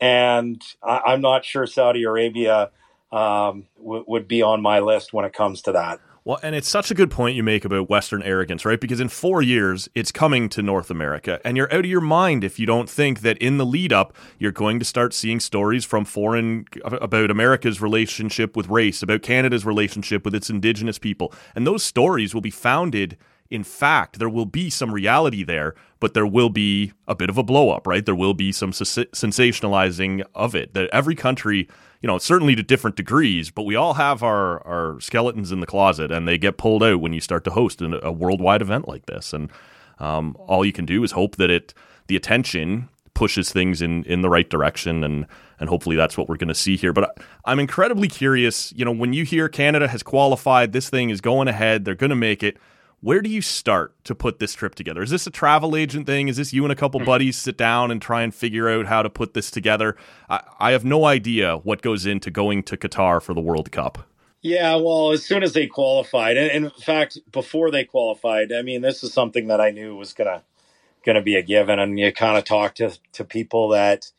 And 0.00 0.62
I, 0.82 1.00
i'm 1.06 1.22
not 1.22 1.44
sure 1.44 1.66
saudi 1.66 2.04
arabia 2.04 2.70
um, 3.12 3.68
w- 3.78 4.04
would 4.08 4.28
be 4.28 4.42
on 4.42 4.62
my 4.62 4.80
list 4.80 5.12
when 5.14 5.24
it 5.26 5.32
comes 5.34 5.62
to 5.62 5.72
that 5.72 6.00
Well, 6.26 6.38
and 6.42 6.54
it's 6.54 6.68
such 6.68 6.90
a 6.90 6.94
good 6.94 7.10
point 7.10 7.36
you 7.36 7.42
make 7.42 7.66
about 7.66 7.90
Western 7.90 8.22
arrogance, 8.22 8.64
right? 8.64 8.80
Because 8.80 8.98
in 8.98 9.10
four 9.10 9.42
years, 9.42 9.90
it's 9.94 10.10
coming 10.10 10.48
to 10.50 10.62
North 10.62 10.90
America, 10.90 11.38
and 11.44 11.54
you're 11.54 11.70
out 11.70 11.80
of 11.80 11.90
your 11.90 12.00
mind 12.00 12.44
if 12.44 12.58
you 12.58 12.64
don't 12.64 12.88
think 12.88 13.20
that 13.20 13.36
in 13.38 13.58
the 13.58 13.66
lead 13.66 13.92
up, 13.92 14.16
you're 14.38 14.50
going 14.50 14.78
to 14.78 14.86
start 14.86 15.12
seeing 15.12 15.38
stories 15.38 15.84
from 15.84 16.06
foreign 16.06 16.64
about 16.82 17.30
America's 17.30 17.82
relationship 17.82 18.56
with 18.56 18.68
race, 18.68 19.02
about 19.02 19.20
Canada's 19.20 19.66
relationship 19.66 20.24
with 20.24 20.34
its 20.34 20.48
Indigenous 20.48 20.98
people. 20.98 21.30
And 21.54 21.66
those 21.66 21.84
stories 21.84 22.32
will 22.32 22.40
be 22.40 22.50
founded 22.50 23.18
in 23.50 23.62
fact. 23.62 24.18
There 24.18 24.28
will 24.28 24.46
be 24.46 24.70
some 24.70 24.92
reality 24.92 25.44
there, 25.44 25.74
but 26.00 26.14
there 26.14 26.26
will 26.26 26.48
be 26.48 26.92
a 27.06 27.14
bit 27.14 27.28
of 27.28 27.36
a 27.36 27.42
blow 27.42 27.70
up, 27.70 27.86
right? 27.86 28.04
There 28.04 28.14
will 28.14 28.34
be 28.34 28.50
some 28.50 28.72
sens- 28.72 29.06
sensationalizing 29.12 30.24
of 30.34 30.54
it. 30.54 30.72
That 30.72 30.88
every 30.92 31.14
country 31.14 31.68
you 32.04 32.06
know, 32.06 32.18
certainly 32.18 32.54
to 32.54 32.62
different 32.62 32.96
degrees, 32.96 33.50
but 33.50 33.62
we 33.62 33.76
all 33.76 33.94
have 33.94 34.22
our, 34.22 34.62
our 34.66 35.00
skeletons 35.00 35.50
in 35.50 35.60
the 35.60 35.66
closet 35.66 36.12
and 36.12 36.28
they 36.28 36.36
get 36.36 36.58
pulled 36.58 36.82
out 36.82 37.00
when 37.00 37.14
you 37.14 37.20
start 37.20 37.44
to 37.44 37.50
host 37.50 37.80
a, 37.80 38.06
a 38.06 38.12
worldwide 38.12 38.60
event 38.60 38.86
like 38.86 39.06
this. 39.06 39.32
And 39.32 39.50
um, 39.98 40.36
all 40.40 40.66
you 40.66 40.72
can 40.72 40.84
do 40.84 41.02
is 41.02 41.12
hope 41.12 41.36
that 41.36 41.48
it, 41.48 41.72
the 42.08 42.14
attention 42.14 42.90
pushes 43.14 43.50
things 43.50 43.80
in, 43.80 44.04
in 44.04 44.20
the 44.20 44.28
right 44.28 44.50
direction 44.50 45.02
and 45.02 45.26
and 45.58 45.70
hopefully 45.70 45.96
that's 45.96 46.18
what 46.18 46.28
we're 46.28 46.36
going 46.36 46.48
to 46.48 46.54
see 46.54 46.76
here. 46.76 46.92
But 46.92 47.16
I'm 47.46 47.58
incredibly 47.58 48.08
curious. 48.08 48.70
You 48.76 48.84
know, 48.84 48.92
when 48.92 49.14
you 49.14 49.24
hear 49.24 49.48
Canada 49.48 49.88
has 49.88 50.02
qualified, 50.02 50.72
this 50.72 50.90
thing 50.90 51.08
is 51.08 51.22
going 51.22 51.48
ahead, 51.48 51.86
they're 51.86 51.94
going 51.94 52.10
to 52.10 52.16
make 52.16 52.42
it. 52.42 52.58
Where 53.04 53.20
do 53.20 53.28
you 53.28 53.42
start 53.42 54.02
to 54.04 54.14
put 54.14 54.38
this 54.38 54.54
trip 54.54 54.74
together? 54.74 55.02
Is 55.02 55.10
this 55.10 55.26
a 55.26 55.30
travel 55.30 55.76
agent 55.76 56.06
thing? 56.06 56.28
Is 56.28 56.38
this 56.38 56.54
you 56.54 56.64
and 56.64 56.72
a 56.72 56.74
couple 56.74 57.00
buddies 57.04 57.36
sit 57.36 57.58
down 57.58 57.90
and 57.90 58.00
try 58.00 58.22
and 58.22 58.34
figure 58.34 58.70
out 58.70 58.86
how 58.86 59.02
to 59.02 59.10
put 59.10 59.34
this 59.34 59.50
together? 59.50 59.94
I, 60.30 60.42
I 60.58 60.70
have 60.70 60.86
no 60.86 61.04
idea 61.04 61.58
what 61.58 61.82
goes 61.82 62.06
into 62.06 62.30
going 62.30 62.62
to 62.62 62.78
Qatar 62.78 63.20
for 63.20 63.34
the 63.34 63.42
World 63.42 63.70
Cup. 63.70 64.08
Yeah, 64.40 64.76
well, 64.76 65.12
as 65.12 65.22
soon 65.22 65.42
as 65.42 65.52
they 65.52 65.66
qualified, 65.66 66.38
and 66.38 66.64
in 66.64 66.70
fact, 66.70 67.18
before 67.30 67.70
they 67.70 67.84
qualified, 67.84 68.50
I 68.50 68.62
mean, 68.62 68.80
this 68.80 69.04
is 69.04 69.12
something 69.12 69.48
that 69.48 69.60
I 69.60 69.70
knew 69.70 69.94
was 69.96 70.14
gonna 70.14 70.42
gonna 71.04 71.20
be 71.20 71.36
a 71.36 71.42
given, 71.42 71.78
and 71.78 71.98
you 71.98 72.10
kind 72.10 72.38
of 72.38 72.44
talk 72.44 72.74
to 72.76 72.98
to 73.12 73.22
people 73.22 73.68
that 73.68 74.10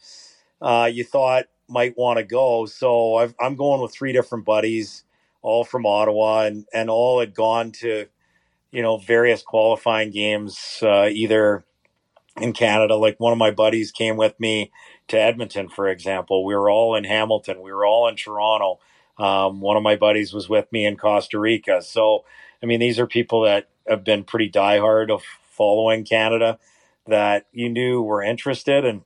uh, 0.61 0.87
you 0.93 1.03
thought 1.03 1.45
might 1.67 1.97
want 1.97 2.19
to 2.19 2.23
go. 2.23 2.67
So 2.67 3.15
i 3.15 3.33
am 3.41 3.55
going 3.55 3.81
with 3.81 3.95
three 3.95 4.13
different 4.13 4.45
buddies, 4.45 5.05
all 5.41 5.63
from 5.63 5.87
Ottawa, 5.87 6.41
and 6.41 6.67
and 6.71 6.87
all 6.91 7.19
had 7.19 7.33
gone 7.33 7.71
to 7.79 8.05
you 8.71 8.81
know, 8.81 8.97
various 8.97 9.41
qualifying 9.41 10.11
games, 10.11 10.79
uh, 10.81 11.07
either 11.11 11.63
in 12.37 12.53
Canada. 12.53 12.95
Like 12.95 13.19
one 13.19 13.31
of 13.31 13.37
my 13.37 13.51
buddies 13.51 13.91
came 13.91 14.17
with 14.17 14.39
me 14.39 14.71
to 15.07 15.19
Edmonton, 15.19 15.69
for 15.69 15.87
example. 15.87 16.45
We 16.45 16.55
were 16.55 16.69
all 16.69 16.95
in 16.95 17.03
Hamilton. 17.03 17.61
We 17.61 17.71
were 17.71 17.85
all 17.85 18.07
in 18.07 18.15
Toronto. 18.15 18.79
Um, 19.17 19.61
one 19.61 19.77
of 19.77 19.83
my 19.83 19.95
buddies 19.95 20.33
was 20.33 20.49
with 20.49 20.71
me 20.71 20.85
in 20.85 20.97
Costa 20.97 21.39
Rica. 21.39 21.81
So, 21.81 22.25
I 22.61 22.65
mean, 22.65 22.79
these 22.79 22.99
are 22.99 23.07
people 23.07 23.41
that 23.43 23.69
have 23.87 24.03
been 24.03 24.23
pretty 24.23 24.49
diehard 24.49 25.09
of 25.09 25.23
following 25.49 26.03
Canada 26.03 26.59
that 27.07 27.45
you 27.53 27.69
knew 27.69 28.01
were 28.01 28.21
interested. 28.21 28.83
And 28.83 29.03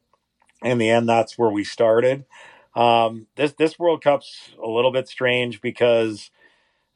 in 0.63 0.77
the 0.77 0.89
end, 0.89 1.07
that's 1.07 1.37
where 1.37 1.49
we 1.49 1.63
started. 1.63 2.25
Um, 2.75 3.27
this, 3.35 3.53
this 3.53 3.77
World 3.77 4.01
Cup's 4.03 4.51
a 4.63 4.67
little 4.67 4.91
bit 4.91 5.07
strange 5.07 5.61
because 5.61 6.31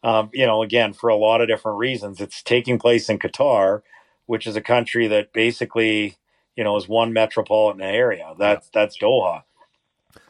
um, 0.04 0.30
you 0.34 0.46
know, 0.46 0.62
again, 0.62 0.94
for 0.94 1.10
a 1.10 1.16
lot 1.16 1.42
of 1.42 1.48
different 1.48 1.78
reasons. 1.78 2.20
It's 2.20 2.44
taking 2.44 2.78
place 2.78 3.10
in 3.10 3.20
Qatar, 3.20 3.82
which 4.26 4.46
is 4.46 4.56
a 4.56 4.62
country 4.62 5.08
that 5.08 5.34
basically, 5.34 6.18
you 6.56 6.64
know, 6.64 6.76
is 6.76 6.88
one 6.88 7.14
metropolitan 7.14 7.82
area. 7.82 8.34
That's 8.38 8.70
yeah. 8.74 8.82
that's 8.82 8.98
Doha. 8.98 9.44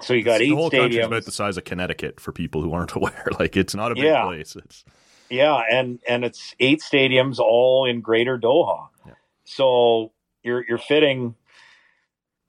So 0.01 0.13
you 0.13 0.23
got 0.23 0.35
it's, 0.35 0.43
eight 0.43 0.49
the 0.49 0.55
whole 0.55 0.71
stadiums 0.71 1.05
about 1.05 1.25
the 1.25 1.31
size 1.31 1.57
of 1.57 1.65
Connecticut 1.65 2.19
for 2.19 2.31
people 2.31 2.61
who 2.61 2.73
aren't 2.73 2.91
aware. 2.95 3.27
Like 3.39 3.57
it's 3.57 3.75
not 3.75 3.91
a 3.91 3.95
big 3.95 4.05
yeah. 4.05 4.23
place. 4.23 4.55
It's 4.55 4.85
yeah, 5.29 5.61
and 5.69 5.99
and 6.07 6.23
it's 6.23 6.55
eight 6.59 6.81
stadiums 6.81 7.39
all 7.39 7.85
in 7.85 8.01
Greater 8.01 8.37
Doha. 8.37 8.89
Yeah. 9.05 9.13
So 9.45 10.11
you're 10.43 10.63
you're 10.67 10.77
fitting 10.77 11.35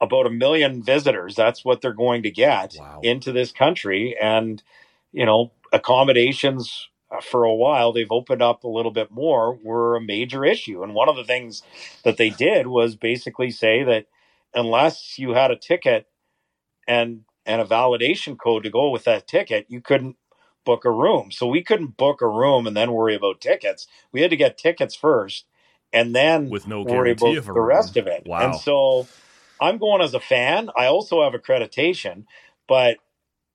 about 0.01 0.27
a 0.27 0.31
million 0.31 0.83
visitors. 0.83 1.35
That's 1.35 1.65
what 1.65 1.81
they're 1.81 1.95
going 1.95 2.25
to 2.25 2.31
get 2.31 2.75
wow. 2.79 3.01
into 3.03 3.33
this 3.33 3.53
country, 3.53 4.17
and 4.21 4.63
you 5.13 5.25
know 5.25 5.53
accommodations 5.73 6.89
for 7.23 7.45
a 7.45 7.55
while 7.55 7.93
they've 7.93 8.11
opened 8.11 8.43
up 8.43 8.65
a 8.65 8.69
little 8.69 8.91
bit 8.91 9.11
more 9.11 9.59
were 9.63 9.97
a 9.97 10.01
major 10.01 10.45
issue. 10.45 10.83
And 10.83 10.95
one 10.95 11.09
of 11.09 11.17
the 11.17 11.25
things 11.25 11.63
that 12.05 12.17
they 12.17 12.31
did 12.31 12.67
was 12.67 12.97
basically 12.97 13.51
say 13.51 13.83
that 13.85 14.07
unless 14.55 15.19
you 15.19 15.35
had 15.35 15.51
a 15.51 15.57
ticket 15.57 16.07
and 16.87 17.23
and 17.47 17.61
a 17.61 17.65
validation 17.65 18.39
code 18.39 18.63
to 18.63 18.71
go 18.71 18.91
with 18.91 19.05
that 19.05 19.27
ticket 19.27 19.67
you 19.69 19.81
couldn't 19.81 20.17
book 20.65 20.85
a 20.85 20.91
room. 20.91 21.31
So 21.31 21.47
we 21.47 21.63
couldn't 21.63 21.97
book 21.99 22.23
a 22.23 22.29
room 22.29 22.67
and 22.67 22.75
then 22.77 22.93
worry 22.93 23.15
about 23.15 23.41
tickets. 23.41 23.87
We 24.13 24.23
had 24.23 24.31
to 24.31 24.37
get 24.37 24.57
tickets 24.57 24.95
first 24.95 25.45
and 25.93 26.15
then 26.15 26.49
with 26.49 26.67
no 26.67 26.83
worry 26.83 27.13
about 27.13 27.45
the 27.45 27.53
room. 27.53 27.67
rest 27.67 27.97
of 27.97 28.07
it. 28.07 28.27
Wow. 28.27 28.41
and 28.41 28.57
so 28.61 29.07
i'm 29.61 29.79
going 29.79 30.03
as 30.03 30.15
a 30.15 30.21
fan. 30.21 30.71
I 30.77 30.87
also 30.87 31.23
have 31.23 31.41
accreditation 31.41 32.25
but 32.67 32.99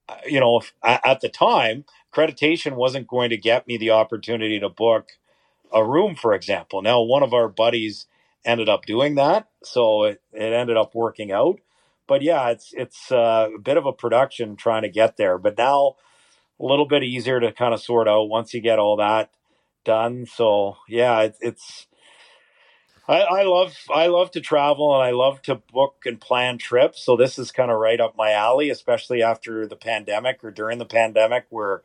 uh, 0.07 0.15
you 0.25 0.39
know 0.39 0.59
if, 0.59 0.73
at 0.83 1.21
the 1.21 1.29
time 1.29 1.85
accreditation 2.11 2.75
wasn't 2.75 3.07
going 3.07 3.29
to 3.29 3.37
get 3.37 3.67
me 3.67 3.77
the 3.77 3.91
opportunity 3.91 4.59
to 4.59 4.69
book 4.69 5.09
a 5.71 5.85
room, 5.85 6.15
for 6.15 6.33
example. 6.33 6.81
Now, 6.81 7.01
one 7.01 7.23
of 7.23 7.33
our 7.33 7.47
buddies 7.47 8.07
ended 8.45 8.69
up 8.69 8.85
doing 8.85 9.15
that, 9.15 9.47
so 9.63 10.03
it, 10.03 10.21
it 10.33 10.53
ended 10.53 10.77
up 10.77 10.95
working 10.95 11.31
out. 11.31 11.59
But 12.07 12.21
yeah, 12.21 12.49
it's 12.49 12.73
it's 12.73 13.11
uh, 13.11 13.49
a 13.55 13.59
bit 13.59 13.77
of 13.77 13.85
a 13.85 13.93
production 13.93 14.55
trying 14.55 14.81
to 14.81 14.89
get 14.89 15.17
there. 15.17 15.37
But 15.37 15.57
now 15.57 15.95
a 16.59 16.65
little 16.65 16.87
bit 16.87 17.03
easier 17.03 17.39
to 17.39 17.51
kind 17.51 17.73
of 17.73 17.81
sort 17.81 18.07
out 18.07 18.29
once 18.29 18.53
you 18.53 18.61
get 18.61 18.79
all 18.79 18.97
that 18.97 19.29
done. 19.85 20.25
So 20.25 20.77
yeah, 20.87 21.21
it, 21.21 21.37
it's 21.39 21.87
I, 23.09 23.21
I, 23.21 23.43
love 23.43 23.75
I 23.93 24.05
love 24.05 24.29
to 24.31 24.39
travel 24.39 24.93
and 24.93 25.03
I 25.03 25.09
love 25.11 25.41
to 25.43 25.55
book 25.55 26.03
and 26.05 26.21
plan 26.21 26.59
trips. 26.59 27.03
So 27.03 27.17
this 27.17 27.39
is 27.39 27.51
kind 27.51 27.71
of 27.71 27.79
right 27.79 27.99
up 27.99 28.15
my 28.15 28.33
alley, 28.33 28.69
especially 28.69 29.23
after 29.23 29.65
the 29.65 29.75
pandemic 29.75 30.43
or 30.43 30.51
during 30.51 30.77
the 30.77 30.85
pandemic, 30.85 31.47
where 31.49 31.81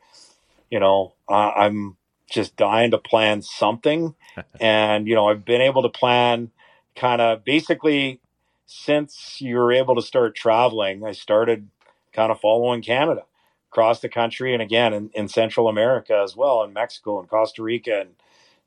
you 0.69 0.79
know 0.79 1.13
uh, 1.27 1.49
I'm 1.49 1.97
just 2.29 2.55
dying 2.55 2.91
to 2.91 2.99
plan 2.99 3.41
something. 3.41 4.13
and 4.61 5.07
you 5.07 5.15
know 5.15 5.27
I've 5.27 5.43
been 5.43 5.61
able 5.61 5.81
to 5.81 5.89
plan 5.89 6.51
kind 6.95 7.21
of 7.21 7.43
basically 7.43 8.21
since 8.67 9.41
you 9.41 9.57
were 9.57 9.71
able 9.71 9.95
to 9.95 10.03
start 10.03 10.35
traveling. 10.35 11.03
I 11.03 11.13
started 11.13 11.69
kind 12.13 12.31
of 12.31 12.39
following 12.39 12.83
Canada 12.83 13.23
across 13.71 13.99
the 13.99 14.09
country 14.09 14.53
and 14.53 14.61
again 14.61 14.93
in, 14.93 15.09
in 15.15 15.27
Central 15.27 15.67
America 15.67 16.21
as 16.23 16.35
well, 16.35 16.63
in 16.63 16.71
Mexico 16.71 17.19
and 17.19 17.27
Costa 17.27 17.63
Rica 17.63 18.01
and 18.01 18.09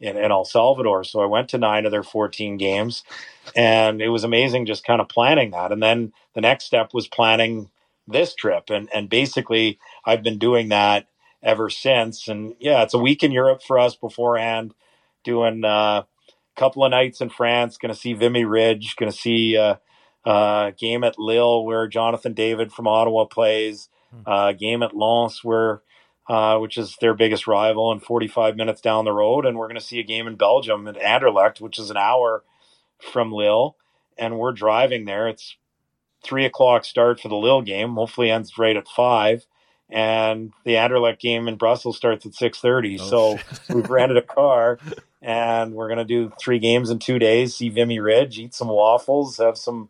in, 0.00 0.16
in 0.16 0.30
El 0.30 0.44
Salvador. 0.44 1.04
So 1.04 1.20
I 1.20 1.26
went 1.26 1.48
to 1.50 1.58
nine 1.58 1.84
of 1.84 1.92
their 1.92 2.02
14 2.02 2.56
games 2.56 3.04
and 3.56 4.00
it 4.00 4.08
was 4.08 4.24
amazing 4.24 4.66
just 4.66 4.84
kind 4.84 5.00
of 5.00 5.08
planning 5.08 5.50
that. 5.52 5.72
And 5.72 5.82
then 5.82 6.12
the 6.34 6.40
next 6.40 6.64
step 6.64 6.94
was 6.94 7.08
planning 7.08 7.70
this 8.06 8.34
trip. 8.34 8.70
And, 8.70 8.88
and 8.94 9.08
basically 9.08 9.78
I've 10.04 10.22
been 10.22 10.38
doing 10.38 10.68
that 10.68 11.08
ever 11.42 11.70
since. 11.70 12.28
And 12.28 12.54
yeah, 12.58 12.82
it's 12.82 12.94
a 12.94 12.98
week 12.98 13.22
in 13.22 13.32
Europe 13.32 13.62
for 13.62 13.78
us 13.78 13.94
beforehand, 13.94 14.74
doing 15.24 15.64
uh, 15.64 16.02
a 16.02 16.06
couple 16.56 16.84
of 16.84 16.90
nights 16.90 17.20
in 17.20 17.28
France, 17.28 17.76
going 17.76 17.92
to 17.92 17.98
see 17.98 18.12
Vimy 18.12 18.44
Ridge, 18.44 18.96
going 18.96 19.10
to 19.10 19.16
see 19.16 19.56
uh, 19.56 19.76
uh, 20.24 20.72
game 20.78 21.04
at 21.04 21.18
Lille 21.18 21.64
where 21.64 21.86
Jonathan 21.86 22.34
David 22.34 22.72
from 22.72 22.86
Ottawa 22.86 23.24
plays, 23.24 23.88
hmm. 24.10 24.22
uh, 24.26 24.52
game 24.52 24.82
at 24.82 24.96
Lens 24.96 25.42
where 25.42 25.82
uh, 26.28 26.58
which 26.58 26.76
is 26.76 26.96
their 27.00 27.14
biggest 27.14 27.46
rival, 27.46 27.90
and 27.90 28.02
45 28.02 28.56
minutes 28.56 28.80
down 28.80 29.04
the 29.04 29.12
road. 29.12 29.46
And 29.46 29.56
we're 29.56 29.68
going 29.68 29.80
to 29.80 29.84
see 29.84 29.98
a 29.98 30.04
game 30.04 30.26
in 30.26 30.36
Belgium 30.36 30.86
at 30.86 30.96
Anderlecht, 30.96 31.60
which 31.60 31.78
is 31.78 31.90
an 31.90 31.96
hour 31.96 32.42
from 32.98 33.32
Lille. 33.32 33.76
And 34.18 34.38
we're 34.38 34.52
driving 34.52 35.04
there. 35.04 35.28
It's 35.28 35.56
three 36.22 36.44
o'clock 36.44 36.84
start 36.84 37.20
for 37.20 37.28
the 37.28 37.36
Lille 37.36 37.62
game. 37.62 37.94
Hopefully 37.94 38.30
ends 38.30 38.58
right 38.58 38.76
at 38.76 38.88
five. 38.88 39.46
And 39.90 40.52
the 40.64 40.72
Anderlecht 40.72 41.18
game 41.18 41.48
in 41.48 41.56
Brussels 41.56 41.96
starts 41.96 42.26
at 42.26 42.32
6:30. 42.32 42.98
Oh, 43.00 43.38
so 43.38 43.38
we've 43.74 43.88
rented 43.88 44.18
a 44.18 44.22
car, 44.22 44.78
and 45.22 45.72
we're 45.72 45.88
going 45.88 45.96
to 45.98 46.04
do 46.04 46.30
three 46.38 46.58
games 46.58 46.90
in 46.90 46.98
two 46.98 47.18
days. 47.18 47.56
See 47.56 47.70
Vimy 47.70 47.98
Ridge, 47.98 48.38
eat 48.38 48.52
some 48.52 48.68
waffles, 48.68 49.38
have 49.38 49.56
some 49.56 49.88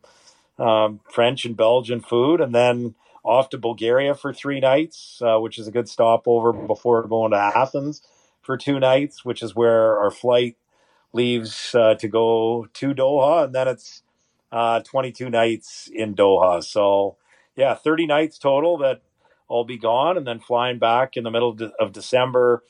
um, 0.56 1.00
French 1.10 1.44
and 1.44 1.56
Belgian 1.56 2.00
food, 2.00 2.40
and 2.40 2.54
then 2.54 2.94
off 3.24 3.50
to 3.50 3.58
Bulgaria 3.58 4.14
for 4.14 4.32
three 4.32 4.60
nights, 4.60 5.20
uh, 5.22 5.38
which 5.38 5.58
is 5.58 5.66
a 5.66 5.72
good 5.72 5.88
stopover 5.88 6.52
before 6.52 7.06
going 7.06 7.32
to 7.32 7.36
Athens 7.36 8.02
for 8.42 8.56
two 8.56 8.78
nights, 8.78 9.24
which 9.24 9.42
is 9.42 9.54
where 9.54 9.98
our 9.98 10.10
flight 10.10 10.56
leaves 11.12 11.74
uh, 11.74 11.94
to 11.94 12.08
go 12.08 12.66
to 12.74 12.94
Doha, 12.94 13.44
and 13.44 13.54
then 13.54 13.68
it's 13.68 14.02
uh, 14.52 14.80
22 14.80 15.30
nights 15.30 15.88
in 15.92 16.14
Doha. 16.14 16.62
So, 16.62 17.16
yeah, 17.56 17.74
30 17.74 18.06
nights 18.06 18.38
total 18.38 18.78
that 18.78 19.02
I'll 19.50 19.64
be 19.64 19.78
gone, 19.78 20.16
and 20.16 20.26
then 20.26 20.40
flying 20.40 20.78
back 20.78 21.16
in 21.16 21.24
the 21.24 21.30
middle 21.30 21.56
of 21.78 21.92
December, 21.92 22.62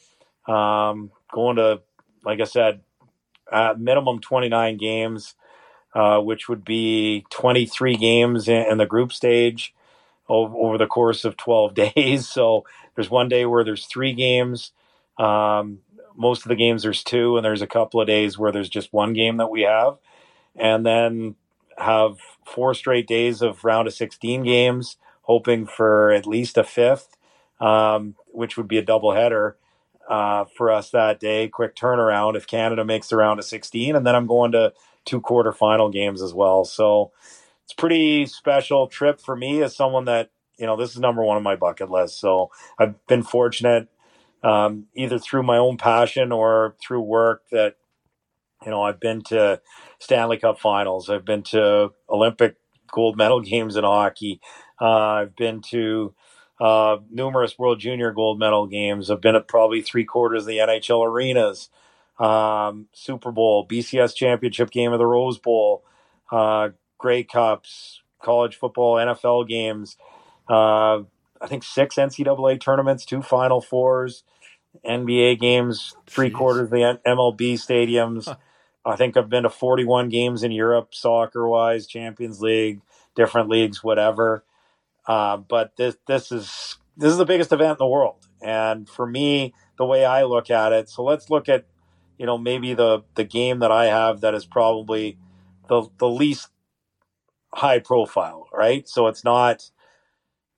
um, 0.47 1.11
going 1.33 1.57
to, 1.57 1.83
like 2.25 2.41
I 2.41 2.45
said, 2.45 2.81
minimum 3.77 4.21
29 4.21 4.77
games, 4.77 5.35
uh, 5.95 6.21
which 6.21 6.49
would 6.49 6.65
be 6.65 7.25
23 7.31 7.97
games 7.97 8.49
in, 8.49 8.63
in 8.63 8.79
the 8.79 8.87
group 8.87 9.13
stage 9.13 9.75
over, 10.29 10.55
over 10.57 10.79
the 10.79 10.87
course 10.87 11.25
of 11.25 11.37
12 11.37 11.75
days. 11.95 12.29
So 12.29 12.65
there's 12.95 13.11
one 13.11 13.29
day 13.29 13.47
where 13.47 13.65
there's 13.65 13.87
three 13.87 14.13
games. 14.13 14.73
Um, 15.19 15.81
most 16.17 16.43
of 16.43 16.49
the 16.49 16.57
games 16.57 16.83
there's 16.83 17.05
two, 17.05 17.37
and 17.37 17.45
there's 17.45 17.63
a 17.63 17.67
couple 17.67 18.01
of 18.01 18.07
days 18.07 18.39
where 18.39 18.53
there's 18.53 18.69
just 18.69 18.93
one 18.93 19.13
game 19.13 19.37
that 19.37 19.51
we 19.51 19.63
have, 19.63 19.99
and 20.57 20.85
then 20.85 21.37
have 21.77 22.19
four 22.45 22.75
straight 22.75 23.07
days 23.07 23.41
of 23.41 23.65
round 23.65 23.87
of 23.87 23.95
16 23.95 24.43
games, 24.43 24.97
hoping 25.23 25.67
for 25.67 26.11
at 26.11 26.27
least 26.27 26.59
a 26.59 26.65
fifth, 26.65 27.17
um, 27.61 28.17
which 28.33 28.57
would 28.57 28.67
be 28.67 28.79
a 28.79 28.85
double 28.85 29.15
header 29.15 29.57
uh, 30.09 30.45
for 30.57 30.73
us 30.73 30.91
that 30.91 31.21
day. 31.21 31.49
Quick 31.49 31.77
turnaround 31.77 32.37
if 32.37 32.47
Canada 32.47 32.85
makes 32.85 33.09
the 33.09 33.17
round 33.17 33.39
of 33.39 33.45
16, 33.45 33.95
and 33.95 34.07
then 34.07 34.17
I'm 34.17 34.27
going 34.27 34.53
to 34.53 34.73
two 35.05 35.21
quarterfinal 35.21 35.93
games 35.93 36.21
as 36.21 36.35
well. 36.35 36.65
So 36.65 37.13
it's 37.69 37.75
pretty 37.75 38.25
special 38.25 38.87
trip 38.87 39.21
for 39.21 39.37
me 39.37 39.63
as 39.63 39.77
someone 39.77 40.07
that 40.07 40.31
you 40.59 40.67
know, 40.67 40.77
this 40.77 40.91
is 40.91 40.99
number 40.99 41.23
one 41.23 41.37
on 41.37 41.43
my 41.43 41.57
bucket 41.57 41.89
list. 41.89 42.19
So 42.21 42.51
I've 42.79 42.95
been 43.07 43.23
fortunate, 43.23 43.89
um, 44.43 44.87
either 44.95 45.19
through 45.19 45.45
my 45.45 45.57
own 45.57 45.77
passion 45.77 46.33
or 46.33 46.75
through 46.83 47.03
work 47.03 47.45
that, 47.53 47.77
you 48.65 48.71
know, 48.73 48.83
I've 48.83 48.99
been 48.99 49.23
to 49.29 49.61
Stanley 50.01 50.37
Cup 50.37 50.59
finals. 50.59 51.09
I've 51.09 51.25
been 51.25 51.45
to 51.45 51.93
Olympic 52.11 52.57
gold 52.91 53.17
medal 53.17 53.41
games 53.43 53.77
in 53.77 53.85
hockey. 53.85 54.41
Uh, 54.81 54.87
I've 54.87 55.37
been 55.37 55.63
to 55.71 56.13
uh, 56.61 56.97
numerous 57.09 57.57
World 57.57 57.79
Junior 57.79 58.11
gold 58.11 58.41
medal 58.41 58.67
games. 58.67 59.11
I've 59.11 59.21
been 59.21 59.37
at 59.37 59.47
probably 59.47 59.81
three 59.81 60.05
quarters 60.05 60.43
of 60.43 60.49
the 60.49 60.59
NHL 60.59 61.07
arenas, 61.07 61.71
um, 62.19 62.89
Super 62.93 63.31
Bowl, 63.31 63.67
BCS 63.67 64.17
championship 64.17 64.71
game 64.71 64.93
of 64.93 64.99
the 64.99 65.07
Rose 65.07 65.39
Bowl, 65.39 65.85
uh, 66.33 66.71
Grey 66.99 67.25
Cups, 67.25 68.03
college 68.23 68.57
football, 68.57 68.97
NFL 68.97 69.49
games. 69.49 69.97
Uh, 70.49 71.03
I 71.41 71.47
think 71.47 71.63
six 71.63 71.97
NCAA 71.97 72.61
tournaments, 72.61 73.05
two 73.05 73.23
Final 73.23 73.61
Fours, 73.61 74.25
NBA 74.85 75.41
games, 75.41 75.97
three 76.07 76.31
Jeez. 76.31 76.35
quarters 76.35 76.63
of 76.65 76.71
the 76.71 77.01
MLB 77.07 77.55
stadiums. 77.55 78.27
Huh. 78.27 78.37
I 78.85 78.97
think 78.97 79.17
I've 79.17 79.29
been 79.29 79.43
to 79.43 79.51
41 79.51 80.09
games 80.09 80.43
in 80.43 80.51
Europe, 80.51 80.95
soccer 80.95 81.47
wise, 81.47 81.87
Champions 81.87 82.41
League, 82.41 82.81
different 83.15 83.49
leagues, 83.49 83.85
whatever. 83.85 84.45
Uh, 85.07 85.37
but 85.37 85.77
this 85.77 85.97
this 86.07 86.33
is 86.33 86.77
this 86.97 87.11
is 87.11 87.19
the 87.19 87.25
biggest 87.25 87.53
event 87.53 87.73
in 87.73 87.79
the 87.79 87.87
world, 87.87 88.27
and 88.43 88.89
for 88.89 89.07
me, 89.07 89.55
the 89.79 89.87
way 89.87 90.05
I 90.05 90.25
look 90.25 90.51
at 90.51 90.73
it. 90.73 90.89
So 90.89 91.03
let's 91.03 91.31
look 91.31 91.49
at 91.49 91.65
you 92.19 92.27
know 92.27 92.39
maybe 92.39 92.75
the 92.75 93.03
the 93.15 93.25
game 93.25 93.61
that 93.61 93.71
I 93.73 93.87
have 93.87 94.21
that 94.21 94.35
is 94.35 94.45
probably 94.45 95.17
the 95.69 95.89
the 95.99 96.09
least 96.09 96.49
high 97.55 97.79
profile, 97.79 98.47
right? 98.53 98.89
So 98.89 99.07
it's 99.07 99.25
not 99.25 99.71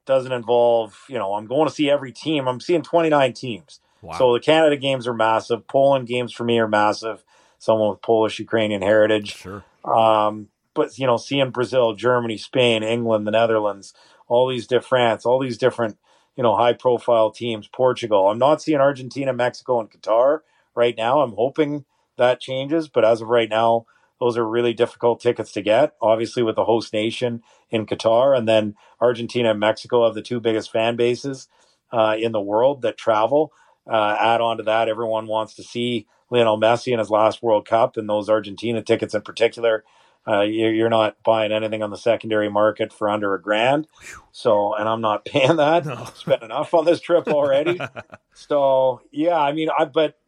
doesn't 0.07 0.33
involve 0.33 1.05
you 1.09 1.19
know 1.19 1.35
I'm 1.35 1.47
going 1.47 1.69
to 1.69 1.75
see 1.75 1.91
every 1.91 2.13
team. 2.13 2.49
I'm 2.49 2.61
seeing 2.61 2.83
29 2.83 3.33
teams. 3.33 3.81
Wow. 4.03 4.17
So 4.17 4.33
the 4.33 4.41
Canada 4.41 4.77
games 4.77 5.07
are 5.07 5.15
massive. 5.15 5.67
Poland 5.67 6.07
games 6.07 6.33
for 6.33 6.45
me 6.45 6.59
are 6.59 6.69
massive. 6.69 7.23
Someone 7.59 7.91
with 7.91 8.03
Polish 8.03 8.39
Ukrainian 8.39 8.83
heritage. 8.83 9.37
Sure. 9.37 9.63
Um, 9.85 10.49
but 10.75 10.99
you 10.99 11.07
know, 11.07 11.17
seeing 11.17 11.51
Brazil, 11.51 11.95
Germany, 11.95 12.39
Spain, 12.39 12.83
England, 12.83 13.27
the 13.27 13.31
Netherlands, 13.31 13.93
all 14.29 14.49
these 14.49 14.67
different 14.67 14.89
France, 14.89 15.27
all 15.27 15.41
these 15.41 15.59
different, 15.59 15.99
you 16.37 16.43
know, 16.43 16.57
high 16.57 16.73
profile 16.73 17.31
teams, 17.31 17.69
Portugal. 17.69 18.29
I'm 18.31 18.39
not 18.39 18.63
seeing 18.63 18.81
Argentina, 18.81 19.33
Mexico, 19.33 19.81
and 19.81 19.91
Qatar 19.91 20.41
right 20.75 20.95
now. 20.97 21.21
I'm 21.21 21.33
hoping 21.33 21.85
that 22.17 22.41
changes, 22.41 22.89
but 22.89 23.05
as 23.05 23.21
of 23.21 23.29
right 23.29 23.49
now, 23.49 23.87
those 24.21 24.37
are 24.37 24.47
really 24.47 24.75
difficult 24.75 25.21
tickets 25.21 25.53
to 25.53 25.63
get. 25.63 25.95
Obviously, 26.01 26.43
with 26.43 26.57
the 26.57 26.65
host 26.65 26.93
nation 26.93 27.43
in 27.71 27.87
Qatar, 27.87 28.37
and 28.37 28.47
then 28.47 28.75
Argentina 29.01 29.51
and 29.51 29.61
Mexico 29.61 30.05
have 30.05 30.15
the 30.15 30.23
two 30.23 30.41
biggest 30.41 30.71
fan 30.71 30.97
bases 30.97 31.49
uh, 31.93 32.17
in 32.19 32.33
the 32.33 32.41
world 32.41 32.83
that 32.83 32.97
travel. 32.97 33.53
Uh, 33.91 34.17
add 34.21 34.41
on 34.41 34.59
to 34.59 34.63
that, 34.63 34.89
everyone 34.89 35.27
wants 35.27 35.55
to 35.55 35.63
see 35.63 36.07
Lionel 36.31 36.61
Messi 36.61 36.93
in 36.93 36.99
his 36.99 37.11
last 37.11 37.43
World 37.43 37.67
Cup, 37.67 37.97
and 37.97 38.09
those 38.09 38.29
Argentina 38.29 38.83
tickets 38.83 39.15
in 39.15 39.23
particular 39.23 39.85
uh, 40.29 40.43
you're 40.43 40.91
not 40.91 41.17
buying 41.23 41.51
anything 41.51 41.83
on 41.83 41.91
the 41.91 41.97
secondary 41.97 42.51
market 42.51 42.93
for 42.93 43.09
under 43.09 43.35
a 43.35 43.41
grand. 43.41 43.89
So, 44.33 44.75
and 44.75 44.89
I'm 44.89 45.01
not 45.01 45.25
paying 45.25 45.57
that. 45.57 45.87
No. 45.87 46.05
Spent 46.15 46.43
enough 46.43 46.75
on 46.75 46.85
this 46.85 47.01
trip 47.01 47.29
already. 47.29 47.81
so, 48.35 49.01
yeah, 49.11 49.39
I 49.39 49.53
mean, 49.53 49.69
I, 49.77 49.87
but 49.87 50.19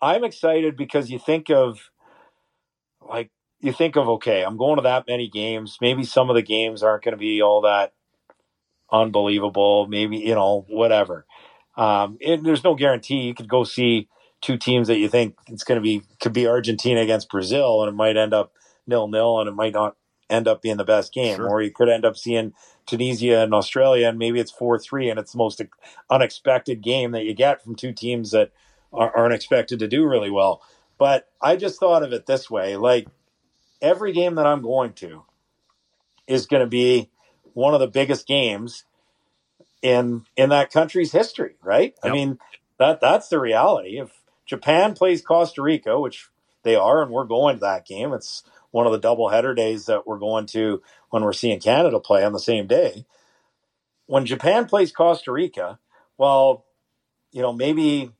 I'm 0.00 0.24
excited 0.24 0.76
because 0.76 1.10
you 1.10 1.18
think 1.18 1.50
of 1.50 1.90
like, 3.08 3.30
you 3.60 3.72
think 3.72 3.96
of, 3.96 4.08
okay, 4.08 4.44
I'm 4.44 4.56
going 4.56 4.76
to 4.76 4.82
that 4.82 5.06
many 5.08 5.28
games. 5.28 5.78
Maybe 5.80 6.04
some 6.04 6.30
of 6.30 6.36
the 6.36 6.42
games 6.42 6.82
aren't 6.82 7.02
going 7.02 7.12
to 7.12 7.18
be 7.18 7.42
all 7.42 7.62
that 7.62 7.92
unbelievable. 8.90 9.86
Maybe, 9.88 10.18
you 10.18 10.34
know, 10.34 10.64
whatever. 10.68 11.26
Um, 11.76 12.18
it, 12.20 12.42
there's 12.44 12.64
no 12.64 12.74
guarantee 12.74 13.22
you 13.22 13.34
could 13.34 13.48
go 13.48 13.64
see 13.64 14.08
two 14.40 14.56
teams 14.56 14.88
that 14.88 14.98
you 14.98 15.08
think 15.08 15.36
it's 15.48 15.64
going 15.64 15.76
to 15.76 15.82
be, 15.82 16.02
could 16.20 16.32
be 16.32 16.46
Argentina 16.46 17.00
against 17.00 17.28
Brazil 17.30 17.82
and 17.82 17.88
it 17.88 17.96
might 17.96 18.16
end 18.16 18.32
up 18.32 18.52
nil 18.88 19.08
nil, 19.08 19.38
and 19.38 19.48
it 19.48 19.54
might 19.54 19.74
not 19.74 19.96
end 20.30 20.48
up 20.48 20.62
being 20.62 20.76
the 20.76 20.84
best 20.84 21.12
game. 21.12 21.36
Sure. 21.36 21.48
Or 21.48 21.62
you 21.62 21.70
could 21.70 21.88
end 21.88 22.04
up 22.04 22.16
seeing 22.16 22.54
Tunisia 22.86 23.40
and 23.42 23.54
Australia, 23.54 24.08
and 24.08 24.18
maybe 24.18 24.40
it's 24.40 24.50
four 24.50 24.78
three, 24.78 25.08
and 25.10 25.18
it's 25.18 25.32
the 25.32 25.38
most 25.38 25.60
unexpected 26.10 26.80
game 26.80 27.12
that 27.12 27.24
you 27.24 27.34
get 27.34 27.62
from 27.62 27.76
two 27.76 27.92
teams 27.92 28.30
that 28.32 28.50
aren't 28.92 29.34
expected 29.34 29.78
to 29.78 29.88
do 29.88 30.06
really 30.06 30.30
well. 30.30 30.62
But 30.98 31.28
I 31.40 31.56
just 31.56 31.78
thought 31.78 32.02
of 32.02 32.12
it 32.12 32.26
this 32.26 32.50
way: 32.50 32.76
like 32.76 33.06
every 33.80 34.12
game 34.12 34.34
that 34.34 34.46
I'm 34.46 34.62
going 34.62 34.92
to 34.94 35.24
is 36.26 36.46
going 36.46 36.60
to 36.62 36.68
be 36.68 37.10
one 37.54 37.74
of 37.74 37.80
the 37.80 37.86
biggest 37.86 38.26
games 38.26 38.84
in 39.82 40.24
in 40.36 40.50
that 40.50 40.72
country's 40.72 41.12
history, 41.12 41.56
right? 41.62 41.94
Yep. 42.04 42.12
I 42.12 42.14
mean, 42.14 42.38
that 42.78 43.00
that's 43.00 43.28
the 43.28 43.38
reality. 43.38 43.98
If 43.98 44.10
Japan 44.46 44.94
plays 44.94 45.22
Costa 45.22 45.62
Rica, 45.62 45.98
which 46.00 46.28
they 46.62 46.74
are, 46.74 47.02
and 47.02 47.10
we're 47.10 47.24
going 47.24 47.56
to 47.56 47.60
that 47.60 47.86
game, 47.86 48.12
it's 48.12 48.42
one 48.70 48.86
of 48.86 48.92
the 48.92 48.98
double 48.98 49.28
header 49.28 49.54
days 49.54 49.86
that 49.86 50.06
we're 50.06 50.18
going 50.18 50.46
to 50.46 50.82
when 51.10 51.22
we're 51.22 51.32
seeing 51.32 51.60
Canada 51.60 52.00
play 52.00 52.24
on 52.24 52.32
the 52.32 52.38
same 52.38 52.66
day. 52.66 53.04
When 54.06 54.26
Japan 54.26 54.66
plays 54.66 54.92
Costa 54.92 55.32
Rica, 55.32 55.78
well, 56.16 56.64
you 57.30 57.42
know, 57.42 57.52
maybe 57.52 58.10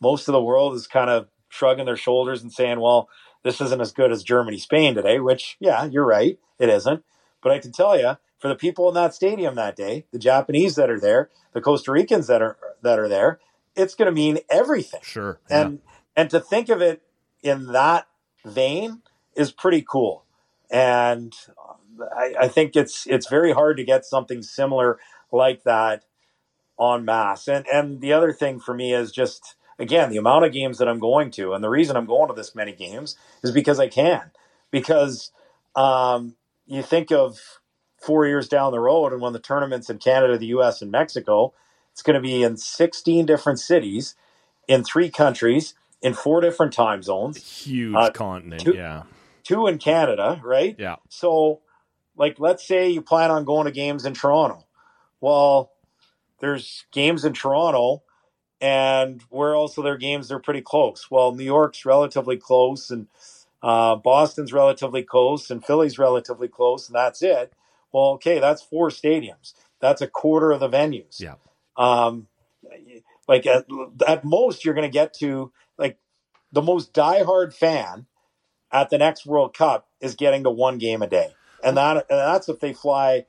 most 0.00 0.28
of 0.28 0.32
the 0.32 0.42
world 0.42 0.74
is 0.74 0.86
kind 0.86 1.10
of 1.10 1.28
shrugging 1.54 1.86
their 1.86 1.96
shoulders 1.96 2.42
and 2.42 2.52
saying, 2.52 2.80
well, 2.80 3.08
this 3.42 3.60
isn't 3.60 3.80
as 3.80 3.92
good 3.92 4.10
as 4.10 4.22
Germany 4.22 4.58
Spain 4.58 4.94
today, 4.94 5.20
which, 5.20 5.56
yeah, 5.60 5.84
you're 5.84 6.06
right, 6.06 6.38
it 6.58 6.68
isn't. 6.68 7.04
But 7.42 7.52
I 7.52 7.58
can 7.58 7.72
tell 7.72 7.98
you, 7.98 8.16
for 8.38 8.48
the 8.48 8.54
people 8.54 8.88
in 8.88 8.94
that 8.94 9.14
stadium 9.14 9.54
that 9.54 9.76
day, 9.76 10.06
the 10.12 10.18
Japanese 10.18 10.74
that 10.76 10.90
are 10.90 11.00
there, 11.00 11.30
the 11.52 11.60
Costa 11.60 11.92
Ricans 11.92 12.26
that 12.26 12.42
are 12.42 12.56
that 12.82 12.98
are 12.98 13.08
there, 13.08 13.38
it's 13.76 13.94
going 13.94 14.06
to 14.06 14.12
mean 14.12 14.38
everything. 14.50 15.00
Sure. 15.02 15.38
Yeah. 15.48 15.60
And 15.60 15.78
and 16.16 16.30
to 16.30 16.40
think 16.40 16.68
of 16.68 16.80
it 16.80 17.02
in 17.42 17.72
that 17.72 18.06
vein, 18.44 19.02
is 19.36 19.52
pretty 19.52 19.84
cool. 19.86 20.24
And 20.70 21.32
I, 22.00 22.34
I, 22.42 22.48
think 22.48 22.74
it's 22.76 23.06
it's 23.06 23.28
very 23.28 23.52
hard 23.52 23.76
to 23.76 23.84
get 23.84 24.04
something 24.04 24.42
similar 24.42 24.98
like 25.30 25.64
that 25.64 26.04
on 26.78 27.04
mass. 27.04 27.46
And 27.48 27.66
and 27.72 28.00
the 28.00 28.12
other 28.12 28.32
thing 28.32 28.60
for 28.60 28.74
me 28.74 28.92
is 28.94 29.12
just 29.12 29.56
again 29.78 30.10
the 30.10 30.16
amount 30.16 30.44
of 30.44 30.52
games 30.52 30.78
that 30.78 30.88
I'm 30.88 30.98
going 30.98 31.30
to, 31.32 31.52
and 31.52 31.62
the 31.62 31.70
reason 31.70 31.96
I'm 31.96 32.06
going 32.06 32.28
to 32.28 32.34
this 32.34 32.54
many 32.54 32.72
games 32.72 33.16
is 33.42 33.52
because 33.52 33.78
I 33.78 33.88
can. 33.88 34.30
Because 34.70 35.30
um, 35.76 36.36
you 36.66 36.82
think 36.82 37.12
of 37.12 37.38
four 38.00 38.26
years 38.26 38.48
down 38.48 38.72
the 38.72 38.80
road, 38.80 39.12
and 39.12 39.22
when 39.22 39.32
the 39.32 39.38
tournaments 39.38 39.88
in 39.88 39.98
Canada, 39.98 40.36
the 40.36 40.46
U.S., 40.46 40.82
and 40.82 40.90
Mexico, 40.90 41.54
it's 41.92 42.02
going 42.02 42.14
to 42.14 42.20
be 42.20 42.42
in 42.42 42.56
16 42.56 43.24
different 43.24 43.60
cities 43.60 44.14
in 44.66 44.82
three 44.82 45.10
countries 45.10 45.74
in 46.02 46.12
four 46.12 46.40
different 46.40 46.72
time 46.72 47.02
zones. 47.02 47.64
Huge 47.64 47.94
uh, 47.94 48.10
continent, 48.10 48.62
two, 48.62 48.74
yeah 48.74 49.04
two 49.44 49.66
in 49.66 49.78
Canada, 49.78 50.40
right? 50.42 50.74
Yeah. 50.78 50.96
So, 51.08 51.60
like, 52.16 52.40
let's 52.40 52.66
say 52.66 52.88
you 52.88 53.02
plan 53.02 53.30
on 53.30 53.44
going 53.44 53.66
to 53.66 53.70
games 53.70 54.04
in 54.04 54.14
Toronto. 54.14 54.64
Well, 55.20 55.70
there's 56.40 56.84
games 56.90 57.24
in 57.24 57.34
Toronto, 57.34 58.02
and 58.64 59.20
where 59.28 59.54
are 59.54 59.68
there 59.76 59.98
games? 59.98 60.28
They're 60.28 60.38
pretty 60.38 60.62
close. 60.62 61.10
Well, 61.10 61.34
New 61.34 61.44
York's 61.44 61.84
relatively 61.84 62.38
close, 62.38 62.90
and 62.90 63.08
uh, 63.62 63.96
Boston's 63.96 64.54
relatively 64.54 65.02
close, 65.02 65.50
and 65.50 65.62
Philly's 65.62 65.98
relatively 65.98 66.48
close, 66.48 66.88
and 66.88 66.96
that's 66.96 67.20
it. 67.20 67.52
Well, 67.92 68.12
okay, 68.12 68.38
that's 68.38 68.62
four 68.62 68.88
stadiums. 68.88 69.52
That's 69.80 70.00
a 70.00 70.06
quarter 70.06 70.50
of 70.50 70.60
the 70.60 70.70
venues. 70.70 71.20
Yeah. 71.20 71.34
Um, 71.76 72.26
like 73.28 73.44
at, 73.44 73.66
at 74.08 74.24
most, 74.24 74.64
you're 74.64 74.72
going 74.72 74.90
to 74.90 74.98
get 74.98 75.12
to 75.18 75.52
like 75.76 75.98
the 76.50 76.62
most 76.62 76.94
diehard 76.94 77.52
fan 77.52 78.06
at 78.72 78.88
the 78.88 78.96
next 78.96 79.26
World 79.26 79.54
Cup 79.54 79.88
is 80.00 80.14
getting 80.14 80.44
to 80.44 80.50
one 80.50 80.78
game 80.78 81.02
a 81.02 81.06
day, 81.06 81.34
and 81.62 81.76
that 81.76 81.96
and 82.08 82.18
that's 82.18 82.48
if 82.48 82.60
they 82.60 82.72
fly 82.72 83.26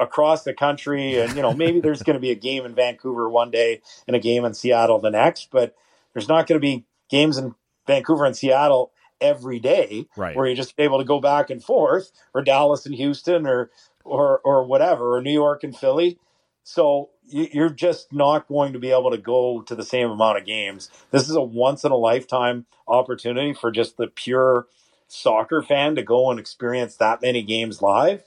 across 0.00 0.42
the 0.42 0.54
country. 0.54 1.20
And 1.20 1.36
you 1.36 1.42
know, 1.42 1.52
maybe 1.54 1.80
there's 1.80 2.02
going 2.02 2.14
to 2.14 2.20
be 2.20 2.30
a 2.30 2.36
game 2.36 2.64
in 2.64 2.74
Vancouver 2.74 3.28
one 3.28 3.50
day 3.50 3.82
and 4.08 4.16
a 4.16 4.20
game 4.20 4.44
in 4.44 4.54
Seattle 4.54 4.98
the 4.98 5.10
next, 5.10 5.50
but 5.50 5.76
there's 6.12 6.28
not 6.28 6.46
going 6.46 6.60
to 6.60 6.66
be 6.66 6.84
games 7.08 7.38
in 7.38 7.54
Vancouver 7.86 8.24
and 8.24 8.36
Seattle 8.36 8.92
every 9.20 9.60
day, 9.60 10.06
right. 10.16 10.34
where 10.34 10.46
you're 10.46 10.56
just 10.56 10.74
able 10.78 10.98
to 10.98 11.04
go 11.04 11.20
back 11.20 11.50
and 11.50 11.62
forth, 11.62 12.10
or 12.34 12.42
Dallas 12.42 12.86
and 12.86 12.94
Houston, 12.94 13.46
or 13.46 13.70
or 14.04 14.40
or 14.44 14.64
whatever, 14.64 15.16
or 15.16 15.22
New 15.22 15.32
York 15.32 15.62
and 15.62 15.76
Philly. 15.76 16.18
So 16.64 17.10
you're 17.26 17.70
just 17.70 18.12
not 18.12 18.48
going 18.48 18.72
to 18.72 18.78
be 18.78 18.90
able 18.90 19.10
to 19.10 19.18
go 19.18 19.62
to 19.62 19.74
the 19.74 19.84
same 19.84 20.10
amount 20.10 20.38
of 20.38 20.44
games. 20.44 20.90
This 21.10 21.28
is 21.28 21.34
a 21.34 21.42
once 21.42 21.84
in 21.84 21.92
a 21.92 21.96
lifetime 21.96 22.66
opportunity 22.88 23.54
for 23.54 23.70
just 23.70 23.96
the 23.96 24.08
pure 24.08 24.66
soccer 25.08 25.62
fan 25.62 25.94
to 25.96 26.02
go 26.02 26.30
and 26.30 26.38
experience 26.38 26.96
that 26.96 27.22
many 27.22 27.42
games 27.42 27.82
live. 27.82 28.22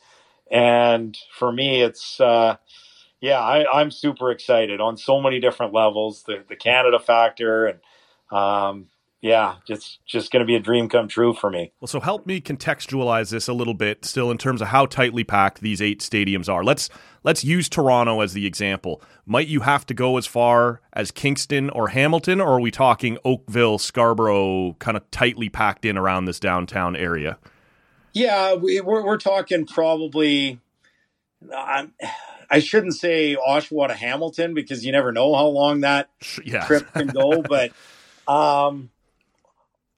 And 0.53 1.17
for 1.37 1.51
me, 1.51 1.81
it's, 1.81 2.21
uh, 2.21 2.57
yeah, 3.19 3.39
I, 3.39 3.81
am 3.81 3.89
super 3.89 4.29
excited 4.29 4.79
on 4.79 4.97
so 4.97 5.19
many 5.19 5.39
different 5.39 5.73
levels. 5.73 6.23
The, 6.23 6.43
the 6.47 6.55
Canada 6.55 6.99
factor 6.99 7.65
and, 7.65 7.79
um, 8.31 8.87
yeah, 9.23 9.55
it's 9.69 9.99
just 10.05 10.31
going 10.33 10.41
to 10.41 10.45
be 10.45 10.55
a 10.55 10.59
dream 10.59 10.89
come 10.89 11.07
true 11.07 11.33
for 11.33 11.49
me. 11.49 11.71
Well, 11.79 11.87
so 11.87 12.01
help 12.01 12.27
me 12.27 12.41
contextualize 12.41 13.31
this 13.31 13.47
a 13.47 13.53
little 13.53 13.73
bit, 13.73 14.03
still 14.03 14.29
in 14.29 14.37
terms 14.37 14.61
of 14.61 14.67
how 14.67 14.85
tightly 14.85 15.23
packed 15.23 15.61
these 15.61 15.81
eight 15.81 16.01
stadiums 16.01 16.49
are. 16.49 16.61
Let's 16.61 16.89
let's 17.23 17.41
use 17.41 17.69
Toronto 17.69 18.19
as 18.19 18.33
the 18.33 18.45
example. 18.45 19.01
Might 19.25 19.47
you 19.47 19.61
have 19.61 19.85
to 19.85 19.93
go 19.93 20.17
as 20.17 20.27
far 20.27 20.81
as 20.91 21.09
Kingston 21.09 21.69
or 21.69 21.87
Hamilton, 21.87 22.41
or 22.41 22.49
are 22.49 22.59
we 22.59 22.69
talking 22.69 23.17
Oakville, 23.23 23.77
Scarborough, 23.77 24.75
kind 24.79 24.97
of 24.97 25.09
tightly 25.09 25.47
packed 25.47 25.85
in 25.85 25.97
around 25.97 26.25
this 26.25 26.41
downtown 26.41 26.97
area? 26.97 27.37
Yeah, 28.13 28.53
we, 28.55 28.79
are 28.79 28.83
we're, 28.83 29.03
we're 29.03 29.17
talking 29.17 29.65
probably. 29.65 30.59
I'm, 31.55 31.93
I 32.49 32.59
shouldn't 32.59 32.95
say 32.95 33.35
Oshawa 33.35 33.89
to 33.89 33.95
Hamilton 33.95 34.53
because 34.53 34.85
you 34.85 34.91
never 34.91 35.11
know 35.11 35.35
how 35.35 35.47
long 35.47 35.81
that 35.81 36.09
yeah. 36.43 36.65
trip 36.65 36.91
can 36.93 37.07
go, 37.07 37.41
but. 37.47 37.71
Um, 38.25 38.89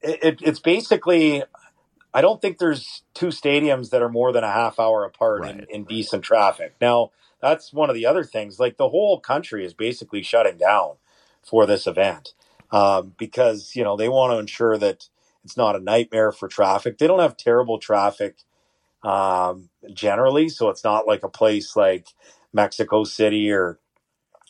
it, 0.02 0.40
it's 0.42 0.60
basically 0.60 1.44
I 2.16 2.22
don't 2.22 2.42
think 2.42 2.60
there's 2.60 3.04
two 3.14 3.28
stadiums 3.28 3.90
that 3.90 4.02
are 4.02 4.10
more 4.10 4.32
than 4.32 4.46
a 4.46 4.52
half 4.52 4.80
hour 4.80 5.04
apart 5.04 5.42
right, 5.42 5.52
in, 5.52 5.66
in 5.70 5.82
right. 5.82 5.90
decent 5.90 6.24
traffic. 6.24 6.74
Now, 6.80 7.12
that's 7.42 7.74
one 7.74 7.90
of 7.90 7.96
the 7.96 8.06
other 8.06 8.24
things. 8.24 8.58
Like 8.58 8.78
the 8.78 8.88
whole 8.88 9.20
country 9.20 9.66
is 9.66 9.74
basically 9.74 10.24
shutting 10.24 10.58
down 10.58 10.94
for 11.44 11.66
this 11.66 11.86
event 11.86 12.34
um, 12.72 13.14
because, 13.18 13.76
you 13.76 13.84
know, 13.84 13.98
they 13.98 14.08
want 14.08 14.32
to 14.32 14.40
ensure 14.40 14.78
that 14.78 15.10
it's 15.46 15.58
not 15.58 15.76
a 15.76 15.80
nightmare 15.80 16.32
for 16.32 16.48
traffic. 16.48 16.98
They 16.98 17.08
don't 17.08 17.20
have 17.20 17.38
terrible 17.38 17.78
traffic 17.78 18.40
um, 19.04 19.70
generally. 19.94 20.50
So 20.50 20.70
it's 20.70 20.84
not 20.84 21.08
like 21.08 21.24
a 21.24 21.30
place 21.30 21.76
like 21.76 22.08
Mexico 22.52 23.04
City 23.04 23.52
or 23.52 23.80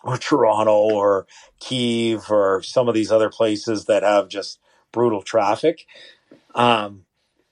or 0.04 0.18
Toronto 0.18 0.74
or 0.74 1.28
Kiev 1.60 2.32
or 2.32 2.62
some 2.64 2.88
of 2.88 2.93
these 2.93 3.12
other 3.12 3.30
places 3.30 3.86
that 3.86 4.04
have 4.04 4.30
just 4.30 4.60
brutal 4.91 5.22
traffic. 5.22 5.86
Um, 6.54 7.06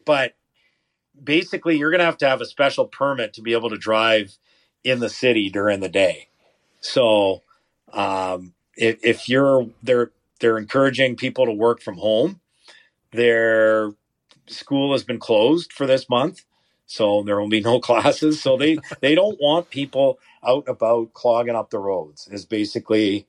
but 0.05 0.35
basically, 1.21 1.77
you're 1.77 1.91
going 1.91 1.99
to 1.99 2.05
have 2.05 2.17
to 2.19 2.29
have 2.29 2.41
a 2.41 2.45
special 2.45 2.85
permit 2.85 3.33
to 3.33 3.41
be 3.41 3.53
able 3.53 3.69
to 3.71 3.77
drive 3.77 4.37
in 4.83 4.99
the 4.99 5.09
city 5.09 5.49
during 5.49 5.79
the 5.79 5.89
day. 5.89 6.27
So, 6.79 7.41
um, 7.91 8.53
if, 8.75 8.99
if 9.03 9.29
you're 9.29 9.67
they're 9.81 10.11
they're 10.39 10.57
encouraging 10.57 11.15
people 11.15 11.45
to 11.45 11.51
work 11.51 11.81
from 11.81 11.97
home. 11.97 12.39
Their 13.13 13.93
school 14.47 14.93
has 14.93 15.03
been 15.03 15.19
closed 15.19 15.73
for 15.73 15.87
this 15.87 16.09
month, 16.09 16.45
so 16.87 17.23
there 17.23 17.39
will 17.39 17.49
be 17.49 17.61
no 17.61 17.79
classes. 17.89 18.41
So 18.41 18.57
they 18.57 18.79
they 19.01 19.15
don't 19.15 19.39
want 19.41 19.71
people 19.71 20.19
out 20.47 20.67
about 20.67 21.13
clogging 21.13 21.55
up 21.55 21.71
the 21.71 21.79
roads. 21.79 22.27
Is 22.31 22.45
basically 22.45 23.27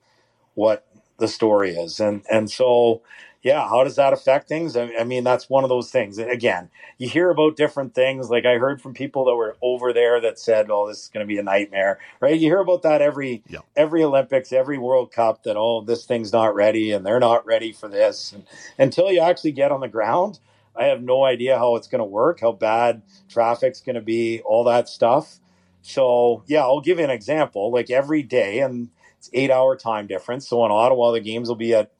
what 0.55 0.87
the 1.19 1.27
story 1.27 1.71
is, 1.75 1.99
and 1.99 2.23
and 2.31 2.51
so 2.51 3.01
yeah, 3.45 3.69
how 3.69 3.83
does 3.83 3.95
that 3.97 4.11
affect 4.11 4.49
things? 4.49 4.75
I, 4.75 4.91
I, 4.99 5.03
mean, 5.03 5.23
that's 5.23 5.47
one 5.51 5.63
of 5.63 5.69
those 5.69 5.91
things. 5.91 6.17
Again, 6.17 6.67
you 6.97 7.07
hear 7.07 7.29
about 7.29 7.55
different 7.55 7.93
things. 7.93 8.31
Like 8.31 8.43
I 8.43 8.57
heard 8.57 8.81
from 8.81 8.95
people 8.95 9.25
that 9.25 9.35
were 9.35 9.55
over 9.61 9.93
there 9.93 10.19
that 10.21 10.39
said, 10.39 10.71
"Oh, 10.71 10.87
this 10.87 11.03
is 11.03 11.07
going 11.09 11.23
to 11.23 11.27
be 11.27 11.37
a 11.37 11.43
nightmare." 11.43 11.99
Right? 12.19 12.33
You 12.33 12.49
hear 12.49 12.59
about 12.59 12.81
that 12.81 13.03
every 13.03 13.43
yeah. 13.47 13.59
every 13.75 14.03
Olympics, 14.03 14.51
every 14.51 14.79
World 14.79 15.11
Cup. 15.11 15.43
That 15.43 15.57
oh, 15.57 15.81
this 15.81 16.05
thing's 16.05 16.33
not 16.33 16.55
ready, 16.55 16.91
and 16.91 17.05
they're 17.05 17.19
not 17.19 17.45
ready 17.45 17.71
for 17.71 17.87
this. 17.87 18.33
And 18.33 18.45
until 18.79 19.11
you 19.11 19.19
actually 19.19 19.51
get 19.51 19.71
on 19.71 19.79
the 19.79 19.87
ground, 19.87 20.39
I 20.75 20.85
have 20.85 21.03
no 21.03 21.23
idea 21.23 21.59
how 21.59 21.75
it's 21.75 21.87
going 21.87 21.99
to 21.99 22.05
work, 22.05 22.39
how 22.39 22.51
bad 22.51 23.03
traffic's 23.29 23.79
going 23.79 23.93
to 23.95 24.01
be, 24.01 24.41
all 24.41 24.63
that 24.63 24.89
stuff. 24.89 25.39
So 25.83 26.43
yeah, 26.47 26.61
I'll 26.61 26.81
give 26.81 26.97
you 26.97 27.03
an 27.03 27.11
example. 27.11 27.71
Like 27.71 27.91
every 27.91 28.23
day, 28.23 28.61
and 28.61 28.89
it's 29.19 29.29
eight 29.33 29.51
hour 29.51 29.75
time 29.75 30.07
difference. 30.07 30.47
So 30.47 30.65
in 30.65 30.71
Ottawa, 30.71 31.11
the 31.11 31.19
games 31.19 31.47
will 31.47 31.55
be 31.55 31.75
at 31.75 31.91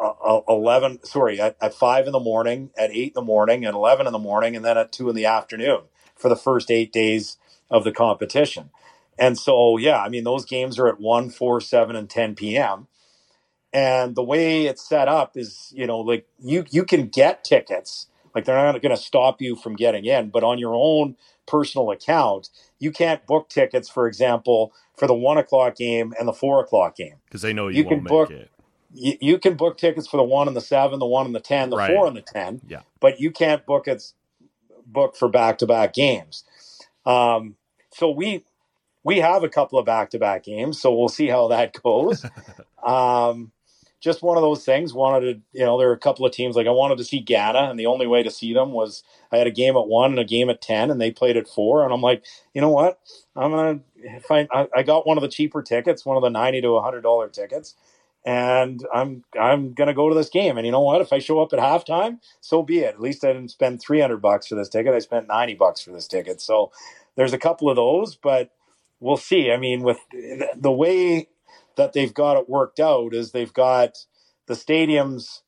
uh, 0.00 0.38
uh, 0.38 0.40
11 0.48 1.04
sorry 1.04 1.40
at, 1.40 1.56
at 1.60 1.74
5 1.74 2.06
in 2.06 2.12
the 2.12 2.20
morning 2.20 2.70
at 2.78 2.90
8 2.90 3.08
in 3.08 3.12
the 3.14 3.22
morning 3.22 3.64
at 3.64 3.74
11 3.74 4.06
in 4.06 4.12
the 4.12 4.18
morning 4.18 4.56
and 4.56 4.64
then 4.64 4.78
at 4.78 4.92
2 4.92 5.10
in 5.10 5.16
the 5.16 5.26
afternoon 5.26 5.82
for 6.16 6.28
the 6.28 6.36
first 6.36 6.70
eight 6.70 6.92
days 6.92 7.36
of 7.70 7.84
the 7.84 7.92
competition. 7.92 8.70
And 9.18 9.38
so 9.38 9.76
yeah 9.78 10.00
i 10.00 10.08
mean 10.08 10.24
those 10.24 10.44
games 10.44 10.78
are 10.78 10.88
at 10.88 11.00
1 11.00 11.30
4 11.30 11.60
7 11.60 11.96
and 11.96 12.10
10 12.10 12.34
p.m 12.34 12.88
and 13.72 14.14
the 14.14 14.22
way 14.22 14.66
it's 14.66 14.86
set 14.86 15.08
up 15.08 15.36
is 15.36 15.72
you 15.74 15.86
know 15.86 16.00
like 16.00 16.26
you 16.38 16.64
you 16.70 16.84
can 16.84 17.08
get 17.08 17.44
tickets 17.44 18.06
like 18.34 18.44
they're 18.44 18.56
not 18.56 18.82
going 18.82 18.94
to 18.94 19.02
stop 19.02 19.40
you 19.40 19.56
from 19.56 19.74
getting 19.74 20.04
in 20.04 20.28
but 20.30 20.44
on 20.44 20.58
your 20.58 20.74
own 20.74 21.16
personal 21.46 21.90
account 21.90 22.50
you 22.78 22.90
can't 22.90 23.26
book 23.26 23.48
tickets 23.48 23.88
for 23.88 24.06
example 24.06 24.72
for 24.96 25.06
the 25.06 25.14
one 25.14 25.38
o'clock 25.38 25.76
game 25.76 26.14
and 26.18 26.26
the 26.26 26.32
four 26.32 26.60
o'clock 26.60 26.96
game. 26.96 27.16
Because 27.26 27.42
they 27.42 27.52
know 27.52 27.68
you, 27.68 27.82
you 27.82 27.88
can 27.88 28.02
book 28.02 28.30
it 28.30 28.50
you, 28.92 29.16
you, 29.20 29.38
can 29.38 29.54
book 29.54 29.78
tickets 29.78 30.06
for 30.06 30.16
the 30.16 30.22
one 30.22 30.48
and 30.48 30.56
the 30.56 30.60
seven, 30.60 30.98
the 30.98 31.06
one 31.06 31.26
and 31.26 31.34
the 31.34 31.40
ten, 31.40 31.70
the 31.70 31.76
right. 31.76 31.90
four 31.90 32.06
and 32.06 32.16
the 32.16 32.22
ten. 32.22 32.60
Yeah. 32.68 32.80
But 33.00 33.20
you 33.20 33.30
can't 33.30 33.64
book 33.66 33.88
it 33.88 34.12
book 34.86 35.16
for 35.16 35.28
back 35.28 35.58
to 35.58 35.66
back 35.66 35.92
games. 35.92 36.44
Um, 37.04 37.56
so 37.92 38.10
we 38.10 38.44
we 39.04 39.18
have 39.18 39.44
a 39.44 39.48
couple 39.48 39.78
of 39.78 39.86
back 39.86 40.10
to 40.10 40.18
back 40.18 40.44
games, 40.44 40.80
so 40.80 40.94
we'll 40.94 41.08
see 41.08 41.28
how 41.28 41.48
that 41.48 41.80
goes. 41.82 42.24
um, 42.84 43.52
just 44.00 44.22
one 44.22 44.36
of 44.36 44.42
those 44.42 44.64
things. 44.64 44.92
Wanted 44.92 45.20
to, 45.20 45.58
you 45.58 45.64
know, 45.64 45.78
there 45.78 45.88
are 45.88 45.94
a 45.94 45.98
couple 45.98 46.26
of 46.26 46.32
teams 46.32 46.56
like 46.56 46.66
I 46.66 46.70
wanted 46.70 46.98
to 46.98 47.04
see 47.04 47.20
Ghana, 47.20 47.70
and 47.70 47.78
the 47.78 47.86
only 47.86 48.06
way 48.06 48.22
to 48.22 48.30
see 48.30 48.52
them 48.52 48.72
was 48.72 49.02
I 49.32 49.38
had 49.38 49.46
a 49.46 49.52
game 49.52 49.76
at 49.76 49.86
one 49.86 50.10
and 50.10 50.18
a 50.18 50.24
game 50.24 50.50
at 50.50 50.62
ten, 50.62 50.90
and 50.90 51.00
they 51.00 51.10
played 51.10 51.36
at 51.36 51.48
four, 51.48 51.84
and 51.84 51.92
I'm 51.92 52.02
like, 52.02 52.24
you 52.54 52.60
know 52.60 52.70
what? 52.70 53.00
I'm 53.34 53.50
gonna 53.50 53.80
find. 54.26 54.48
I, 54.52 54.68
I 54.74 54.82
got 54.82 55.06
one 55.06 55.18
of 55.18 55.22
the 55.22 55.28
cheaper 55.28 55.62
tickets, 55.62 56.04
one 56.04 56.16
of 56.16 56.22
the 56.22 56.30
ninety 56.30 56.60
to 56.60 56.80
hundred 56.80 57.02
dollar 57.02 57.28
tickets 57.28 57.74
and 58.26 58.84
I'm 58.92 59.22
I'm 59.40 59.72
gonna 59.72 59.94
go 59.94 60.08
to 60.08 60.14
this 60.14 60.28
game. 60.28 60.58
And 60.58 60.66
you 60.66 60.72
know 60.72 60.80
what? 60.80 61.00
If 61.00 61.12
I 61.12 61.20
show 61.20 61.40
up 61.40 61.52
at 61.52 61.60
halftime, 61.60 62.18
so 62.40 62.62
be 62.62 62.80
it. 62.80 62.94
At 62.94 63.00
least 63.00 63.24
I 63.24 63.28
didn't 63.28 63.52
spend 63.52 63.80
300 63.80 64.18
bucks 64.18 64.48
for 64.48 64.56
this 64.56 64.68
ticket. 64.68 64.92
I 64.92 64.98
spent 64.98 65.28
90 65.28 65.54
bucks 65.54 65.80
for 65.80 65.92
this 65.92 66.08
ticket. 66.08 66.40
So 66.40 66.72
there's 67.14 67.32
a 67.32 67.38
couple 67.38 67.70
of 67.70 67.76
those, 67.76 68.16
but 68.16 68.50
we'll 68.98 69.16
see. 69.16 69.52
I 69.52 69.56
mean, 69.56 69.82
with 69.82 69.98
the 70.56 70.72
way 70.72 71.28
that 71.76 71.92
they've 71.92 72.12
got 72.12 72.36
it 72.36 72.48
worked 72.48 72.80
out, 72.80 73.14
is 73.14 73.30
they've 73.30 73.52
got 73.52 73.96
the 74.46 74.54
stadiums 74.54 75.42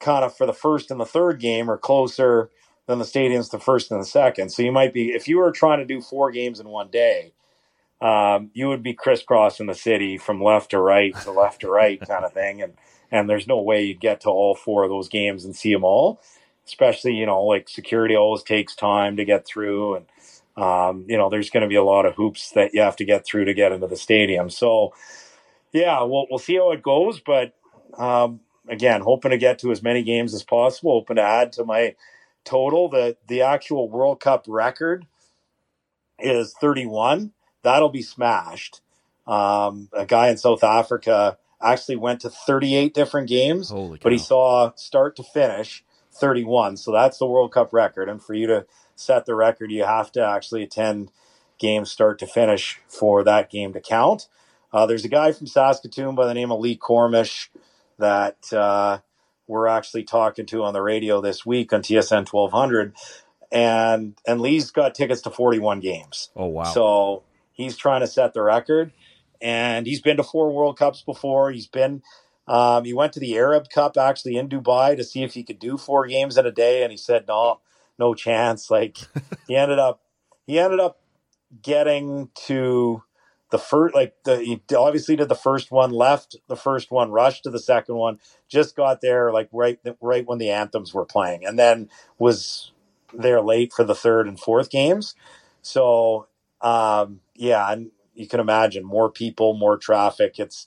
kind 0.00 0.24
of 0.24 0.36
for 0.36 0.44
the 0.44 0.52
first 0.52 0.90
and 0.90 1.00
the 1.00 1.06
third 1.06 1.38
game 1.38 1.70
are 1.70 1.78
closer 1.78 2.50
than 2.86 2.98
the 2.98 3.04
stadiums 3.04 3.50
the 3.50 3.60
first 3.60 3.92
and 3.92 4.00
the 4.00 4.06
second. 4.06 4.50
So 4.50 4.62
you 4.62 4.72
might 4.72 4.92
be 4.92 5.10
if 5.10 5.28
you 5.28 5.38
were 5.38 5.52
trying 5.52 5.78
to 5.78 5.86
do 5.86 6.00
four 6.00 6.32
games 6.32 6.58
in 6.58 6.68
one 6.68 6.88
day 6.90 7.32
um, 8.04 8.50
you 8.52 8.68
would 8.68 8.82
be 8.82 8.92
crisscrossing 8.92 9.66
the 9.66 9.74
city 9.74 10.18
from 10.18 10.42
left 10.42 10.72
to 10.72 10.78
right 10.78 11.16
to 11.22 11.30
left 11.30 11.62
to 11.62 11.70
right 11.70 11.98
kind 12.06 12.26
of 12.26 12.34
thing. 12.34 12.60
And, 12.60 12.74
and 13.10 13.30
there's 13.30 13.46
no 13.46 13.62
way 13.62 13.82
you'd 13.82 14.00
get 14.00 14.20
to 14.22 14.28
all 14.28 14.54
four 14.54 14.84
of 14.84 14.90
those 14.90 15.08
games 15.08 15.42
and 15.42 15.56
see 15.56 15.72
them 15.72 15.84
all, 15.84 16.20
especially, 16.66 17.14
you 17.14 17.24
know, 17.24 17.42
like 17.42 17.66
security 17.66 18.14
always 18.14 18.42
takes 18.42 18.74
time 18.74 19.16
to 19.16 19.24
get 19.24 19.46
through. 19.46 19.96
And, 19.96 20.06
um, 20.54 21.06
you 21.08 21.16
know, 21.16 21.30
there's 21.30 21.48
going 21.48 21.62
to 21.62 21.68
be 21.68 21.76
a 21.76 21.82
lot 21.82 22.04
of 22.04 22.14
hoops 22.14 22.50
that 22.50 22.74
you 22.74 22.82
have 22.82 22.96
to 22.96 23.06
get 23.06 23.24
through 23.24 23.46
to 23.46 23.54
get 23.54 23.72
into 23.72 23.86
the 23.86 23.96
stadium. 23.96 24.50
So, 24.50 24.92
yeah, 25.72 26.02
we'll, 26.02 26.26
we'll 26.28 26.38
see 26.38 26.56
how 26.56 26.72
it 26.72 26.82
goes. 26.82 27.20
But, 27.20 27.54
um, 27.96 28.40
again, 28.68 29.00
hoping 29.00 29.30
to 29.30 29.38
get 29.38 29.60
to 29.60 29.72
as 29.72 29.82
many 29.82 30.02
games 30.02 30.34
as 30.34 30.42
possible, 30.42 30.92
hoping 30.92 31.16
to 31.16 31.22
add 31.22 31.52
to 31.52 31.64
my 31.64 31.94
total. 32.44 32.90
The, 32.90 33.16
the 33.28 33.40
actual 33.40 33.88
World 33.88 34.20
Cup 34.20 34.44
record 34.46 35.06
is 36.18 36.54
31 36.60 37.32
that'll 37.64 37.88
be 37.90 38.02
smashed. 38.02 38.80
Um, 39.26 39.88
a 39.92 40.06
guy 40.06 40.28
in 40.28 40.36
South 40.36 40.62
Africa 40.62 41.38
actually 41.62 41.96
went 41.96 42.20
to 42.20 42.30
38 42.30 42.94
different 42.94 43.28
games, 43.28 43.70
but 44.02 44.12
he 44.12 44.18
saw 44.18 44.72
start 44.76 45.16
to 45.16 45.22
finish 45.22 45.84
31. 46.12 46.76
So 46.76 46.92
that's 46.92 47.18
the 47.18 47.26
World 47.26 47.52
Cup 47.52 47.72
record. 47.72 48.08
And 48.08 48.22
for 48.22 48.34
you 48.34 48.46
to 48.48 48.66
set 48.96 49.26
the 49.26 49.34
record, 49.34 49.70
you 49.72 49.84
have 49.84 50.12
to 50.12 50.24
actually 50.24 50.62
attend 50.62 51.10
games 51.58 51.90
start 51.90 52.18
to 52.20 52.26
finish 52.26 52.80
for 52.88 53.24
that 53.24 53.50
game 53.50 53.72
to 53.72 53.80
count. 53.80 54.28
Uh, 54.72 54.86
there's 54.86 55.04
a 55.04 55.08
guy 55.08 55.32
from 55.32 55.46
Saskatoon 55.46 56.14
by 56.14 56.26
the 56.26 56.34
name 56.34 56.52
of 56.52 56.60
Lee 56.60 56.76
Cormish 56.76 57.50
that 57.98 58.52
uh, 58.52 58.98
we're 59.46 59.68
actually 59.68 60.04
talking 60.04 60.46
to 60.46 60.64
on 60.64 60.74
the 60.74 60.82
radio 60.82 61.20
this 61.20 61.46
week 61.46 61.72
on 61.72 61.82
TSN 61.82 62.30
1200. 62.30 62.94
And 63.52 64.18
and 64.26 64.40
Lee's 64.40 64.72
got 64.72 64.94
tickets 64.96 65.22
to 65.22 65.30
41 65.30 65.78
games. 65.78 66.30
Oh 66.34 66.46
wow! 66.46 66.64
So 66.64 67.22
He's 67.54 67.76
trying 67.76 68.00
to 68.00 68.06
set 68.06 68.34
the 68.34 68.42
record, 68.42 68.92
and 69.40 69.86
he's 69.86 70.02
been 70.02 70.18
to 70.18 70.22
four 70.22 70.52
World 70.52 70.78
Cups 70.78 71.02
before. 71.02 71.50
He's 71.50 71.68
been 71.68 72.02
um, 72.46 72.84
he 72.84 72.92
went 72.92 73.12
to 73.14 73.20
the 73.20 73.36
Arab 73.36 73.70
Cup 73.70 73.96
actually 73.96 74.36
in 74.36 74.48
Dubai 74.48 74.96
to 74.96 75.04
see 75.04 75.22
if 75.22 75.34
he 75.34 75.42
could 75.42 75.58
do 75.58 75.78
four 75.78 76.06
games 76.06 76.36
in 76.36 76.44
a 76.44 76.52
day, 76.52 76.82
and 76.82 76.90
he 76.90 76.98
said 76.98 77.26
no, 77.26 77.60
no 77.98 78.14
chance. 78.14 78.70
Like 78.70 78.98
he 79.48 79.56
ended 79.56 79.78
up 79.78 80.02
he 80.46 80.58
ended 80.58 80.80
up 80.80 81.00
getting 81.62 82.28
to 82.34 83.02
the 83.50 83.58
first 83.58 83.94
like 83.94 84.14
the 84.24 84.38
he 84.38 84.60
obviously 84.76 85.14
did 85.14 85.28
the 85.28 85.34
first 85.36 85.70
one 85.70 85.90
left 85.90 86.36
the 86.48 86.56
first 86.56 86.90
one 86.90 87.12
rushed 87.12 87.44
to 87.44 87.50
the 87.50 87.60
second 87.60 87.94
one 87.94 88.18
just 88.48 88.74
got 88.74 89.00
there 89.00 89.30
like 89.30 89.48
right 89.52 89.78
right 90.00 90.26
when 90.26 90.38
the 90.38 90.50
anthems 90.50 90.92
were 90.92 91.04
playing 91.04 91.44
and 91.44 91.56
then 91.56 91.88
was 92.18 92.72
there 93.12 93.40
late 93.40 93.72
for 93.72 93.84
the 93.84 93.94
third 93.94 94.26
and 94.26 94.40
fourth 94.40 94.70
games 94.70 95.14
so 95.62 96.26
um, 96.62 97.20
yeah, 97.34 97.70
and 97.72 97.90
you 98.14 98.26
can 98.26 98.40
imagine 98.40 98.84
more 98.84 99.10
people, 99.10 99.54
more 99.54 99.76
traffic. 99.76 100.38
It's 100.38 100.66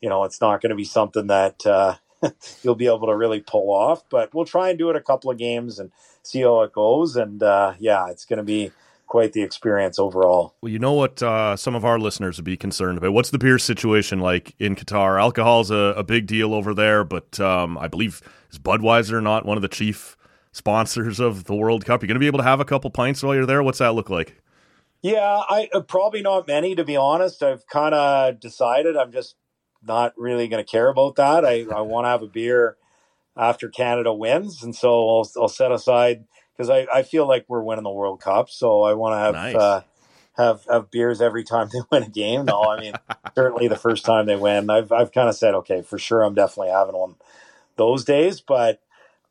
you 0.00 0.08
know, 0.08 0.24
it's 0.24 0.40
not 0.40 0.60
going 0.60 0.70
to 0.70 0.76
be 0.76 0.84
something 0.84 1.26
that 1.28 1.66
uh, 1.66 1.96
you'll 2.62 2.74
be 2.74 2.86
able 2.86 3.06
to 3.06 3.16
really 3.16 3.40
pull 3.40 3.70
off. 3.70 4.02
But 4.08 4.34
we'll 4.34 4.44
try 4.44 4.70
and 4.70 4.78
do 4.78 4.90
it 4.90 4.96
a 4.96 5.00
couple 5.00 5.30
of 5.30 5.38
games 5.38 5.78
and 5.78 5.90
see 6.22 6.42
how 6.42 6.62
it 6.62 6.72
goes. 6.72 7.16
And 7.16 7.42
uh, 7.42 7.74
yeah, 7.78 8.08
it's 8.08 8.24
going 8.24 8.38
to 8.38 8.44
be 8.44 8.72
quite 9.06 9.32
the 9.32 9.42
experience 9.42 9.98
overall. 9.98 10.54
Well, 10.60 10.72
you 10.72 10.78
know 10.78 10.92
what 10.92 11.22
uh, 11.22 11.56
some 11.56 11.74
of 11.74 11.84
our 11.84 11.98
listeners 11.98 12.36
would 12.38 12.44
be 12.44 12.56
concerned 12.56 12.98
about? 12.98 13.12
What's 13.12 13.30
the 13.30 13.38
beer 13.38 13.58
situation 13.58 14.20
like 14.20 14.54
in 14.58 14.74
Qatar? 14.74 15.20
Alcohol's 15.20 15.70
a, 15.70 15.94
a 15.96 16.02
big 16.02 16.26
deal 16.26 16.52
over 16.52 16.74
there, 16.74 17.04
but 17.04 17.38
um, 17.40 17.78
I 17.78 17.88
believe 17.88 18.20
is 18.50 18.58
Budweiser 18.58 19.22
not 19.22 19.46
one 19.46 19.56
of 19.56 19.62
the 19.62 19.68
chief 19.68 20.16
sponsors 20.52 21.20
of 21.20 21.44
the 21.44 21.54
World 21.54 21.84
Cup? 21.84 22.02
You're 22.02 22.08
going 22.08 22.16
to 22.16 22.20
be 22.20 22.26
able 22.26 22.38
to 22.38 22.44
have 22.44 22.60
a 22.60 22.64
couple 22.64 22.90
pints 22.90 23.22
while 23.22 23.34
you're 23.34 23.46
there. 23.46 23.62
What's 23.62 23.78
that 23.78 23.94
look 23.94 24.10
like? 24.10 24.42
Yeah, 25.06 25.42
I 25.48 25.68
uh, 25.72 25.82
probably 25.82 26.20
not 26.20 26.48
many 26.48 26.74
to 26.74 26.82
be 26.82 26.96
honest. 26.96 27.40
I've 27.40 27.64
kind 27.68 27.94
of 27.94 28.40
decided 28.40 28.96
I'm 28.96 29.12
just 29.12 29.36
not 29.80 30.12
really 30.16 30.48
going 30.48 30.64
to 30.64 30.68
care 30.68 30.88
about 30.88 31.14
that. 31.14 31.44
I, 31.44 31.64
I 31.72 31.80
want 31.82 32.06
to 32.06 32.08
have 32.08 32.22
a 32.22 32.26
beer 32.26 32.76
after 33.36 33.68
Canada 33.68 34.12
wins, 34.12 34.64
and 34.64 34.74
so 34.74 35.08
I'll, 35.08 35.30
I'll 35.40 35.48
set 35.48 35.70
aside 35.70 36.24
because 36.52 36.68
I, 36.70 36.88
I 36.92 37.04
feel 37.04 37.24
like 37.24 37.44
we're 37.46 37.62
winning 37.62 37.84
the 37.84 37.90
World 37.90 38.20
Cup, 38.20 38.50
so 38.50 38.82
I 38.82 38.94
want 38.94 39.12
to 39.12 39.18
have 39.18 39.34
nice. 39.34 39.54
uh, 39.54 39.82
have 40.38 40.64
have 40.68 40.90
beers 40.90 41.20
every 41.20 41.44
time 41.44 41.68
they 41.72 41.82
win 41.88 42.02
a 42.02 42.08
game. 42.08 42.44
No, 42.44 42.64
I 42.64 42.80
mean 42.80 42.94
certainly 43.36 43.68
the 43.68 43.76
first 43.76 44.04
time 44.04 44.26
they 44.26 44.34
win, 44.34 44.68
I've 44.70 44.90
I've 44.90 45.12
kind 45.12 45.28
of 45.28 45.36
said 45.36 45.54
okay 45.54 45.82
for 45.82 46.00
sure 46.00 46.24
I'm 46.24 46.34
definitely 46.34 46.72
having 46.72 46.96
one 46.96 47.14
those 47.76 48.04
days, 48.04 48.40
but 48.40 48.82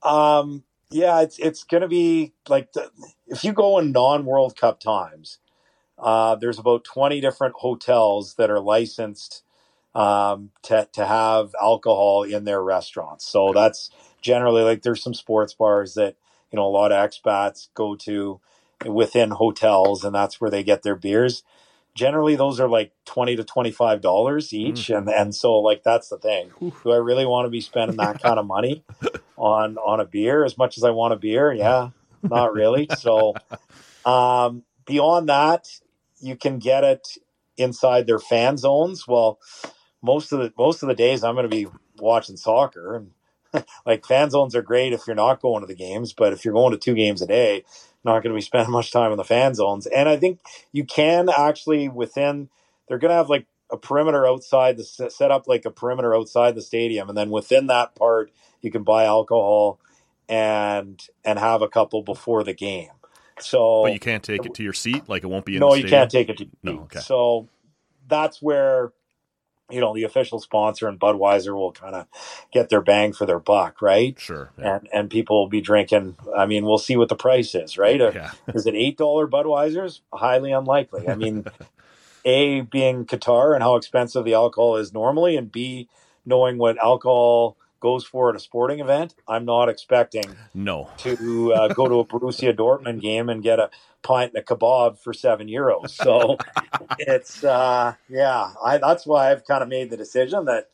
um, 0.04 0.64
yeah, 0.90 1.20
it's 1.20 1.38
it's 1.38 1.66
gonna 1.66 1.90
be 1.90 2.32
like 2.48 2.72
the, 2.72 2.90
if 3.28 3.44
you 3.44 3.52
go 3.52 3.78
in 3.78 3.92
non 3.92 4.24
World 4.24 4.56
Cup 4.56 4.80
times, 4.80 5.40
uh, 5.98 6.36
there's 6.36 6.60
about 6.60 6.84
twenty 6.84 7.22
different 7.22 7.56
hotels 7.56 8.36
that 8.36 8.50
are 8.50 8.60
licensed 8.60 9.44
um, 9.96 10.52
to 10.64 10.88
to 10.94 11.06
have 11.06 11.56
alcohol 11.62 12.24
in 12.24 12.44
their 12.44 12.62
restaurants. 12.62 13.26
So 13.26 13.54
that's 13.54 13.90
generally 14.22 14.64
like 14.64 14.82
there's 14.82 15.02
some 15.02 15.14
sports 15.14 15.54
bars 15.54 15.94
that 15.94 16.16
you 16.52 16.58
know 16.58 16.66
a 16.66 16.68
lot 16.68 16.92
of 16.92 17.10
expats 17.10 17.70
go 17.74 17.96
to 17.98 18.40
within 18.86 19.32
hotels, 19.32 20.04
and 20.04 20.14
that's 20.14 20.42
where 20.42 20.52
they 20.52 20.64
get 20.64 20.84
their 20.84 20.96
beers. 20.96 21.44
Generally, 21.94 22.36
those 22.36 22.60
are 22.60 22.68
like 22.68 22.92
twenty 23.06 23.38
to 23.38 23.44
twenty 23.46 23.72
five 23.72 24.02
dollars 24.02 24.54
each, 24.54 24.88
mm. 24.88 24.98
and 24.98 25.10
and 25.10 25.34
so 25.34 25.56
like 25.56 25.84
that's 25.84 26.10
the 26.10 26.18
thing. 26.18 26.52
Do 26.60 26.92
I 26.92 26.98
really 26.98 27.26
want 27.26 27.46
to 27.46 27.50
be 27.50 27.62
spending 27.62 27.98
that 27.98 28.22
kind 28.22 28.38
of 28.38 28.46
money 28.46 28.84
on 29.38 29.78
on 29.78 30.02
a 30.02 30.06
beer 30.06 30.44
as 30.44 30.58
much 30.58 30.78
as 30.78 30.84
I 30.84 30.90
want 30.90 31.14
a 31.14 31.18
beer? 31.18 31.54
Yeah, 31.54 31.92
not 32.22 32.54
really. 32.54 32.90
So, 32.98 33.36
um, 34.06 34.64
beyond 34.86 35.30
that, 35.30 35.70
you 36.20 36.36
can 36.36 36.60
get 36.60 36.84
it 36.84 37.08
inside 37.58 38.08
their 38.08 38.20
fan 38.20 38.58
zones. 38.58 39.08
Well, 39.08 39.40
most 40.02 40.32
of 40.32 40.40
the 40.40 40.54
most 40.58 40.84
of 40.84 40.90
the 40.90 40.96
days 40.96 41.24
I'm 41.24 41.36
going 41.36 41.50
to 41.50 41.56
be 41.56 41.68
watching 41.98 42.38
soccer 42.38 42.96
and 42.96 43.12
like 43.86 44.06
fan 44.06 44.30
zones 44.30 44.56
are 44.56 44.62
great 44.62 44.94
if 44.94 45.08
you're 45.08 45.16
not 45.16 45.42
going 45.42 45.62
to 45.62 45.68
the 45.68 45.76
games, 45.76 46.14
but 46.14 46.34
if 46.34 46.44
you're 46.44 46.54
going 46.54 46.72
to 46.72 46.78
two 46.78 46.94
games 46.94 47.22
a 47.22 47.28
day, 47.28 47.64
not 48.04 48.22
going 48.22 48.34
to 48.34 48.38
be 48.38 48.42
spending 48.42 48.72
much 48.72 48.92
time 48.92 49.12
in 49.12 49.18
the 49.18 49.24
fan 49.24 49.56
zones. 49.56 49.88
And 49.88 50.10
I 50.10 50.18
think 50.18 50.40
you 50.72 50.86
can 50.86 51.30
actually 51.30 51.90
within 51.90 52.50
they're 52.88 53.00
going 53.00 53.10
to 53.10 53.16
have 53.16 53.30
like 53.30 53.48
a 53.72 53.78
perimeter 53.78 54.28
outside 54.28 54.78
the 54.78 54.84
set 54.84 55.32
up 55.32 55.48
like 55.48 55.66
a 55.66 55.72
perimeter 55.72 56.16
outside 56.16 56.56
the 56.56 56.62
stadium, 56.62 57.10
and 57.10 57.18
then 57.18 57.30
within 57.30 57.68
that 57.68 57.96
part 57.96 58.32
you 58.62 58.72
can 58.72 58.84
buy 58.84 59.06
alcohol 59.06 59.80
and 60.30 61.08
and 61.24 61.40
have 61.40 61.62
a 61.62 61.68
couple 61.68 62.04
before 62.04 62.44
the 62.44 62.54
game. 62.54 62.90
So, 63.40 63.84
but 63.84 63.94
you 63.94 64.00
can't 64.00 64.24
take 64.24 64.46
it 64.46 64.54
to 64.56 64.64
your 64.64 64.74
seat. 64.74 65.08
Like 65.08 65.24
it 65.24 65.28
won't 65.28 65.46
be. 65.46 65.56
In 65.56 65.60
No, 65.60 65.74
you 65.74 65.88
can't 65.88 66.10
take 66.10 66.30
it. 66.30 66.38
to 66.38 66.48
No, 66.64 66.72
okay. 66.84 67.00
So 67.00 67.50
that's 68.08 68.42
where 68.42 68.94
you 69.70 69.82
know 69.82 69.94
the 69.94 70.04
official 70.04 70.40
sponsor 70.40 70.88
and 70.88 71.00
Budweiser 71.00 71.54
will 71.54 71.72
kind 71.72 71.96
of 71.96 72.08
get 72.52 72.70
their 72.70 72.82
bang 72.82 73.14
for 73.14 73.26
their 73.26 73.40
buck, 73.40 73.82
right? 73.82 74.18
Sure. 74.20 74.52
Yeah. 74.58 74.76
And 74.76 74.90
and 74.94 75.10
people 75.10 75.40
will 75.40 75.50
be 75.50 75.62
drinking. 75.62 76.16
I 76.36 76.46
mean, 76.46 76.66
we'll 76.66 76.78
see 76.78 76.96
what 76.96 77.10
the 77.10 77.16
price 77.16 77.56
is, 77.56 77.78
right? 77.78 78.00
Uh, 78.00 78.12
yeah. 78.14 78.32
is 78.54 78.66
it 78.66 78.76
eight 78.76 78.98
dollar 78.98 79.28
Budweisers? 79.28 80.02
Highly 80.14 80.52
unlikely. 80.52 81.10
I 81.10 81.16
mean, 81.16 81.46
a 82.26 82.62
being 82.62 83.06
Qatar 83.06 83.54
and 83.54 83.64
how 83.64 83.76
expensive 83.76 84.24
the 84.24 84.34
alcohol 84.34 84.78
is 84.78 84.94
normally, 84.94 85.36
and 85.36 85.52
b 85.52 85.90
knowing 86.26 86.58
what 86.58 86.78
alcohol 86.78 87.58
goes 87.86 88.04
for 88.04 88.32
at 88.32 88.36
a 88.36 88.40
sporting 88.40 88.80
event, 88.80 89.14
I'm 89.28 89.46
not 89.46 89.70
expecting 89.70 90.36
no 90.56 90.90
to 90.98 91.54
uh, 91.54 91.68
go 91.68 91.88
to 91.88 92.00
a 92.00 92.06
Borussia 92.12 92.52
Dortmund 92.52 93.00
game 93.00 93.30
and 93.30 93.44
get 93.44 93.60
a 93.60 93.70
pint 94.02 94.34
and 94.34 94.42
a 94.42 94.44
kebab 94.44 94.98
for 94.98 95.14
seven 95.14 95.48
euros. 95.48 95.92
So 95.92 96.40
it's 96.98 97.44
uh, 97.44 97.94
yeah, 98.10 98.54
I, 98.64 98.80
that's 98.80 99.06
why 99.06 99.32
I've 99.32 99.46
kind 99.46 99.62
of 99.62 99.70
made 99.70 99.92
the 99.92 99.98
decision 99.98 100.46
that 100.46 100.72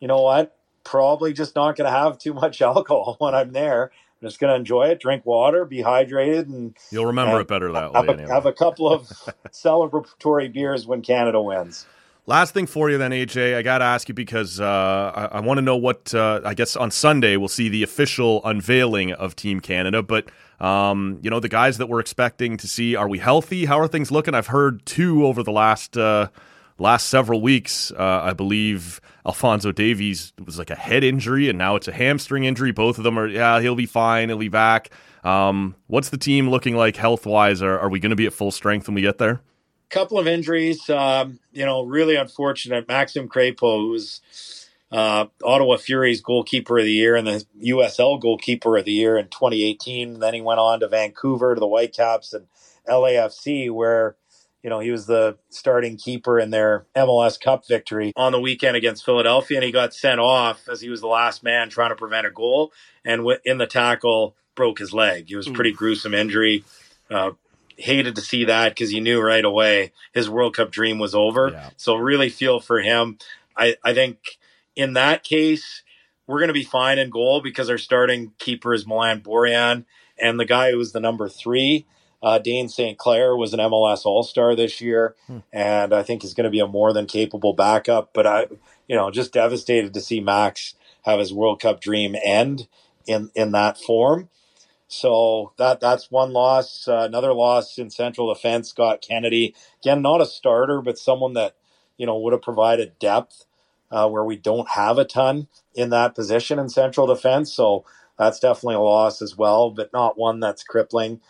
you 0.00 0.08
know 0.08 0.20
what, 0.20 0.56
probably 0.82 1.32
just 1.32 1.54
not 1.54 1.76
going 1.76 1.88
to 1.88 1.96
have 1.96 2.18
too 2.18 2.34
much 2.34 2.60
alcohol 2.72 3.14
when 3.20 3.36
I'm 3.36 3.52
there. 3.52 3.92
I'm 4.20 4.26
just 4.26 4.40
going 4.40 4.50
to 4.50 4.56
enjoy 4.56 4.88
it, 4.88 4.98
drink 4.98 5.24
water, 5.24 5.64
be 5.64 5.84
hydrated, 5.84 6.46
and 6.46 6.76
you'll 6.90 7.06
remember 7.06 7.34
and 7.34 7.42
it 7.42 7.46
better 7.46 7.70
that 7.70 7.94
have 7.94 8.08
way. 8.08 8.08
A, 8.08 8.12
anyway. 8.14 8.28
Have 8.28 8.46
a 8.46 8.52
couple 8.52 8.92
of 8.92 9.02
celebratory 9.52 10.52
beers 10.52 10.84
when 10.84 11.00
Canada 11.00 11.40
wins. 11.40 11.86
Last 12.28 12.52
thing 12.52 12.66
for 12.66 12.90
you, 12.90 12.98
then, 12.98 13.12
AJ, 13.12 13.56
I 13.56 13.62
got 13.62 13.78
to 13.78 13.86
ask 13.86 14.06
you 14.06 14.14
because 14.14 14.60
uh, 14.60 15.30
I, 15.32 15.38
I 15.38 15.40
want 15.40 15.56
to 15.56 15.62
know 15.62 15.78
what 15.78 16.14
uh, 16.14 16.42
I 16.44 16.52
guess 16.52 16.76
on 16.76 16.90
Sunday 16.90 17.38
we'll 17.38 17.48
see 17.48 17.70
the 17.70 17.82
official 17.82 18.42
unveiling 18.44 19.14
of 19.14 19.34
Team 19.34 19.60
Canada. 19.60 20.02
But 20.02 20.28
um, 20.60 21.20
you 21.22 21.30
know, 21.30 21.40
the 21.40 21.48
guys 21.48 21.78
that 21.78 21.88
we're 21.88 22.00
expecting 22.00 22.58
to 22.58 22.68
see, 22.68 22.94
are 22.94 23.08
we 23.08 23.16
healthy? 23.16 23.64
How 23.64 23.80
are 23.80 23.88
things 23.88 24.10
looking? 24.10 24.34
I've 24.34 24.48
heard 24.48 24.84
two 24.84 25.24
over 25.24 25.42
the 25.42 25.52
last 25.52 25.96
uh, 25.96 26.28
last 26.76 27.08
several 27.08 27.40
weeks. 27.40 27.92
Uh, 27.92 28.20
I 28.22 28.34
believe 28.34 29.00
Alfonso 29.24 29.72
Davies 29.72 30.34
was 30.44 30.58
like 30.58 30.68
a 30.68 30.76
head 30.76 31.04
injury, 31.04 31.48
and 31.48 31.56
now 31.56 31.76
it's 31.76 31.88
a 31.88 31.92
hamstring 31.92 32.44
injury. 32.44 32.72
Both 32.72 32.98
of 32.98 33.04
them 33.04 33.18
are, 33.18 33.26
yeah, 33.26 33.58
he'll 33.62 33.74
be 33.74 33.86
fine. 33.86 34.28
He'll 34.28 34.36
be 34.36 34.50
back. 34.50 34.90
Um, 35.24 35.76
what's 35.86 36.10
the 36.10 36.18
team 36.18 36.50
looking 36.50 36.76
like 36.76 36.96
health 36.96 37.24
wise? 37.24 37.62
Are, 37.62 37.78
are 37.78 37.88
we 37.88 38.00
going 38.00 38.10
to 38.10 38.16
be 38.16 38.26
at 38.26 38.34
full 38.34 38.50
strength 38.50 38.86
when 38.86 38.96
we 38.96 39.00
get 39.00 39.16
there? 39.16 39.40
Couple 39.90 40.18
of 40.18 40.26
injuries. 40.26 40.88
Um, 40.90 41.38
you 41.52 41.64
know, 41.64 41.84
really 41.84 42.16
unfortunate. 42.16 42.88
Maxim 42.88 43.28
Crepeau, 43.28 43.80
who's 43.80 44.20
uh, 44.90 45.26
Ottawa 45.44 45.76
Fury's 45.76 46.20
goalkeeper 46.20 46.78
of 46.78 46.84
the 46.84 46.92
year 46.92 47.16
and 47.16 47.26
the 47.26 47.44
USL 47.64 48.20
goalkeeper 48.20 48.76
of 48.76 48.84
the 48.84 48.92
year 48.92 49.18
in 49.18 49.28
2018. 49.28 50.20
Then 50.20 50.34
he 50.34 50.40
went 50.40 50.60
on 50.60 50.80
to 50.80 50.88
Vancouver 50.88 51.54
to 51.54 51.60
the 51.60 51.66
Whitecaps 51.66 52.32
and 52.32 52.46
LAFC, 52.88 53.70
where 53.70 54.16
you 54.62 54.70
know 54.70 54.80
he 54.80 54.90
was 54.90 55.06
the 55.06 55.36
starting 55.50 55.96
keeper 55.96 56.38
in 56.38 56.50
their 56.50 56.86
MLS 56.96 57.38
Cup 57.40 57.66
victory 57.66 58.12
on 58.16 58.32
the 58.32 58.40
weekend 58.40 58.76
against 58.76 59.04
Philadelphia, 59.04 59.58
and 59.58 59.64
he 59.64 59.72
got 59.72 59.94
sent 59.94 60.20
off 60.20 60.68
as 60.68 60.80
he 60.80 60.88
was 60.88 61.00
the 61.00 61.06
last 61.06 61.42
man 61.42 61.68
trying 61.68 61.90
to 61.90 61.96
prevent 61.96 62.26
a 62.26 62.30
goal, 62.30 62.72
and 63.04 63.26
in 63.44 63.58
the 63.58 63.66
tackle 63.66 64.34
broke 64.54 64.78
his 64.78 64.92
leg. 64.92 65.30
It 65.30 65.36
was 65.36 65.46
a 65.46 65.52
pretty 65.52 65.72
gruesome 65.72 66.14
injury. 66.14 66.64
Uh, 67.10 67.32
hated 67.78 68.16
to 68.16 68.20
see 68.20 68.44
that 68.44 68.70
because 68.70 68.90
he 68.90 69.00
knew 69.00 69.20
right 69.20 69.44
away 69.44 69.92
his 70.12 70.28
World 70.28 70.56
Cup 70.56 70.70
dream 70.70 70.98
was 70.98 71.14
over. 71.14 71.50
Yeah. 71.50 71.70
So 71.76 71.94
really 71.94 72.28
feel 72.28 72.60
for 72.60 72.80
him. 72.80 73.18
I, 73.56 73.76
I 73.84 73.94
think 73.94 74.38
in 74.76 74.94
that 74.94 75.24
case, 75.24 75.82
we're 76.26 76.38
going 76.38 76.48
to 76.48 76.54
be 76.54 76.64
fine 76.64 76.98
in 76.98 77.08
goal 77.08 77.40
because 77.40 77.70
our 77.70 77.78
starting 77.78 78.32
keeper 78.38 78.74
is 78.74 78.86
Milan 78.86 79.20
Borjan. 79.20 79.84
And 80.20 80.38
the 80.38 80.44
guy 80.44 80.72
who 80.72 80.78
was 80.78 80.92
the 80.92 81.00
number 81.00 81.28
three, 81.28 81.86
uh, 82.22 82.38
Dayne 82.38 82.68
St. 82.68 82.98
Clair, 82.98 83.36
was 83.36 83.54
an 83.54 83.60
MLS 83.60 84.04
All 84.04 84.24
Star 84.24 84.56
this 84.56 84.80
year. 84.80 85.14
Hmm. 85.26 85.38
And 85.52 85.92
I 85.92 86.02
think 86.02 86.22
he's 86.22 86.34
going 86.34 86.44
to 86.44 86.50
be 86.50 86.60
a 86.60 86.66
more 86.66 86.92
than 86.92 87.06
capable 87.06 87.54
backup. 87.54 88.10
But 88.12 88.26
I, 88.26 88.46
you 88.88 88.96
know, 88.96 89.10
just 89.10 89.32
devastated 89.32 89.94
to 89.94 90.00
see 90.00 90.20
Max 90.20 90.74
have 91.02 91.20
his 91.20 91.32
World 91.32 91.60
Cup 91.60 91.80
dream 91.80 92.16
end 92.22 92.66
in, 93.06 93.30
in 93.34 93.52
that 93.52 93.78
form. 93.78 94.28
So 94.88 95.52
that 95.58 95.80
that's 95.80 96.10
one 96.10 96.32
loss. 96.32 96.88
Uh, 96.88 97.04
another 97.06 97.34
loss 97.34 97.78
in 97.78 97.90
central 97.90 98.32
defense. 98.32 98.70
Scott 98.70 99.04
Kennedy 99.06 99.54
again, 99.82 100.02
not 100.02 100.22
a 100.22 100.26
starter, 100.26 100.80
but 100.80 100.98
someone 100.98 101.34
that 101.34 101.54
you 101.98 102.06
know 102.06 102.18
would 102.18 102.32
have 102.32 102.42
provided 102.42 102.98
depth 102.98 103.44
uh, 103.90 104.08
where 104.08 104.24
we 104.24 104.36
don't 104.36 104.68
have 104.70 104.98
a 104.98 105.04
ton 105.04 105.48
in 105.74 105.90
that 105.90 106.14
position 106.14 106.58
in 106.58 106.68
central 106.68 107.06
defense. 107.06 107.52
So 107.52 107.84
that's 108.18 108.40
definitely 108.40 108.76
a 108.76 108.80
loss 108.80 109.22
as 109.22 109.36
well, 109.36 109.70
but 109.70 109.92
not 109.92 110.18
one 110.18 110.40
that's 110.40 110.64
crippling. 110.64 111.20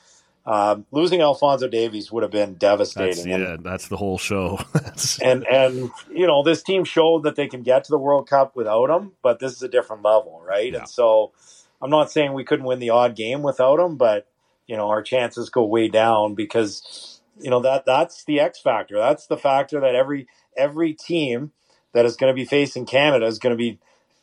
Um, 0.47 0.87
losing 0.93 1.21
Alfonso 1.21 1.69
Davies 1.69 2.11
would 2.11 2.23
have 2.23 2.33
been 2.33 2.55
devastating. 2.55 3.17
That's, 3.17 3.27
yeah, 3.27 3.55
and, 3.55 3.65
that's 3.65 3.89
the 3.89 3.99
whole 3.99 4.17
show. 4.17 4.59
and 5.23 5.47
and 5.47 5.91
you 6.11 6.27
know 6.27 6.43
this 6.43 6.63
team 6.63 6.85
showed 6.85 7.25
that 7.25 7.37
they 7.37 7.49
can 7.49 7.63
get 7.63 7.85
to 7.85 7.91
the 7.91 7.99
World 7.99 8.29
Cup 8.31 8.57
without 8.57 8.89
him, 8.89 9.13
but 9.23 9.41
this 9.41 9.53
is 9.53 9.63
a 9.63 9.69
different 9.69 10.03
level, 10.03 10.41
right? 10.47 10.73
Yeah. 10.73 10.79
And 10.79 10.89
so 10.89 11.33
I'm 11.83 11.91
not 11.91 12.11
saying 12.11 12.33
we 12.33 12.45
couldn't 12.45 12.67
win 12.67 12.81
the 12.81 12.91
odd 12.91 13.17
game 13.17 13.43
without 13.43 13.81
him, 13.81 13.97
but 13.97 14.27
you 14.67 14.77
know 14.77 14.89
our 14.89 15.03
chances 15.03 15.51
go 15.51 15.65
way 15.65 15.89
down 15.89 16.35
because 16.35 17.21
you 17.41 17.51
know 17.51 17.61
that 17.61 17.87
that's 17.87 18.25
the 18.25 18.41
X 18.41 18.61
factor. 18.61 18.99
That's 18.99 19.27
the 19.27 19.37
factor 19.39 19.81
that 19.81 19.95
every 19.95 20.27
every 20.57 20.95
team 20.95 21.53
that 21.95 22.05
is 22.07 22.17
going 22.17 22.33
to 22.33 22.37
be 22.37 22.45
facing 22.45 22.87
Canada 22.87 23.27
is 23.27 23.39
going 23.39 23.53
to 23.55 23.59
be 23.59 23.79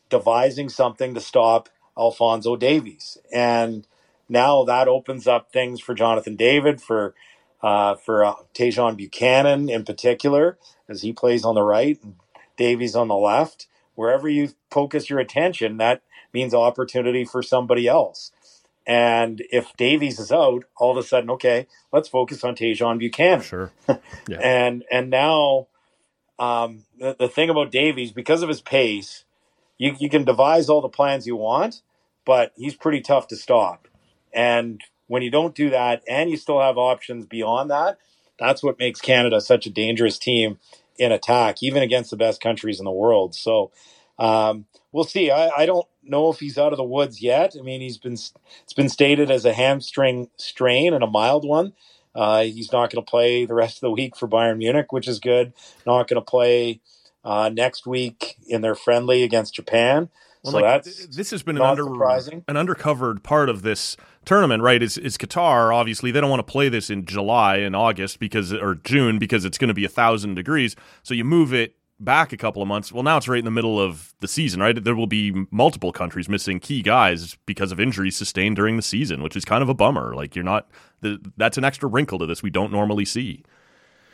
devising 0.09 0.69
something 0.69 1.13
to 1.13 1.21
stop 1.21 1.69
Alfonso 1.97 2.55
Davies, 2.55 3.17
and 3.33 3.87
now 4.29 4.63
that 4.65 4.87
opens 4.87 5.27
up 5.27 5.51
things 5.51 5.79
for 5.81 5.93
Jonathan 5.93 6.35
David 6.35 6.81
for 6.81 7.15
uh, 7.61 7.95
for 7.95 8.25
uh, 8.25 8.35
Tajon 8.53 8.97
Buchanan 8.97 9.69
in 9.69 9.85
particular 9.85 10.57
as 10.89 11.01
he 11.01 11.13
plays 11.13 11.45
on 11.45 11.55
the 11.55 11.63
right 11.63 11.99
and 12.03 12.15
Davies 12.57 12.95
on 12.95 13.07
the 13.07 13.15
left. 13.15 13.67
wherever 13.95 14.29
you 14.29 14.49
focus 14.71 15.09
your 15.09 15.19
attention, 15.19 15.77
that 15.77 16.01
means 16.35 16.53
opportunity 16.53 17.25
for 17.25 17.41
somebody 17.41 17.87
else. 17.87 18.31
And 18.85 19.41
if 19.51 19.75
Davies 19.77 20.19
is 20.19 20.31
out, 20.31 20.65
all 20.77 20.91
of 20.91 20.97
a 20.97 21.07
sudden, 21.07 21.31
okay, 21.31 21.65
let's 21.91 22.09
focus 22.09 22.43
on 22.43 22.55
Tajon 22.55 22.99
Buchanan. 22.99 23.41
Sure. 23.41 23.71
Yeah. 24.27 24.39
and 24.39 24.83
and 24.91 25.11
now 25.11 25.67
um, 26.39 26.83
the, 26.99 27.15
the 27.17 27.27
thing 27.27 27.49
about 27.49 27.71
Davies, 27.71 28.11
because 28.11 28.41
of 28.41 28.49
his 28.49 28.61
pace, 28.61 29.23
you, 29.77 29.95
you 29.99 30.09
can 30.09 30.23
devise 30.23 30.69
all 30.69 30.81
the 30.81 30.89
plans 30.89 31.27
you 31.27 31.35
want, 31.35 31.81
but 32.25 32.51
he's 32.55 32.75
pretty 32.75 33.01
tough 33.01 33.27
to 33.29 33.35
stop. 33.35 33.87
And 34.33 34.81
when 35.07 35.21
you 35.21 35.31
don't 35.31 35.55
do 35.55 35.69
that 35.69 36.03
and 36.07 36.29
you 36.29 36.37
still 36.37 36.59
have 36.59 36.77
options 36.77 37.25
beyond 37.25 37.69
that, 37.71 37.97
that's 38.39 38.63
what 38.63 38.79
makes 38.79 38.99
Canada 38.99 39.39
such 39.39 39.65
a 39.65 39.69
dangerous 39.69 40.17
team 40.17 40.57
in 40.97 41.11
attack, 41.11 41.57
even 41.61 41.83
against 41.83 42.09
the 42.09 42.17
best 42.17 42.41
countries 42.41 42.79
in 42.79 42.85
the 42.85 42.91
world. 42.91 43.35
So 43.35 43.71
um, 44.17 44.65
we'll 44.91 45.03
see. 45.03 45.31
I, 45.31 45.49
I, 45.49 45.65
don't 45.65 45.85
know 46.03 46.29
if 46.29 46.39
he's 46.39 46.57
out 46.57 46.71
of 46.71 46.77
the 46.77 46.83
woods 46.83 47.21
yet. 47.21 47.55
I 47.59 47.61
mean, 47.61 47.81
he's 47.81 47.97
been 47.97 48.13
it's 48.13 48.73
been 48.75 48.89
stated 48.89 49.29
as 49.29 49.45
a 49.45 49.53
hamstring 49.53 50.29
strain 50.37 50.93
and 50.93 51.03
a 51.03 51.07
mild 51.07 51.45
one. 51.45 51.73
Uh, 52.13 52.43
he's 52.43 52.71
not 52.71 52.91
going 52.91 53.03
to 53.03 53.09
play 53.09 53.45
the 53.45 53.53
rest 53.53 53.77
of 53.77 53.81
the 53.81 53.91
week 53.91 54.15
for 54.15 54.27
Bayern 54.27 54.57
Munich, 54.57 54.93
which 54.93 55.07
is 55.07 55.19
good. 55.19 55.51
Not 55.85 56.07
going 56.07 56.21
to 56.21 56.25
play 56.25 56.79
uh, 57.25 57.49
next 57.49 57.85
week 57.85 58.37
in 58.47 58.61
their 58.61 58.75
friendly 58.75 59.23
against 59.23 59.53
Japan. 59.53 60.09
Well, 60.43 60.51
so 60.51 60.59
like, 60.59 60.83
that's 60.83 61.07
this 61.07 61.31
has 61.31 61.43
been 61.43 61.57
an 61.57 61.63
under 61.63 61.83
surprising. 61.83 62.45
an 62.47 62.55
undercovered 62.55 63.23
part 63.23 63.49
of 63.49 63.63
this 63.63 63.97
tournament, 64.23 64.63
right? 64.63 64.81
Is 64.81 64.97
is 64.97 65.17
Qatar? 65.17 65.75
Obviously, 65.75 66.11
they 66.11 66.21
don't 66.21 66.29
want 66.29 66.45
to 66.45 66.51
play 66.51 66.69
this 66.69 66.89
in 66.89 67.05
July 67.05 67.57
and 67.57 67.75
August 67.75 68.19
because 68.19 68.53
or 68.53 68.75
June 68.75 69.19
because 69.19 69.43
it's 69.43 69.57
going 69.57 69.69
to 69.69 69.73
be 69.73 69.83
a 69.85 69.89
thousand 69.89 70.35
degrees. 70.35 70.75
So 71.03 71.13
you 71.13 71.25
move 71.25 71.53
it 71.53 71.75
back 71.99 72.33
a 72.33 72.37
couple 72.37 72.61
of 72.61 72.67
months. 72.67 72.91
Well, 72.91 73.03
now 73.03 73.17
it's 73.17 73.27
right 73.27 73.39
in 73.39 73.45
the 73.45 73.51
middle 73.51 73.79
of 73.79 74.13
the 74.19 74.27
season, 74.27 74.59
right? 74.59 74.81
There 74.81 74.95
will 74.95 75.07
be 75.07 75.47
multiple 75.51 75.91
countries 75.91 76.27
missing 76.27 76.59
key 76.59 76.81
guys 76.81 77.37
because 77.45 77.71
of 77.71 77.79
injuries 77.79 78.15
sustained 78.15 78.55
during 78.55 78.75
the 78.75 78.81
season, 78.81 79.23
which 79.23 79.35
is 79.35 79.45
kind 79.45 79.63
of 79.63 79.69
a 79.69 79.73
bummer. 79.73 80.13
Like 80.13 80.35
you're 80.35 80.43
not 80.45 80.69
that's 81.37 81.57
an 81.57 81.63
extra 81.63 81.87
wrinkle 81.87 82.19
to 82.19 82.25
this 82.25 82.41
we 82.41 82.49
don't 82.49 82.71
normally 82.71 83.05
see. 83.05 83.43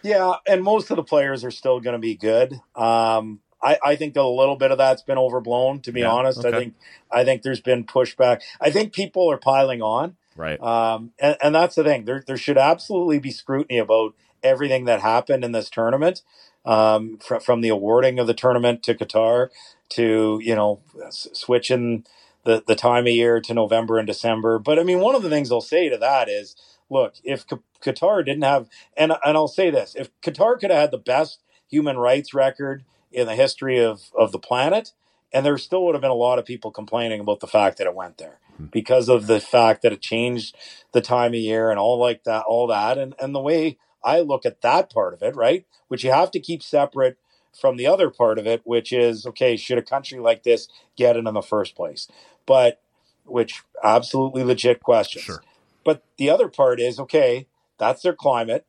Yeah, 0.03 0.33
and 0.47 0.63
most 0.63 0.89
of 0.89 0.97
the 0.97 1.03
players 1.03 1.43
are 1.43 1.51
still 1.51 1.79
going 1.79 1.93
to 1.93 1.99
be 1.99 2.15
good. 2.15 2.59
Um, 2.75 3.39
I, 3.61 3.77
I 3.83 3.95
think 3.95 4.15
a 4.15 4.23
little 4.23 4.55
bit 4.55 4.71
of 4.71 4.77
that's 4.77 5.03
been 5.03 5.17
overblown. 5.17 5.81
To 5.81 5.91
be 5.91 6.01
yeah, 6.01 6.11
honest, 6.11 6.39
okay. 6.39 6.49
I 6.49 6.59
think 6.59 6.75
I 7.11 7.23
think 7.23 7.41
there's 7.43 7.61
been 7.61 7.85
pushback. 7.85 8.41
I 8.59 8.71
think 8.71 8.93
people 8.93 9.31
are 9.31 9.37
piling 9.37 9.81
on. 9.81 10.15
Right. 10.35 10.61
Um, 10.61 11.11
and, 11.19 11.37
and 11.43 11.55
that's 11.55 11.75
the 11.75 11.83
thing. 11.83 12.05
There 12.05 12.23
there 12.25 12.37
should 12.37 12.57
absolutely 12.57 13.19
be 13.19 13.31
scrutiny 13.31 13.77
about 13.77 14.15
everything 14.43 14.85
that 14.85 15.01
happened 15.01 15.43
in 15.43 15.51
this 15.51 15.69
tournament, 15.69 16.23
um, 16.65 17.17
fr- 17.17 17.39
from 17.39 17.61
the 17.61 17.69
awarding 17.69 18.19
of 18.19 18.27
the 18.27 18.33
tournament 18.33 18.83
to 18.83 18.95
Qatar 18.95 19.49
to 19.89 20.39
you 20.43 20.55
know 20.55 20.81
s- 21.05 21.27
switching 21.33 22.05
the 22.43 22.63
the 22.65 22.75
time 22.75 23.05
of 23.07 23.13
year 23.13 23.39
to 23.41 23.53
November 23.53 23.97
and 23.97 24.07
December. 24.07 24.59
But 24.59 24.79
I 24.79 24.83
mean, 24.83 24.99
one 24.99 25.15
of 25.15 25.23
the 25.23 25.29
things 25.29 25.51
I'll 25.51 25.61
say 25.61 25.89
to 25.89 25.97
that 25.97 26.29
is, 26.29 26.55
look, 26.89 27.15
if 27.23 27.45
Qatar 27.83 28.25
didn't 28.25 28.43
have, 28.43 28.69
and 28.97 29.13
and 29.25 29.37
I'll 29.37 29.47
say 29.47 29.69
this, 29.69 29.95
if 29.95 30.09
Qatar 30.21 30.59
could 30.59 30.71
have 30.71 30.79
had 30.79 30.91
the 30.91 30.97
best 30.97 31.41
human 31.69 31.97
rights 31.97 32.33
record 32.33 32.83
in 33.11 33.27
the 33.27 33.35
history 33.35 33.79
of 33.79 34.03
of 34.17 34.31
the 34.31 34.39
planet, 34.39 34.93
and 35.33 35.45
there 35.45 35.57
still 35.57 35.85
would 35.85 35.95
have 35.95 36.01
been 36.01 36.11
a 36.11 36.15
lot 36.15 36.39
of 36.39 36.45
people 36.45 36.71
complaining 36.71 37.19
about 37.19 37.39
the 37.39 37.47
fact 37.47 37.77
that 37.77 37.87
it 37.87 37.95
went 37.95 38.17
there 38.17 38.39
hmm. 38.57 38.65
because 38.65 39.09
of 39.09 39.27
the 39.27 39.39
fact 39.39 39.81
that 39.81 39.93
it 39.93 40.01
changed 40.01 40.55
the 40.93 41.01
time 41.01 41.33
of 41.33 41.39
year 41.39 41.69
and 41.69 41.79
all 41.79 41.99
like 41.99 42.23
that, 42.23 42.43
all 42.47 42.67
that, 42.67 42.97
and 42.97 43.15
and 43.19 43.35
the 43.35 43.41
way 43.41 43.77
I 44.03 44.21
look 44.21 44.45
at 44.45 44.61
that 44.61 44.91
part 44.91 45.13
of 45.13 45.21
it, 45.21 45.35
right, 45.35 45.65
which 45.87 46.03
you 46.03 46.11
have 46.11 46.31
to 46.31 46.39
keep 46.39 46.63
separate 46.63 47.17
from 47.59 47.77
the 47.77 47.87
other 47.87 48.09
part 48.09 48.39
of 48.39 48.47
it, 48.47 48.61
which 48.63 48.93
is 48.93 49.25
okay, 49.25 49.57
should 49.57 49.77
a 49.77 49.83
country 49.83 50.19
like 50.19 50.43
this 50.43 50.67
get 50.95 51.15
it 51.15 51.25
in 51.27 51.33
the 51.33 51.41
first 51.41 51.75
place? 51.75 52.07
But 52.45 52.81
which 53.25 53.63
absolutely 53.83 54.43
legit 54.43 54.81
questions. 54.81 55.25
Sure. 55.25 55.43
But 55.83 56.03
the 56.17 56.29
other 56.29 56.47
part 56.47 56.79
is 56.79 56.99
okay, 56.99 57.47
that's 57.77 58.01
their 58.01 58.13
climate. 58.13 58.65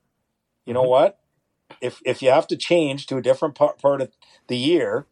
You 0.64 0.74
know 0.74 0.82
mm-hmm. 0.82 0.90
what? 0.90 1.18
If 1.80 2.00
if 2.04 2.22
you 2.22 2.30
have 2.30 2.46
to 2.48 2.56
change 2.56 3.06
to 3.06 3.16
a 3.16 3.22
different 3.22 3.54
part, 3.54 3.80
part 3.80 4.00
of 4.00 4.10
the 4.48 4.58
year, 4.58 5.06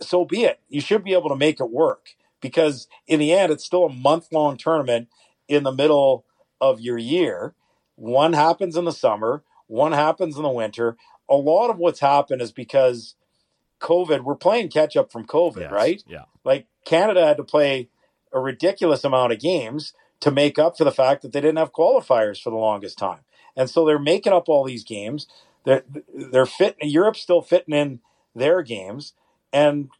so 0.00 0.24
be 0.24 0.44
it. 0.44 0.60
You 0.68 0.80
should 0.80 1.04
be 1.04 1.12
able 1.12 1.28
to 1.28 1.36
make 1.36 1.60
it 1.60 1.70
work 1.70 2.14
because 2.40 2.88
in 3.06 3.20
the 3.20 3.32
end, 3.32 3.52
it's 3.52 3.64
still 3.64 3.84
a 3.84 3.92
month 3.92 4.28
long 4.32 4.56
tournament 4.56 5.08
in 5.48 5.62
the 5.64 5.72
middle 5.72 6.24
of 6.60 6.80
your 6.80 6.98
year. 6.98 7.54
One 7.96 8.32
happens 8.32 8.76
in 8.76 8.84
the 8.84 8.92
summer, 8.92 9.42
one 9.66 9.92
happens 9.92 10.36
in 10.36 10.42
the 10.42 10.50
winter. 10.50 10.96
A 11.28 11.36
lot 11.36 11.70
of 11.70 11.78
what's 11.78 12.00
happened 12.00 12.42
is 12.42 12.52
because 12.52 13.14
COVID, 13.80 14.22
we're 14.22 14.34
playing 14.34 14.68
catch 14.68 14.96
up 14.96 15.12
from 15.12 15.26
COVID, 15.26 15.62
yes, 15.62 15.72
right? 15.72 16.02
Yeah. 16.06 16.24
Like 16.44 16.66
Canada 16.84 17.26
had 17.26 17.36
to 17.36 17.44
play 17.44 17.88
a 18.32 18.40
ridiculous 18.40 19.04
amount 19.04 19.32
of 19.32 19.40
games 19.40 19.92
to 20.20 20.30
make 20.30 20.58
up 20.58 20.78
for 20.78 20.84
the 20.84 20.92
fact 20.92 21.22
that 21.22 21.32
they 21.32 21.40
didn't 21.40 21.58
have 21.58 21.72
qualifiers 21.72 22.40
for 22.40 22.50
the 22.50 22.56
longest 22.56 22.96
time. 22.96 23.20
And 23.56 23.68
so 23.68 23.84
they're 23.84 23.98
making 23.98 24.32
up 24.32 24.48
all 24.48 24.64
these 24.64 24.84
games. 24.84 25.26
They're 25.64 25.84
they're 26.14 26.46
fitting 26.46 26.88
Europe's 26.88 27.20
still 27.20 27.42
fitting 27.42 27.74
in 27.74 28.00
their 28.34 28.62
games. 28.62 29.14
And 29.52 29.90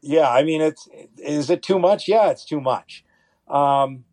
yeah, 0.00 0.28
I 0.28 0.42
mean 0.42 0.60
it's 0.60 0.88
is 1.18 1.50
it 1.50 1.62
too 1.62 1.78
much? 1.78 2.08
Yeah, 2.08 2.30
it's 2.30 2.44
too 2.44 2.60
much. 2.60 3.04
Um 3.48 4.04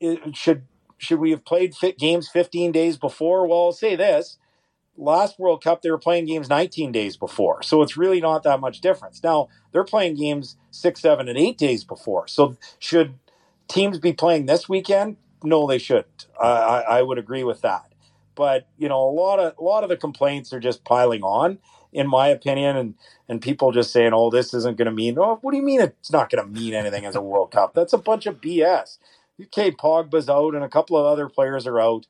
it 0.00 0.36
should 0.36 0.64
should 1.02 1.18
we 1.18 1.30
have 1.32 1.44
played 1.44 1.74
fit 1.74 1.98
games 1.98 2.28
15 2.28 2.70
days 2.70 2.96
before? 2.96 3.46
Well, 3.46 3.64
I'll 3.66 3.72
say 3.72 3.96
this. 3.96 4.38
Last 4.96 5.38
World 5.38 5.62
Cup, 5.64 5.82
they 5.82 5.90
were 5.90 5.98
playing 5.98 6.26
games 6.26 6.48
19 6.48 6.92
days 6.92 7.16
before. 7.16 7.62
So 7.62 7.82
it's 7.82 7.96
really 7.96 8.20
not 8.20 8.44
that 8.44 8.60
much 8.60 8.80
difference. 8.80 9.22
Now, 9.22 9.48
they're 9.72 9.84
playing 9.84 10.14
games 10.16 10.56
six, 10.70 11.00
seven, 11.00 11.28
and 11.28 11.36
eight 11.36 11.58
days 11.58 11.82
before. 11.82 12.28
So 12.28 12.56
should 12.78 13.14
teams 13.66 13.98
be 13.98 14.12
playing 14.12 14.46
this 14.46 14.68
weekend? 14.68 15.16
No, 15.42 15.66
they 15.66 15.78
shouldn't. 15.78 16.26
I, 16.40 16.84
I 16.88 17.02
would 17.02 17.18
agree 17.18 17.42
with 17.42 17.62
that. 17.62 17.92
But 18.34 18.68
you 18.78 18.88
know, 18.88 19.02
a 19.02 19.10
lot 19.10 19.40
of 19.40 19.54
a 19.58 19.62
lot 19.62 19.82
of 19.82 19.88
the 19.90 19.96
complaints 19.96 20.52
are 20.52 20.60
just 20.60 20.84
piling 20.84 21.22
on, 21.22 21.58
in 21.92 22.06
my 22.06 22.28
opinion, 22.28 22.76
and 22.76 22.94
and 23.28 23.42
people 23.42 23.72
just 23.72 23.92
saying, 23.92 24.12
"Oh, 24.14 24.30
this 24.30 24.54
isn't 24.54 24.78
going 24.78 24.86
to 24.86 24.92
mean." 24.92 25.18
Oh, 25.18 25.38
what 25.42 25.50
do 25.50 25.58
you 25.58 25.62
mean 25.62 25.80
it's 25.80 26.12
not 26.12 26.30
going 26.30 26.42
to 26.42 26.50
mean 26.50 26.72
anything 26.74 27.04
as 27.04 27.14
a 27.14 27.20
World 27.20 27.50
Cup? 27.50 27.74
That's 27.74 27.92
a 27.92 27.98
bunch 27.98 28.24
of 28.26 28.40
BS. 28.40 28.98
Okay, 29.44 29.70
Pogba's 29.70 30.28
out, 30.28 30.54
and 30.54 30.64
a 30.64 30.68
couple 30.68 30.96
of 30.96 31.06
other 31.06 31.28
players 31.28 31.66
are 31.66 31.80
out. 31.80 32.06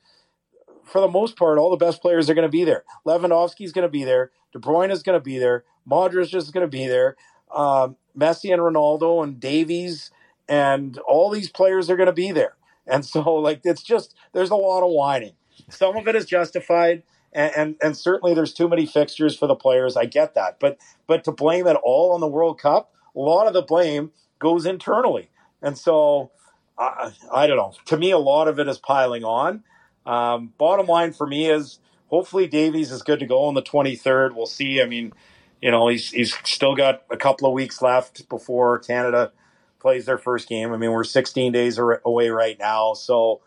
For 0.84 1.00
the 1.00 1.08
most 1.08 1.36
part, 1.36 1.58
all 1.58 1.70
the 1.70 1.76
best 1.76 2.02
players 2.02 2.28
are 2.28 2.34
going 2.34 2.46
to 2.46 2.52
be 2.52 2.64
there. 2.64 2.84
Lewandowski's 3.06 3.72
going 3.72 3.86
to 3.86 3.90
be 3.90 4.04
there. 4.04 4.30
De 4.52 4.58
Bruyne 4.58 4.90
is 4.90 5.02
going 5.02 5.18
to 5.18 5.24
be 5.24 5.38
there. 5.38 5.64
Modric 5.88 6.22
is 6.22 6.30
just 6.30 6.52
going 6.52 6.66
to 6.66 6.70
be 6.70 6.86
there. 6.86 7.16
Um, 7.54 7.96
Messi 8.18 8.52
and 8.52 8.60
Ronaldo 8.60 9.22
and 9.22 9.40
Davies 9.40 10.10
and 10.48 10.98
all 10.98 11.30
these 11.30 11.48
players 11.48 11.88
are 11.88 11.96
going 11.96 12.06
to 12.08 12.12
be 12.12 12.32
there. 12.32 12.56
And 12.86 13.04
so, 13.04 13.34
like, 13.34 13.60
it's 13.64 13.82
just 13.82 14.14
there's 14.32 14.50
a 14.50 14.56
lot 14.56 14.84
of 14.84 14.90
whining. 14.90 15.32
Some 15.70 15.96
of 15.96 16.08
it 16.08 16.16
is 16.16 16.26
justified, 16.26 17.02
and, 17.32 17.52
and, 17.56 17.76
and 17.82 17.96
certainly 17.96 18.34
there's 18.34 18.52
too 18.52 18.68
many 18.68 18.84
fixtures 18.84 19.36
for 19.36 19.46
the 19.46 19.54
players. 19.54 19.96
I 19.96 20.06
get 20.06 20.34
that, 20.34 20.58
but 20.60 20.78
but 21.06 21.24
to 21.24 21.32
blame 21.32 21.66
it 21.66 21.76
all 21.82 22.12
on 22.12 22.20
the 22.20 22.26
World 22.26 22.58
Cup, 22.58 22.92
a 23.14 23.20
lot 23.20 23.46
of 23.46 23.52
the 23.52 23.62
blame 23.62 24.10
goes 24.38 24.66
internally, 24.66 25.30
and 25.62 25.78
so 25.78 26.30
I, 26.78 27.12
I 27.32 27.46
don't 27.46 27.56
know. 27.56 27.74
To 27.86 27.96
me, 27.96 28.10
a 28.10 28.18
lot 28.18 28.48
of 28.48 28.58
it 28.58 28.68
is 28.68 28.78
piling 28.78 29.24
on. 29.24 29.62
Um, 30.04 30.52
bottom 30.58 30.86
line 30.86 31.12
for 31.12 31.26
me 31.26 31.50
is 31.50 31.78
hopefully 32.08 32.46
Davies 32.46 32.90
is 32.90 33.02
good 33.02 33.20
to 33.20 33.26
go 33.26 33.44
on 33.44 33.54
the 33.54 33.62
23rd. 33.62 34.34
We'll 34.34 34.46
see. 34.46 34.82
I 34.82 34.86
mean, 34.86 35.12
you 35.60 35.70
know, 35.70 35.88
he's 35.88 36.10
he's 36.10 36.34
still 36.44 36.74
got 36.74 37.02
a 37.10 37.16
couple 37.16 37.46
of 37.46 37.54
weeks 37.54 37.80
left 37.80 38.28
before 38.28 38.78
Canada 38.80 39.32
plays 39.80 40.06
their 40.06 40.18
first 40.18 40.48
game. 40.48 40.72
I 40.72 40.76
mean, 40.76 40.92
we're 40.92 41.04
16 41.04 41.52
days 41.52 41.78
away 41.78 42.28
right 42.30 42.56
now, 42.58 42.94
so 42.94 43.40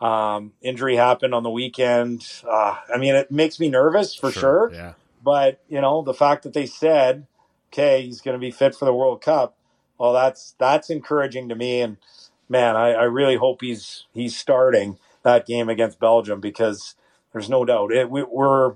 um, 0.00 0.52
injury 0.62 0.96
happened 0.96 1.34
on 1.34 1.42
the 1.42 1.50
weekend. 1.50 2.26
Uh, 2.48 2.76
I 2.92 2.98
mean, 2.98 3.14
it 3.14 3.30
makes 3.30 3.60
me 3.60 3.68
nervous 3.68 4.14
for 4.14 4.30
sure. 4.30 4.40
sure. 4.40 4.70
Yeah. 4.72 4.92
But 5.22 5.62
you 5.68 5.80
know, 5.80 6.02
the 6.02 6.14
fact 6.14 6.42
that 6.42 6.52
they 6.52 6.66
said, 6.66 7.26
"Okay, 7.72 8.02
he's 8.02 8.20
going 8.20 8.34
to 8.34 8.40
be 8.40 8.50
fit 8.50 8.74
for 8.74 8.84
the 8.84 8.94
World 8.94 9.22
Cup," 9.22 9.56
well, 9.96 10.12
that's 10.12 10.54
that's 10.58 10.90
encouraging 10.90 11.48
to 11.48 11.54
me. 11.54 11.80
And 11.80 11.98
man, 12.52 12.76
I, 12.76 12.92
I 12.92 13.04
really 13.04 13.36
hope 13.36 13.62
he's 13.62 14.06
he's 14.14 14.36
starting 14.36 14.98
that 15.24 15.46
game 15.46 15.68
against 15.68 15.98
Belgium 15.98 16.40
because 16.40 16.94
there's 17.32 17.50
no 17.50 17.64
doubt 17.64 17.92
it, 17.92 18.08
we, 18.08 18.22
we're. 18.22 18.74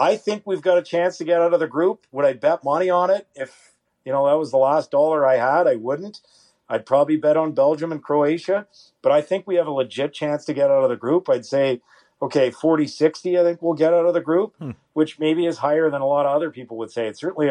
I 0.00 0.16
think 0.16 0.44
we've 0.46 0.62
got 0.62 0.78
a 0.78 0.82
chance 0.82 1.18
to 1.18 1.24
get 1.24 1.40
out 1.40 1.52
of 1.52 1.60
the 1.60 1.66
group. 1.66 2.06
Would 2.12 2.24
I 2.24 2.32
bet 2.32 2.62
money 2.62 2.88
on 2.88 3.10
it 3.10 3.26
if 3.34 3.74
you 4.08 4.14
know, 4.14 4.26
that 4.26 4.38
was 4.38 4.50
the 4.50 4.56
last 4.56 4.90
dollar 4.90 5.26
I 5.26 5.36
had. 5.36 5.66
I 5.66 5.76
wouldn't. 5.76 6.22
I'd 6.66 6.86
probably 6.86 7.18
bet 7.18 7.36
on 7.36 7.52
Belgium 7.52 7.92
and 7.92 8.02
Croatia, 8.02 8.66
but 9.02 9.12
I 9.12 9.20
think 9.20 9.46
we 9.46 9.56
have 9.56 9.66
a 9.66 9.70
legit 9.70 10.14
chance 10.14 10.46
to 10.46 10.54
get 10.54 10.70
out 10.70 10.82
of 10.82 10.88
the 10.88 10.96
group. 10.96 11.28
I'd 11.28 11.44
say, 11.44 11.82
okay, 12.22 12.50
40 12.50 12.86
60, 12.86 13.38
I 13.38 13.42
think 13.42 13.60
we'll 13.60 13.74
get 13.74 13.92
out 13.92 14.06
of 14.06 14.14
the 14.14 14.22
group, 14.22 14.54
hmm. 14.58 14.70
which 14.94 15.18
maybe 15.18 15.44
is 15.44 15.58
higher 15.58 15.90
than 15.90 16.00
a 16.00 16.06
lot 16.06 16.24
of 16.24 16.34
other 16.34 16.50
people 16.50 16.78
would 16.78 16.90
say. 16.90 17.06
It's 17.06 17.20
certainly 17.20 17.50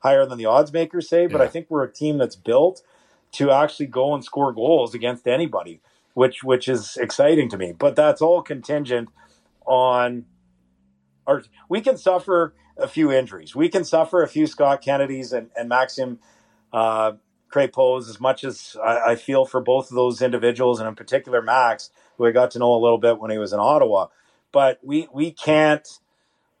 higher 0.00 0.26
than 0.26 0.38
the 0.38 0.46
odds 0.46 0.72
makers 0.72 1.08
say, 1.08 1.26
but 1.26 1.38
yeah. 1.38 1.44
I 1.44 1.48
think 1.48 1.66
we're 1.68 1.82
a 1.82 1.92
team 1.92 2.18
that's 2.18 2.36
built 2.36 2.82
to 3.32 3.50
actually 3.50 3.86
go 3.86 4.14
and 4.14 4.24
score 4.24 4.52
goals 4.52 4.94
against 4.94 5.26
anybody, 5.26 5.80
which 6.14 6.42
which 6.42 6.68
is 6.68 6.96
exciting 6.96 7.48
to 7.50 7.58
me. 7.58 7.72
But 7.72 7.96
that's 7.96 8.22
all 8.22 8.42
contingent 8.42 9.08
on 9.66 10.24
or 11.26 11.42
we 11.68 11.80
can 11.80 11.96
suffer 11.96 12.54
a 12.76 12.88
few 12.88 13.10
injuries. 13.10 13.54
We 13.54 13.68
can 13.68 13.84
suffer 13.84 14.22
a 14.22 14.28
few 14.28 14.46
Scott 14.46 14.82
Kennedys 14.82 15.32
and, 15.32 15.50
and 15.56 15.68
Maxim 15.68 16.18
uh, 16.72 17.12
Crepeaus 17.50 18.08
as 18.08 18.20
much 18.20 18.44
as 18.44 18.76
I, 18.82 19.12
I, 19.12 19.16
feel 19.16 19.44
for 19.44 19.60
both 19.60 19.90
of 19.90 19.96
those 19.96 20.20
individuals, 20.20 20.78
and 20.78 20.88
in 20.88 20.94
particular 20.94 21.40
Max, 21.40 21.90
who 22.16 22.26
I 22.26 22.32
got 22.32 22.50
to 22.52 22.58
know 22.58 22.74
a 22.74 22.82
little 22.82 22.98
bit 22.98 23.18
when 23.18 23.30
he 23.30 23.38
was 23.38 23.52
in 23.52 23.60
Ottawa. 23.60 24.08
But 24.52 24.78
we 24.82 25.08
we 25.12 25.30
can't 25.30 25.86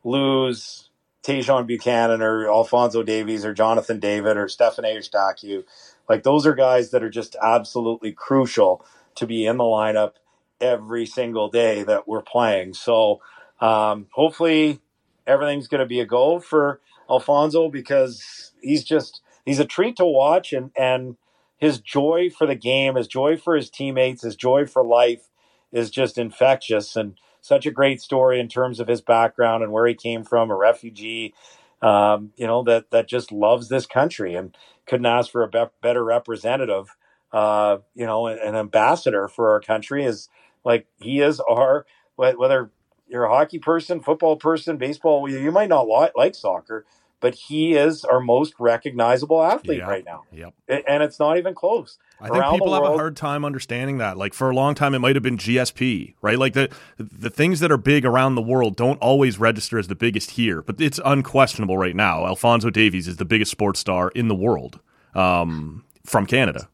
lose 0.04 0.85
Tajon 1.26 1.66
Buchanan 1.66 2.22
or 2.22 2.48
Alfonso 2.48 3.02
Davies 3.02 3.44
or 3.44 3.52
Jonathan 3.52 3.98
David 3.98 4.36
or 4.36 4.48
Stephen 4.48 4.84
Eustáquio. 4.84 5.64
Like 6.08 6.22
those 6.22 6.46
are 6.46 6.54
guys 6.54 6.92
that 6.92 7.02
are 7.02 7.10
just 7.10 7.34
absolutely 7.42 8.12
crucial 8.12 8.84
to 9.16 9.26
be 9.26 9.44
in 9.44 9.56
the 9.56 9.64
lineup 9.64 10.12
every 10.60 11.04
single 11.04 11.48
day 11.48 11.82
that 11.82 12.06
we're 12.06 12.22
playing. 12.22 12.74
So 12.74 13.20
um, 13.60 14.06
hopefully 14.12 14.80
everything's 15.26 15.66
going 15.66 15.80
to 15.80 15.86
be 15.86 15.98
a 15.98 16.06
go 16.06 16.38
for 16.38 16.80
Alfonso 17.10 17.68
because 17.70 18.52
he's 18.62 18.84
just 18.84 19.20
he's 19.44 19.58
a 19.58 19.64
treat 19.64 19.96
to 19.96 20.06
watch 20.06 20.52
and 20.52 20.70
and 20.76 21.16
his 21.58 21.80
joy 21.80 22.30
for 22.30 22.46
the 22.46 22.54
game, 22.54 22.94
his 22.94 23.08
joy 23.08 23.36
for 23.36 23.56
his 23.56 23.68
teammates, 23.70 24.22
his 24.22 24.36
joy 24.36 24.66
for 24.66 24.84
life 24.84 25.28
is 25.72 25.90
just 25.90 26.18
infectious 26.18 26.94
and 26.94 27.18
such 27.46 27.66
a 27.66 27.70
great 27.70 28.00
story 28.00 28.40
in 28.40 28.48
terms 28.48 28.80
of 28.80 28.88
his 28.88 29.00
background 29.00 29.62
and 29.64 29.72
where 29.72 29.86
he 29.86 29.94
came 29.94 30.24
from, 30.24 30.50
a 30.50 30.56
refugee, 30.56 31.34
um, 31.82 32.32
you 32.36 32.46
know, 32.46 32.62
that 32.64 32.90
that 32.90 33.08
just 33.08 33.32
loves 33.32 33.68
this 33.68 33.86
country 33.86 34.34
and 34.34 34.56
couldn't 34.86 35.06
ask 35.06 35.30
for 35.30 35.42
a 35.42 35.48
be- 35.48 35.64
better 35.82 36.04
representative, 36.04 36.96
uh, 37.32 37.78
you 37.94 38.06
know, 38.06 38.26
an, 38.28 38.38
an 38.44 38.56
ambassador 38.56 39.28
for 39.28 39.50
our 39.52 39.60
country 39.60 40.04
is 40.04 40.28
like 40.64 40.86
he 41.00 41.20
is 41.20 41.40
our 41.40 41.86
whether 42.16 42.70
you're 43.08 43.24
a 43.24 43.30
hockey 43.30 43.58
person, 43.58 44.00
football 44.00 44.36
person, 44.36 44.76
baseball. 44.78 45.28
You 45.30 45.52
might 45.52 45.68
not 45.68 45.82
like 46.16 46.34
soccer, 46.34 46.86
but 47.20 47.34
he 47.34 47.74
is 47.74 48.04
our 48.04 48.20
most 48.20 48.54
recognizable 48.58 49.42
athlete 49.42 49.78
yep. 49.78 49.88
right 49.88 50.04
now. 50.04 50.24
Yep. 50.32 50.54
And 50.68 51.02
it's 51.02 51.18
not 51.18 51.38
even 51.38 51.54
close. 51.54 51.98
I 52.20 52.28
think 52.28 52.44
people 52.52 52.74
have 52.74 52.82
a 52.82 52.96
hard 52.96 53.16
time 53.16 53.44
understanding 53.44 53.98
that. 53.98 54.16
Like 54.16 54.34
for 54.34 54.50
a 54.50 54.54
long 54.54 54.74
time, 54.74 54.94
it 54.94 54.98
might 54.98 55.16
have 55.16 55.22
been 55.22 55.38
GSP, 55.38 56.14
right? 56.22 56.38
Like 56.38 56.54
the 56.54 56.70
the 56.98 57.30
things 57.30 57.60
that 57.60 57.70
are 57.70 57.78
big 57.78 58.04
around 58.04 58.34
the 58.34 58.42
world 58.42 58.76
don't 58.76 58.98
always 58.98 59.38
register 59.38 59.78
as 59.78 59.88
the 59.88 59.94
biggest 59.94 60.32
here, 60.32 60.62
but 60.62 60.80
it's 60.80 61.00
unquestionable 61.04 61.78
right 61.78 61.96
now. 61.96 62.26
Alphonso 62.26 62.70
Davies 62.70 63.08
is 63.08 63.16
the 63.16 63.24
biggest 63.24 63.50
sports 63.50 63.80
star 63.80 64.10
in 64.10 64.28
the 64.28 64.34
world 64.34 64.80
um, 65.14 65.84
from 66.04 66.26
Canada. 66.26 66.68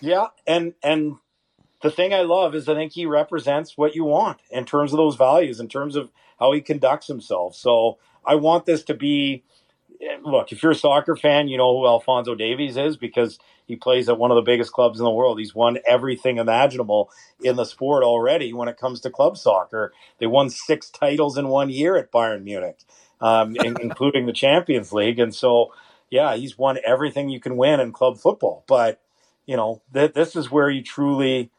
Yeah, 0.00 0.26
and 0.46 0.74
and 0.82 1.16
the 1.82 1.90
thing 1.90 2.14
I 2.14 2.22
love 2.22 2.54
is 2.54 2.68
I 2.68 2.74
think 2.74 2.92
he 2.92 3.06
represents 3.06 3.76
what 3.76 3.94
you 3.94 4.04
want 4.04 4.38
in 4.50 4.64
terms 4.64 4.92
of 4.92 4.96
those 4.96 5.16
values, 5.16 5.60
in 5.60 5.68
terms 5.68 5.96
of 5.96 6.10
how 6.38 6.52
he 6.52 6.60
conducts 6.60 7.06
himself. 7.06 7.54
So 7.54 7.98
I 8.24 8.34
want 8.34 8.66
this 8.66 8.82
to 8.84 8.94
be 8.94 9.44
look, 10.22 10.52
if 10.52 10.62
you're 10.62 10.72
a 10.72 10.76
soccer 10.76 11.16
fan, 11.16 11.48
you 11.48 11.56
know 11.56 11.76
who 11.78 11.86
Alphonso 11.86 12.34
Davies 12.34 12.76
is 12.76 12.96
because 12.96 13.38
he 13.66 13.76
plays 13.76 14.08
at 14.08 14.18
one 14.18 14.30
of 14.30 14.36
the 14.36 14.42
biggest 14.42 14.72
clubs 14.72 14.98
in 14.98 15.04
the 15.04 15.10
world. 15.10 15.38
He's 15.38 15.54
won 15.54 15.78
everything 15.86 16.38
imaginable 16.38 17.10
in 17.42 17.56
the 17.56 17.64
sport 17.64 18.04
already 18.04 18.52
when 18.52 18.68
it 18.68 18.76
comes 18.76 19.00
to 19.00 19.10
club 19.10 19.36
soccer. 19.36 19.92
They 20.18 20.26
won 20.26 20.50
six 20.50 20.90
titles 20.90 21.36
in 21.36 21.48
one 21.48 21.70
year 21.70 21.96
at 21.96 22.12
Bayern 22.12 22.42
Munich, 22.44 22.78
um, 23.20 23.56
including 23.64 24.26
the 24.26 24.32
Champions 24.32 24.92
League. 24.92 25.18
And 25.18 25.34
so, 25.34 25.72
yeah, 26.10 26.36
he's 26.36 26.58
won 26.58 26.78
everything 26.86 27.28
you 27.28 27.40
can 27.40 27.56
win 27.56 27.80
in 27.80 27.92
club 27.92 28.18
football. 28.18 28.64
But, 28.68 29.00
you 29.46 29.56
know, 29.56 29.82
th- 29.92 30.14
this 30.14 30.36
is 30.36 30.50
where 30.50 30.70
you 30.70 30.82
truly 30.82 31.50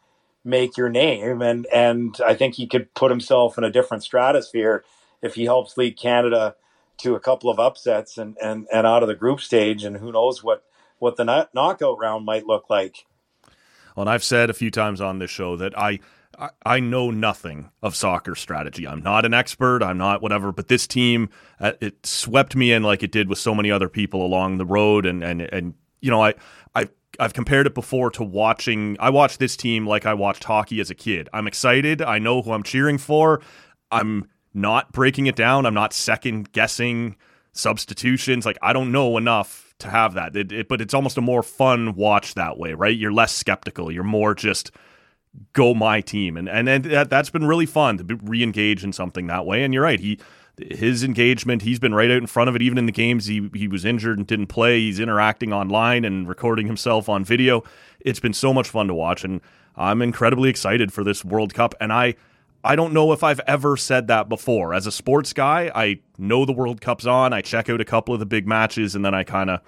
make 0.45 0.77
your 0.77 0.89
name. 0.89 1.41
And 1.41 1.67
and 1.73 2.17
I 2.25 2.33
think 2.33 2.55
he 2.55 2.67
could 2.67 2.93
put 2.93 3.11
himself 3.11 3.57
in 3.57 3.63
a 3.63 3.71
different 3.71 4.03
stratosphere 4.03 4.83
if 5.21 5.35
he 5.35 5.45
helps 5.45 5.77
lead 5.77 5.99
Canada 5.99 6.55
to 6.97 7.15
a 7.15 7.19
couple 7.19 7.49
of 7.49 7.59
upsets 7.59 8.17
and 8.17 8.37
and 8.41 8.67
and 8.73 8.87
out 8.87 9.03
of 9.03 9.09
the 9.09 9.15
group 9.15 9.39
stage. 9.39 9.83
And 9.83 9.97
who 9.97 10.11
knows 10.11 10.43
what 10.43 10.63
what 10.99 11.15
the 11.15 11.47
knockout 11.53 11.99
round 11.99 12.25
might 12.25 12.45
look 12.45 12.69
like. 12.69 13.05
Well, 13.95 14.03
and 14.03 14.09
I've 14.09 14.23
said 14.23 14.49
a 14.49 14.53
few 14.53 14.71
times 14.71 15.01
on 15.01 15.19
this 15.19 15.31
show 15.31 15.55
that 15.57 15.77
I. 15.77 15.99
I 16.63 16.79
know 16.79 17.09
nothing 17.09 17.71
of 17.81 17.95
soccer 17.95 18.35
strategy. 18.35 18.87
I'm 18.87 19.01
not 19.01 19.25
an 19.25 19.33
expert. 19.33 19.81
I'm 19.81 19.97
not 19.97 20.21
whatever. 20.21 20.51
But 20.51 20.67
this 20.67 20.85
team, 20.85 21.29
uh, 21.59 21.71
it 21.81 22.05
swept 22.05 22.55
me 22.55 22.71
in 22.71 22.83
like 22.83 23.01
it 23.01 23.11
did 23.11 23.27
with 23.27 23.39
so 23.39 23.55
many 23.55 23.71
other 23.71 23.89
people 23.89 24.23
along 24.23 24.59
the 24.59 24.65
road. 24.65 25.07
And 25.07 25.23
and 25.23 25.41
and 25.41 25.73
you 25.99 26.11
know, 26.11 26.21
I 26.21 26.35
I 26.75 26.89
I've 27.19 27.33
compared 27.33 27.65
it 27.65 27.73
before 27.73 28.11
to 28.11 28.23
watching. 28.23 28.97
I 28.99 29.09
watched 29.09 29.39
this 29.39 29.57
team 29.57 29.87
like 29.87 30.05
I 30.05 30.13
watched 30.13 30.43
hockey 30.43 30.79
as 30.79 30.91
a 30.91 30.95
kid. 30.95 31.27
I'm 31.33 31.47
excited. 31.47 32.03
I 32.03 32.19
know 32.19 32.43
who 32.43 32.51
I'm 32.51 32.61
cheering 32.61 32.99
for. 32.99 33.41
I'm 33.89 34.27
not 34.53 34.91
breaking 34.91 35.27
it 35.27 35.35
down. 35.35 35.65
I'm 35.65 35.73
not 35.73 35.93
second 35.93 36.51
guessing 36.51 37.15
substitutions. 37.53 38.45
Like 38.45 38.57
I 38.61 38.73
don't 38.73 38.91
know 38.91 39.17
enough 39.17 39.73
to 39.79 39.89
have 39.89 40.13
that. 40.15 40.35
It, 40.35 40.51
it, 40.51 40.67
but 40.67 40.81
it's 40.81 40.93
almost 40.93 41.17
a 41.17 41.21
more 41.21 41.43
fun 41.43 41.95
watch 41.95 42.33
that 42.33 42.57
way, 42.57 42.73
right? 42.73 42.97
You're 42.97 43.11
less 43.11 43.33
skeptical. 43.33 43.91
You're 43.91 44.03
more 44.03 44.33
just 44.33 44.71
go 45.53 45.73
my 45.73 46.01
team, 46.01 46.37
and 46.37 46.49
and, 46.49 46.67
and 46.67 46.85
that 46.85 47.09
that's 47.09 47.29
been 47.29 47.45
really 47.45 47.65
fun 47.65 47.97
to 47.97 48.19
re-engage 48.23 48.83
in 48.83 48.93
something 48.93 49.27
that 49.27 49.45
way. 49.45 49.63
And 49.63 49.73
you're 49.73 49.83
right. 49.83 49.99
He 49.99 50.19
his 50.59 51.03
engagement, 51.03 51.61
he's 51.61 51.79
been 51.79 51.93
right 51.93 52.09
out 52.09 52.17
in 52.17 52.25
front 52.25 52.49
of 52.49 52.55
it. 52.55 52.63
Even 52.63 52.77
in 52.77 52.87
the 52.87 52.91
games 52.91 53.27
he 53.27 53.49
he 53.53 53.67
was 53.67 53.85
injured 53.85 54.17
and 54.17 54.25
didn't 54.25 54.47
play, 54.47 54.79
he's 54.79 54.99
interacting 54.99 55.53
online 55.53 56.05
and 56.05 56.27
recording 56.27 56.67
himself 56.67 57.09
on 57.09 57.23
video. 57.23 57.63
It's 57.99 58.19
been 58.19 58.33
so 58.33 58.53
much 58.53 58.69
fun 58.69 58.87
to 58.87 58.93
watch, 58.93 59.23
and 59.23 59.41
I'm 59.75 60.01
incredibly 60.01 60.49
excited 60.49 60.91
for 60.91 61.03
this 61.03 61.23
World 61.23 61.53
Cup. 61.53 61.75
And 61.79 61.93
I 61.93 62.15
I 62.63 62.75
don't 62.75 62.93
know 62.93 63.13
if 63.13 63.23
I've 63.23 63.39
ever 63.41 63.77
said 63.77 64.07
that 64.07 64.27
before. 64.27 64.73
As 64.73 64.87
a 64.87 64.91
sports 64.91 65.31
guy, 65.33 65.71
I 65.73 65.99
know 66.17 66.45
the 66.45 66.53
World 66.53 66.81
Cup's 66.81 67.05
on. 67.05 67.31
I 67.33 67.41
check 67.41 67.69
out 67.69 67.79
a 67.79 67.85
couple 67.85 68.13
of 68.13 68.19
the 68.19 68.25
big 68.25 68.47
matches, 68.47 68.95
and 68.95 69.05
then 69.05 69.13
I 69.13 69.23
kind 69.23 69.49
of 69.49 69.61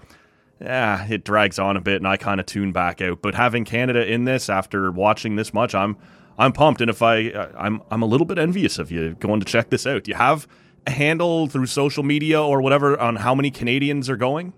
yeah, 0.62 1.08
it 1.10 1.24
drags 1.24 1.58
on 1.58 1.78
a 1.78 1.82
bit, 1.82 1.98
and 1.98 2.08
I 2.08 2.18
kind 2.18 2.40
of 2.40 2.46
tune 2.46 2.72
back 2.72 3.02
out. 3.02 3.22
But 3.22 3.36
having 3.36 3.64
Canada 3.64 4.06
in 4.06 4.26
this 4.26 4.50
after 4.50 4.92
watching 4.92 5.36
this 5.36 5.54
much, 5.54 5.74
I'm 5.74 5.98
I'm 6.38 6.52
pumped, 6.52 6.82
and 6.82 6.90
if 6.90 7.02
I 7.02 7.30
I'm 7.58 7.82
I'm 7.90 8.02
a 8.02 8.06
little 8.06 8.26
bit 8.26 8.38
envious 8.38 8.78
of 8.78 8.92
you 8.92 9.16
going 9.16 9.40
to 9.40 9.46
check 9.46 9.70
this 9.70 9.88
out. 9.88 10.04
Do 10.04 10.12
you 10.12 10.18
have 10.18 10.48
a 10.86 10.92
handle 10.92 11.48
through 11.48 11.68
social 11.68 12.04
media 12.04 12.42
or 12.42 12.62
whatever 12.62 13.00
on 13.00 13.18
how 13.18 13.34
many 13.34 13.52
Canadians 13.52 14.10
are 14.10 14.18
going? 14.18 14.54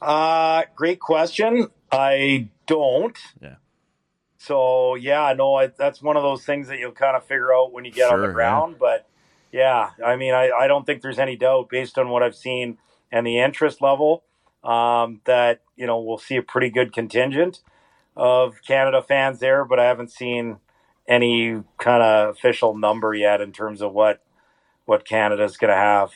Uh, 0.00 0.62
great 0.74 1.00
question. 1.00 1.68
I 1.90 2.48
don't. 2.66 3.16
Yeah. 3.40 3.56
So 4.46 4.94
yeah, 4.94 5.34
no, 5.36 5.56
I, 5.56 5.66
that's 5.66 6.00
one 6.00 6.16
of 6.16 6.22
those 6.22 6.44
things 6.44 6.68
that 6.68 6.78
you'll 6.78 6.92
kind 6.92 7.16
of 7.16 7.24
figure 7.24 7.52
out 7.52 7.72
when 7.72 7.84
you 7.84 7.90
get 7.90 8.10
sure, 8.10 8.22
on 8.22 8.28
the 8.28 8.32
ground. 8.32 8.72
Yeah. 8.74 8.78
But 8.78 9.08
yeah, 9.50 9.90
I 10.04 10.14
mean, 10.14 10.34
I, 10.34 10.50
I 10.50 10.68
don't 10.68 10.86
think 10.86 11.02
there's 11.02 11.18
any 11.18 11.34
doubt 11.34 11.68
based 11.68 11.98
on 11.98 12.10
what 12.10 12.22
I've 12.22 12.36
seen 12.36 12.78
and 13.10 13.26
the 13.26 13.40
interest 13.40 13.82
level 13.82 14.22
um, 14.62 15.20
that 15.24 15.62
you 15.74 15.84
know 15.84 16.00
we'll 16.00 16.18
see 16.18 16.36
a 16.36 16.42
pretty 16.42 16.70
good 16.70 16.92
contingent 16.92 17.60
of 18.16 18.62
Canada 18.64 19.02
fans 19.02 19.40
there. 19.40 19.64
But 19.64 19.80
I 19.80 19.86
haven't 19.86 20.12
seen 20.12 20.58
any 21.08 21.64
kind 21.78 22.04
of 22.04 22.36
official 22.36 22.76
number 22.76 23.14
yet 23.14 23.40
in 23.40 23.50
terms 23.50 23.82
of 23.82 23.92
what 23.92 24.22
what 24.84 25.04
Canada's 25.04 25.56
going 25.56 25.72
to 25.72 25.76
have. 25.76 26.12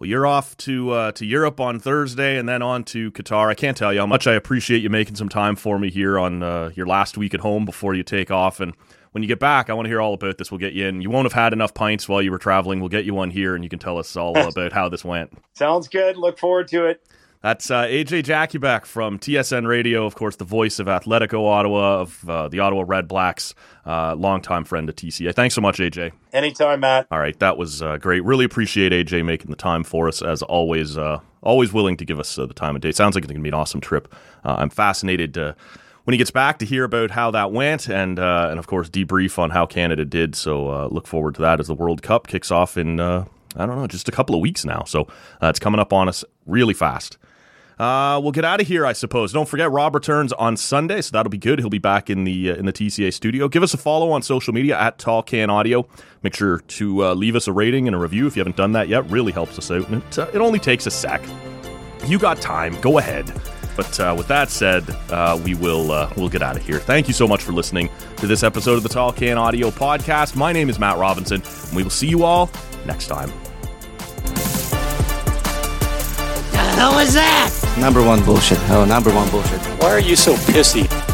Well, 0.00 0.08
you're 0.08 0.26
off 0.26 0.56
to 0.58 0.92
uh, 0.92 1.12
to 1.12 1.26
Europe 1.26 1.60
on 1.60 1.78
Thursday, 1.78 2.38
and 2.38 2.48
then 2.48 2.62
on 2.62 2.84
to 2.84 3.12
Qatar. 3.12 3.48
I 3.48 3.54
can't 3.54 3.76
tell 3.76 3.92
you 3.92 4.00
how 4.00 4.06
much 4.06 4.26
I 4.26 4.32
appreciate 4.32 4.82
you 4.82 4.88
making 4.88 5.16
some 5.16 5.28
time 5.28 5.56
for 5.56 5.78
me 5.78 5.90
here 5.90 6.18
on 6.18 6.42
uh, 6.42 6.70
your 6.74 6.86
last 6.86 7.18
week 7.18 7.34
at 7.34 7.40
home 7.40 7.66
before 7.66 7.92
you 7.92 8.02
take 8.02 8.30
off. 8.30 8.60
And 8.60 8.72
when 9.12 9.22
you 9.22 9.28
get 9.28 9.38
back, 9.38 9.68
I 9.68 9.74
want 9.74 9.84
to 9.84 9.90
hear 9.90 10.00
all 10.00 10.14
about 10.14 10.38
this. 10.38 10.50
We'll 10.50 10.56
get 10.56 10.72
you 10.72 10.86
in. 10.86 11.02
You 11.02 11.10
won't 11.10 11.26
have 11.26 11.34
had 11.34 11.52
enough 11.52 11.74
pints 11.74 12.08
while 12.08 12.22
you 12.22 12.30
were 12.30 12.38
traveling. 12.38 12.80
We'll 12.80 12.88
get 12.88 13.04
you 13.04 13.12
one 13.12 13.30
here, 13.30 13.54
and 13.54 13.62
you 13.62 13.68
can 13.68 13.78
tell 13.78 13.98
us 13.98 14.16
all 14.16 14.38
about 14.48 14.72
how 14.72 14.88
this 14.88 15.04
went. 15.04 15.36
Sounds 15.52 15.86
good. 15.86 16.16
Look 16.16 16.38
forward 16.38 16.68
to 16.68 16.86
it. 16.86 17.06
That's 17.42 17.70
uh, 17.70 17.84
AJ 17.84 18.24
Jakubec 18.24 18.84
from 18.84 19.18
TSN 19.18 19.66
Radio, 19.66 20.04
of 20.04 20.14
course, 20.14 20.36
the 20.36 20.44
voice 20.44 20.78
of 20.78 20.88
Atlético 20.88 21.46
Ottawa, 21.46 22.00
of 22.00 22.28
uh, 22.28 22.48
the 22.48 22.58
Ottawa 22.58 22.84
Redblacks, 22.84 23.54
uh, 23.86 24.14
longtime 24.14 24.64
friend 24.64 24.90
of 24.90 24.96
TCA. 24.96 25.34
Thanks 25.34 25.54
so 25.54 25.62
much, 25.62 25.78
AJ. 25.78 26.12
Anytime, 26.34 26.80
Matt. 26.80 27.06
All 27.10 27.18
right, 27.18 27.38
that 27.38 27.56
was 27.56 27.80
uh, 27.80 27.96
great. 27.96 28.22
Really 28.24 28.44
appreciate 28.44 28.92
AJ 28.92 29.24
making 29.24 29.48
the 29.48 29.56
time 29.56 29.84
for 29.84 30.06
us, 30.06 30.20
as 30.20 30.42
always. 30.42 30.98
Uh, 30.98 31.20
always 31.40 31.72
willing 31.72 31.96
to 31.96 32.04
give 32.04 32.20
us 32.20 32.38
uh, 32.38 32.44
the 32.44 32.52
time 32.52 32.76
of 32.76 32.82
day. 32.82 32.92
Sounds 32.92 33.14
like 33.14 33.24
it's 33.24 33.32
going 33.32 33.40
to 33.40 33.42
be 33.42 33.48
an 33.48 33.54
awesome 33.54 33.80
trip. 33.80 34.14
Uh, 34.44 34.56
I'm 34.58 34.68
fascinated 34.68 35.36
when 35.36 36.12
he 36.12 36.18
gets 36.18 36.30
back 36.30 36.58
to 36.58 36.66
hear 36.66 36.84
about 36.84 37.10
how 37.10 37.30
that 37.30 37.52
went, 37.52 37.88
and 37.88 38.18
and 38.18 38.58
of 38.58 38.66
course 38.66 38.90
debrief 38.90 39.38
on 39.38 39.48
how 39.48 39.64
Canada 39.64 40.04
did. 40.04 40.34
So 40.34 40.88
look 40.88 41.06
forward 41.06 41.36
to 41.36 41.40
that 41.40 41.58
as 41.58 41.68
the 41.68 41.74
World 41.74 42.02
Cup 42.02 42.26
kicks 42.26 42.50
off 42.50 42.76
in. 42.76 43.00
I 43.00 43.24
don't 43.66 43.76
know, 43.76 43.86
just 43.86 44.08
a 44.10 44.12
couple 44.12 44.34
of 44.34 44.42
weeks 44.42 44.66
now. 44.66 44.84
So 44.84 45.08
it's 45.40 45.58
coming 45.58 45.80
up 45.80 45.94
on 45.94 46.06
us 46.06 46.22
really 46.44 46.74
fast. 46.74 47.16
Uh, 47.80 48.20
we'll 48.20 48.30
get 48.30 48.44
out 48.44 48.60
of 48.60 48.66
here, 48.66 48.84
I 48.84 48.92
suppose. 48.92 49.32
Don't 49.32 49.48
forget, 49.48 49.70
Rob 49.70 49.94
returns 49.94 50.34
on 50.34 50.58
Sunday, 50.58 51.00
so 51.00 51.12
that'll 51.12 51.30
be 51.30 51.38
good. 51.38 51.58
He'll 51.60 51.70
be 51.70 51.78
back 51.78 52.10
in 52.10 52.24
the 52.24 52.50
uh, 52.50 52.56
in 52.56 52.66
the 52.66 52.74
TCA 52.74 53.10
studio. 53.10 53.48
Give 53.48 53.62
us 53.62 53.72
a 53.72 53.78
follow 53.78 54.10
on 54.10 54.20
social 54.20 54.52
media 54.52 54.78
at 54.78 54.98
Tall 54.98 55.22
Can 55.22 55.48
Audio. 55.48 55.88
Make 56.22 56.34
sure 56.34 56.58
to 56.58 57.06
uh, 57.06 57.14
leave 57.14 57.34
us 57.34 57.48
a 57.48 57.54
rating 57.54 57.88
and 57.88 57.96
a 57.96 57.98
review 57.98 58.26
if 58.26 58.36
you 58.36 58.40
haven't 58.40 58.56
done 58.56 58.72
that 58.72 58.88
yet. 58.88 59.08
Really 59.08 59.32
helps 59.32 59.56
us 59.56 59.70
out, 59.70 59.88
and 59.88 60.02
it, 60.02 60.18
uh, 60.18 60.26
it 60.34 60.42
only 60.42 60.58
takes 60.58 60.84
a 60.84 60.90
sec. 60.90 61.22
You 62.04 62.18
got 62.18 62.42
time? 62.42 62.78
Go 62.82 62.98
ahead. 62.98 63.32
But 63.76 63.98
uh, 63.98 64.14
with 64.14 64.28
that 64.28 64.50
said, 64.50 64.84
uh, 65.08 65.40
we 65.42 65.54
will 65.54 65.86
we'll 66.18 66.28
get 66.28 66.42
out 66.42 66.58
of 66.58 66.66
here. 66.66 66.80
Thank 66.80 67.08
you 67.08 67.14
so 67.14 67.26
much 67.26 67.42
for 67.42 67.52
listening 67.52 67.88
to 68.18 68.26
this 68.26 68.42
episode 68.42 68.74
of 68.74 68.82
the 68.82 68.90
Tall 68.90 69.10
Can 69.10 69.38
Audio 69.38 69.70
Podcast. 69.70 70.36
My 70.36 70.52
name 70.52 70.68
is 70.68 70.78
Matt 70.78 70.98
Robinson, 70.98 71.40
and 71.42 71.74
we 71.74 71.82
will 71.82 71.88
see 71.88 72.08
you 72.08 72.24
all 72.24 72.50
next 72.84 73.06
time. 73.06 73.32
Hell 76.80 76.94
was 76.94 77.12
that? 77.12 77.52
Number 77.78 78.02
one 78.02 78.24
bullshit. 78.24 78.58
Oh, 78.70 78.86
number 78.86 79.12
one 79.14 79.28
bullshit. 79.30 79.60
Why 79.82 79.90
are 79.90 80.00
you 80.00 80.16
so 80.16 80.32
pissy? 80.34 81.09